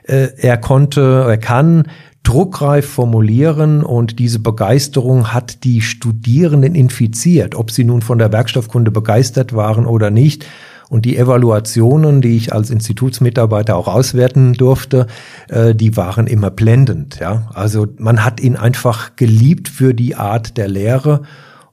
Äh, 0.03 0.29
er 0.37 0.57
konnte, 0.57 1.25
er 1.27 1.37
kann 1.37 1.87
druckreif 2.25 2.89
formulieren 2.89 3.83
und 3.83 4.19
diese 4.19 4.39
Begeisterung 4.39 5.33
hat 5.33 5.63
die 5.63 5.81
Studierenden 5.81 6.75
infiziert, 6.75 7.55
ob 7.55 7.71
sie 7.71 7.83
nun 7.83 8.01
von 8.01 8.17
der 8.17 8.33
Werkstoffkunde 8.33 8.91
begeistert 8.91 9.53
waren 9.53 9.85
oder 9.85 10.11
nicht. 10.11 10.45
Und 10.89 11.05
die 11.05 11.17
Evaluationen, 11.17 12.21
die 12.21 12.37
ich 12.37 12.53
als 12.53 12.69
Institutsmitarbeiter 12.69 13.75
auch 13.75 13.87
auswerten 13.87 14.53
durfte, 14.53 15.07
äh, 15.49 15.73
die 15.73 15.97
waren 15.97 16.27
immer 16.27 16.51
blendend. 16.51 17.17
Ja, 17.19 17.49
also 17.53 17.87
man 17.97 18.23
hat 18.23 18.39
ihn 18.39 18.55
einfach 18.55 19.15
geliebt 19.15 19.67
für 19.67 19.93
die 19.93 20.15
Art 20.15 20.57
der 20.57 20.67
Lehre. 20.67 21.23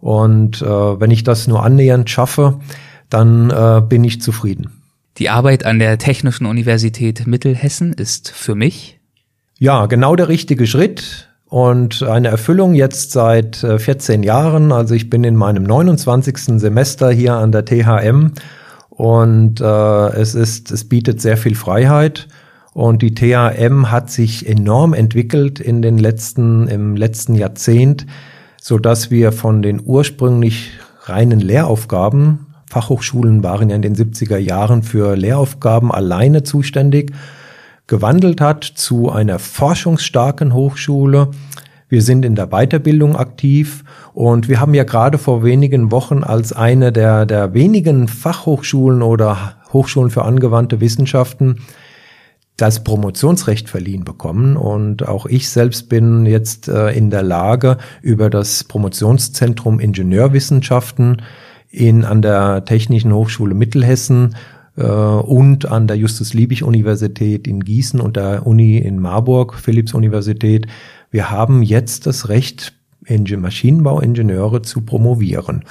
Und 0.00 0.62
äh, 0.62 0.66
wenn 0.66 1.10
ich 1.10 1.24
das 1.24 1.46
nur 1.46 1.62
annähernd 1.62 2.08
schaffe, 2.08 2.58
dann 3.10 3.50
äh, 3.50 3.82
bin 3.86 4.02
ich 4.02 4.22
zufrieden. 4.22 4.70
Die 5.18 5.28
Arbeit 5.28 5.66
an 5.66 5.78
der 5.78 5.98
Technischen 5.98 6.46
Universität 6.46 7.26
Mittelhessen 7.26 7.92
ist 7.92 8.30
für 8.30 8.54
mich 8.54 8.98
ja, 9.62 9.86
genau 9.86 10.16
der 10.16 10.26
richtige 10.26 10.66
Schritt 10.66 11.28
und 11.46 12.02
eine 12.02 12.26
Erfüllung 12.26 12.74
jetzt 12.74 13.12
seit 13.12 13.54
14 13.54 14.24
äh, 14.24 14.26
Jahren. 14.26 14.72
Also 14.72 14.96
ich 14.96 15.08
bin 15.08 15.22
in 15.22 15.36
meinem 15.36 15.62
29. 15.62 16.58
Semester 16.58 17.12
hier 17.12 17.34
an 17.34 17.52
der 17.52 17.64
THM 17.64 18.32
und 18.90 19.60
äh, 19.60 20.06
es 20.16 20.34
ist, 20.34 20.72
es 20.72 20.88
bietet 20.88 21.20
sehr 21.20 21.36
viel 21.36 21.54
Freiheit. 21.54 22.26
Und 22.72 23.02
die 23.02 23.14
THM 23.14 23.92
hat 23.92 24.10
sich 24.10 24.48
enorm 24.48 24.94
entwickelt 24.94 25.60
in 25.60 25.80
den 25.80 25.96
letzten, 25.96 26.66
im 26.66 26.96
letzten 26.96 27.36
Jahrzehnt, 27.36 28.06
so 28.60 28.78
dass 28.78 29.12
wir 29.12 29.30
von 29.30 29.62
den 29.62 29.80
ursprünglich 29.84 30.72
reinen 31.04 31.38
Lehraufgaben, 31.38 32.46
Fachhochschulen 32.68 33.44
waren 33.44 33.70
ja 33.70 33.76
in 33.76 33.82
den 33.82 33.94
70er 33.94 34.38
Jahren 34.38 34.82
für 34.82 35.14
Lehraufgaben 35.14 35.92
alleine 35.92 36.42
zuständig, 36.42 37.12
gewandelt 37.92 38.40
hat 38.40 38.64
zu 38.64 39.10
einer 39.10 39.38
forschungsstarken 39.38 40.54
Hochschule. 40.54 41.28
Wir 41.90 42.00
sind 42.00 42.24
in 42.24 42.34
der 42.34 42.46
Weiterbildung 42.46 43.16
aktiv 43.16 43.84
und 44.14 44.48
wir 44.48 44.60
haben 44.60 44.72
ja 44.72 44.84
gerade 44.84 45.18
vor 45.18 45.44
wenigen 45.44 45.92
Wochen 45.92 46.24
als 46.24 46.54
eine 46.54 46.90
der, 46.90 47.26
der 47.26 47.52
wenigen 47.52 48.08
Fachhochschulen 48.08 49.02
oder 49.02 49.56
Hochschulen 49.74 50.08
für 50.08 50.24
angewandte 50.24 50.80
Wissenschaften 50.80 51.58
das 52.56 52.82
Promotionsrecht 52.82 53.68
verliehen 53.68 54.04
bekommen. 54.04 54.56
Und 54.56 55.06
auch 55.06 55.26
ich 55.26 55.50
selbst 55.50 55.90
bin 55.90 56.24
jetzt 56.24 56.68
äh, 56.68 56.92
in 56.92 57.10
der 57.10 57.22
Lage, 57.22 57.76
über 58.00 58.30
das 58.30 58.64
Promotionszentrum 58.64 59.80
Ingenieurwissenschaften 59.80 61.20
in, 61.68 62.06
an 62.06 62.22
der 62.22 62.64
Technischen 62.64 63.12
Hochschule 63.12 63.54
Mittelhessen 63.54 64.34
und 64.76 65.66
an 65.66 65.86
der 65.86 65.96
Justus-Liebig-Universität 65.96 67.46
in 67.46 67.62
Gießen 67.62 68.00
und 68.00 68.16
der 68.16 68.46
Uni 68.46 68.78
in 68.78 68.98
Marburg, 68.98 69.54
Philipps-Universität. 69.54 70.66
Wir 71.10 71.30
haben 71.30 71.62
jetzt 71.62 72.06
das 72.06 72.28
Recht, 72.30 72.72
Maschinenbauingenieure 73.36 74.62
zu 74.62 74.80
promovieren. 74.82 75.64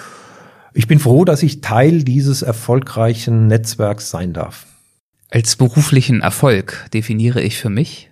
Ich 0.74 0.88
bin 0.88 1.00
froh, 1.00 1.26
dass 1.26 1.44
ich 1.44 1.62
Teil 1.62 2.04
dieses 2.04 2.44
erfolgreichen 2.44 3.48
Netzwerks 3.48 4.10
sein 4.10 4.34
darf. 4.34 4.68
Als 5.30 5.56
beruflichen 5.56 6.22
Erfolg 6.22 6.86
definiere 6.94 7.42
ich 7.42 7.58
für 7.58 7.70
mich? 7.70 8.12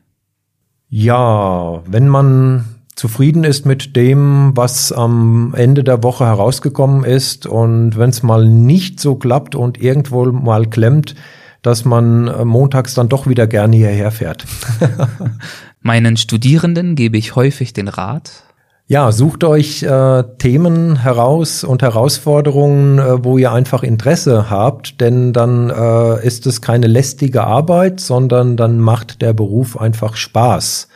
Ja, 0.90 1.84
wenn 1.86 2.08
man 2.08 2.66
zufrieden 3.00 3.46
ist 3.46 3.66
mit 3.66 3.96
dem, 3.96 4.52
was 4.56 4.92
am 4.92 5.54
Ende 5.56 5.86
der 5.86 6.04
Woche 6.04 6.26
herausgekommen 6.26 7.06
ist. 7.06 7.48
Und 7.48 7.98
wenn 7.98 8.10
es 8.10 8.24
mal 8.24 8.46
nicht 8.46 9.00
so 9.00 9.16
klappt 9.16 9.56
und 9.56 9.82
irgendwo 9.82 10.26
mal 10.26 10.66
klemmt, 10.68 11.16
dass 11.62 11.86
man 11.86 12.28
äh, 12.28 12.44
montags 12.44 12.94
dann 12.96 13.08
doch 13.08 13.26
wieder 13.26 13.48
gerne 13.48 13.78
hierher 13.78 14.12
fährt. 14.12 14.44
Meinen 15.82 16.18
Studierenden 16.18 16.96
gebe 16.96 17.18
ich 17.18 17.38
häufig 17.38 17.72
den 17.72 17.88
Rat. 17.88 18.44
Ja, 18.88 19.14
sucht 19.14 19.46
euch 19.46 19.84
äh, 19.84 20.24
Themen 20.38 20.98
heraus 20.98 21.64
und 21.64 21.82
Herausforderungen, 21.82 23.00
äh, 23.00 23.24
wo 23.24 23.38
ihr 23.38 23.54
einfach 23.54 23.84
Interesse 23.84 24.50
habt, 24.50 25.00
denn 25.00 25.32
dann 25.32 25.70
äh, 25.70 26.26
ist 26.26 26.46
es 26.48 26.60
keine 26.60 26.88
lästige 26.88 27.46
Arbeit, 27.46 28.02
sondern 28.02 28.58
dann 28.58 28.80
macht 28.80 29.22
der 29.22 29.32
Beruf 29.32 29.80
einfach 29.80 30.18
Spaß. 30.18 30.90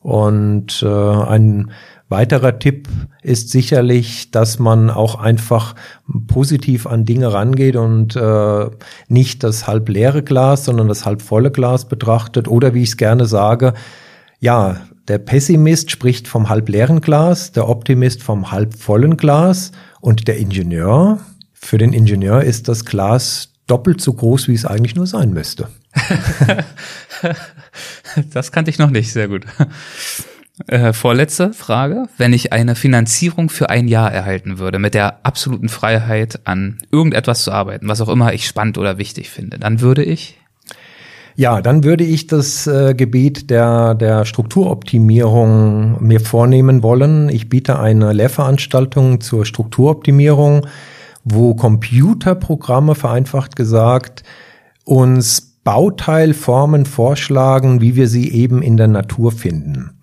Und 0.00 0.82
äh, 0.82 0.86
ein 0.86 1.70
weiterer 2.08 2.58
Tipp 2.58 2.88
ist 3.22 3.50
sicherlich, 3.50 4.30
dass 4.30 4.58
man 4.58 4.90
auch 4.90 5.14
einfach 5.14 5.74
positiv 6.26 6.86
an 6.86 7.04
Dinge 7.04 7.32
rangeht 7.32 7.76
und 7.76 8.16
äh, 8.16 8.70
nicht 9.08 9.44
das 9.44 9.66
halb 9.66 9.88
leere 9.88 10.22
Glas, 10.22 10.64
sondern 10.64 10.88
das 10.88 11.06
halb 11.06 11.22
volle 11.22 11.50
Glas 11.50 11.86
betrachtet. 11.86 12.48
Oder 12.48 12.74
wie 12.74 12.82
ich 12.82 12.90
es 12.90 12.96
gerne 12.96 13.26
sage, 13.26 13.74
ja, 14.40 14.80
der 15.06 15.18
Pessimist 15.18 15.90
spricht 15.90 16.28
vom 16.28 16.48
halb 16.48 16.68
leeren 16.68 17.00
Glas, 17.00 17.52
der 17.52 17.68
Optimist 17.68 18.22
vom 18.22 18.50
halb 18.50 18.74
vollen 18.74 19.16
Glas 19.16 19.72
und 20.00 20.28
der 20.28 20.38
Ingenieur, 20.38 21.18
für 21.52 21.78
den 21.78 21.92
Ingenieur 21.92 22.42
ist 22.42 22.68
das 22.68 22.84
Glas 22.86 23.52
doppelt 23.66 24.00
so 24.00 24.14
groß, 24.14 24.48
wie 24.48 24.54
es 24.54 24.64
eigentlich 24.64 24.96
nur 24.96 25.06
sein 25.06 25.30
müsste. 25.30 25.68
das 28.32 28.52
kannte 28.52 28.70
ich 28.70 28.78
noch 28.78 28.90
nicht, 28.90 29.12
sehr 29.12 29.28
gut. 29.28 29.44
Äh, 30.66 30.92
vorletzte 30.92 31.52
Frage. 31.52 32.08
Wenn 32.18 32.32
ich 32.32 32.52
eine 32.52 32.74
Finanzierung 32.74 33.48
für 33.48 33.70
ein 33.70 33.88
Jahr 33.88 34.12
erhalten 34.12 34.58
würde, 34.58 34.78
mit 34.78 34.94
der 34.94 35.24
absoluten 35.24 35.68
Freiheit 35.68 36.40
an 36.44 36.78
irgendetwas 36.92 37.44
zu 37.44 37.52
arbeiten, 37.52 37.88
was 37.88 38.00
auch 38.00 38.08
immer 38.08 38.34
ich 38.34 38.46
spannend 38.46 38.76
oder 38.76 38.98
wichtig 38.98 39.30
finde, 39.30 39.58
dann 39.58 39.80
würde 39.80 40.04
ich 40.04 40.36
ja, 41.36 41.62
dann 41.62 41.84
würde 41.84 42.04
ich 42.04 42.26
das 42.26 42.66
äh, 42.66 42.94
Gebiet 42.94 43.48
der, 43.48 43.94
der 43.94 44.26
Strukturoptimierung 44.26 46.04
mir 46.04 46.20
vornehmen 46.20 46.82
wollen. 46.82 47.30
Ich 47.30 47.48
biete 47.48 47.78
eine 47.78 48.12
Lehrveranstaltung 48.12 49.22
zur 49.22 49.46
Strukturoptimierung, 49.46 50.66
wo 51.24 51.54
Computerprogramme 51.54 52.94
vereinfacht 52.94 53.56
gesagt 53.56 54.22
uns 54.84 55.49
Bauteilformen 55.64 56.86
vorschlagen, 56.86 57.80
wie 57.80 57.96
wir 57.96 58.08
sie 58.08 58.32
eben 58.32 58.62
in 58.62 58.76
der 58.76 58.88
Natur 58.88 59.32
finden. 59.32 60.00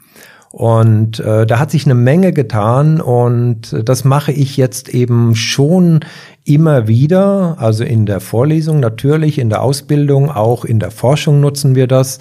Und 0.51 1.19
äh, 1.19 1.45
da 1.45 1.59
hat 1.59 1.71
sich 1.71 1.85
eine 1.85 1.93
Menge 1.93 2.31
getan 2.31 3.01
und 3.01 3.75
das 3.83 4.03
mache 4.05 4.31
ich 4.31 4.57
jetzt 4.57 4.89
eben 4.89 5.35
schon 5.35 5.99
immer 6.45 6.87
wieder, 6.87 7.57
also 7.59 7.83
in 7.83 8.05
der 8.05 8.21
Vorlesung 8.21 8.79
natürlich, 8.79 9.39
in 9.39 9.49
der 9.49 9.61
Ausbildung, 9.61 10.31
auch 10.31 10.65
in 10.65 10.79
der 10.79 10.91
Forschung 10.91 11.41
nutzen 11.41 11.75
wir 11.75 11.87
das. 11.87 12.19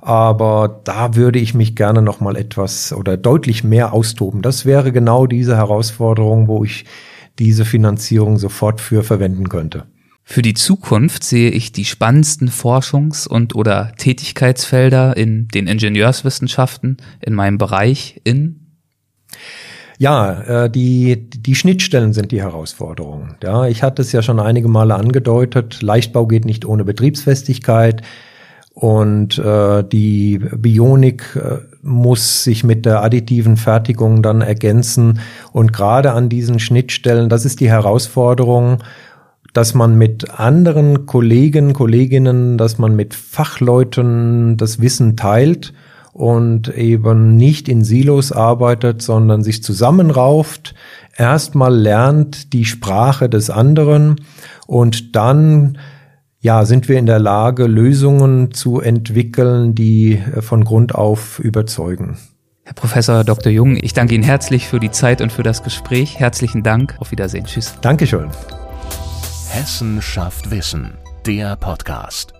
Aber 0.00 0.80
da 0.84 1.14
würde 1.14 1.38
ich 1.38 1.54
mich 1.54 1.76
gerne 1.76 2.02
noch 2.02 2.20
mal 2.20 2.36
etwas 2.36 2.92
oder 2.92 3.16
deutlich 3.16 3.64
mehr 3.64 3.92
austoben. 3.92 4.42
Das 4.42 4.66
wäre 4.66 4.92
genau 4.92 5.26
diese 5.26 5.56
Herausforderung, 5.56 6.48
wo 6.48 6.64
ich 6.64 6.84
diese 7.38 7.64
Finanzierung 7.64 8.36
sofort 8.36 8.80
für 8.80 9.04
verwenden 9.04 9.48
könnte. 9.48 9.84
Für 10.24 10.42
die 10.42 10.54
Zukunft 10.54 11.24
sehe 11.24 11.50
ich 11.50 11.72
die 11.72 11.84
spannendsten 11.84 12.48
Forschungs- 12.48 13.26
und 13.26 13.54
oder 13.54 13.92
Tätigkeitsfelder 13.96 15.16
in 15.16 15.48
den 15.48 15.66
Ingenieurswissenschaften 15.66 16.98
in 17.20 17.34
meinem 17.34 17.58
Bereich 17.58 18.20
in 18.24 18.58
ja, 19.98 20.64
äh, 20.64 20.70
die, 20.70 21.30
die 21.30 21.54
Schnittstellen 21.54 22.12
sind 22.12 22.32
die 22.32 22.42
Herausforderungen. 22.42 23.36
Ja, 23.40 23.66
ich 23.66 23.84
hatte 23.84 24.02
es 24.02 24.10
ja 24.10 24.20
schon 24.20 24.40
einige 24.40 24.66
Male 24.66 24.96
angedeutet. 24.96 25.80
Leichtbau 25.80 26.26
geht 26.26 26.44
nicht 26.44 26.64
ohne 26.64 26.82
Betriebsfestigkeit. 26.82 28.02
Und 28.74 29.38
äh, 29.38 29.84
die 29.84 30.38
Bionik 30.38 31.36
äh, 31.36 31.58
muss 31.82 32.42
sich 32.42 32.64
mit 32.64 32.84
der 32.84 33.04
additiven 33.04 33.56
Fertigung 33.56 34.22
dann 34.22 34.40
ergänzen. 34.40 35.20
Und 35.52 35.72
gerade 35.72 36.12
an 36.12 36.28
diesen 36.28 36.58
Schnittstellen, 36.58 37.28
das 37.28 37.44
ist 37.44 37.60
die 37.60 37.70
Herausforderung, 37.70 38.78
dass 39.52 39.74
man 39.74 39.96
mit 39.96 40.38
anderen 40.38 41.06
Kollegen, 41.06 41.72
Kolleginnen, 41.72 42.58
dass 42.58 42.78
man 42.78 42.96
mit 42.96 43.14
Fachleuten 43.14 44.56
das 44.56 44.80
Wissen 44.80 45.16
teilt 45.16 45.72
und 46.12 46.68
eben 46.76 47.36
nicht 47.36 47.68
in 47.68 47.84
Silos 47.84 48.32
arbeitet, 48.32 49.02
sondern 49.02 49.42
sich 49.42 49.62
zusammenrauft, 49.62 50.74
erstmal 51.16 51.74
lernt 51.74 52.52
die 52.52 52.64
Sprache 52.64 53.28
des 53.28 53.50
anderen 53.50 54.16
und 54.66 55.16
dann 55.16 55.78
ja, 56.40 56.64
sind 56.64 56.88
wir 56.88 56.98
in 56.98 57.06
der 57.06 57.20
Lage, 57.20 57.66
Lösungen 57.66 58.52
zu 58.52 58.80
entwickeln, 58.80 59.76
die 59.76 60.14
äh, 60.14 60.42
von 60.42 60.64
Grund 60.64 60.94
auf 60.94 61.38
überzeugen. 61.38 62.18
Herr 62.64 62.74
Professor 62.74 63.24
Dr. 63.24 63.52
Jung, 63.52 63.76
ich 63.76 63.92
danke 63.92 64.14
Ihnen 64.14 64.24
herzlich 64.24 64.66
für 64.66 64.80
die 64.80 64.90
Zeit 64.90 65.20
und 65.20 65.32
für 65.32 65.42
das 65.42 65.62
Gespräch. 65.62 66.18
Herzlichen 66.18 66.62
Dank. 66.62 66.96
Auf 66.98 67.12
Wiedersehen. 67.12 67.44
Tschüss. 67.44 67.74
Dankeschön. 67.80 68.28
Hessen 69.52 70.00
schafft 70.00 70.50
Wissen. 70.50 70.96
Der 71.26 71.56
Podcast. 71.56 72.32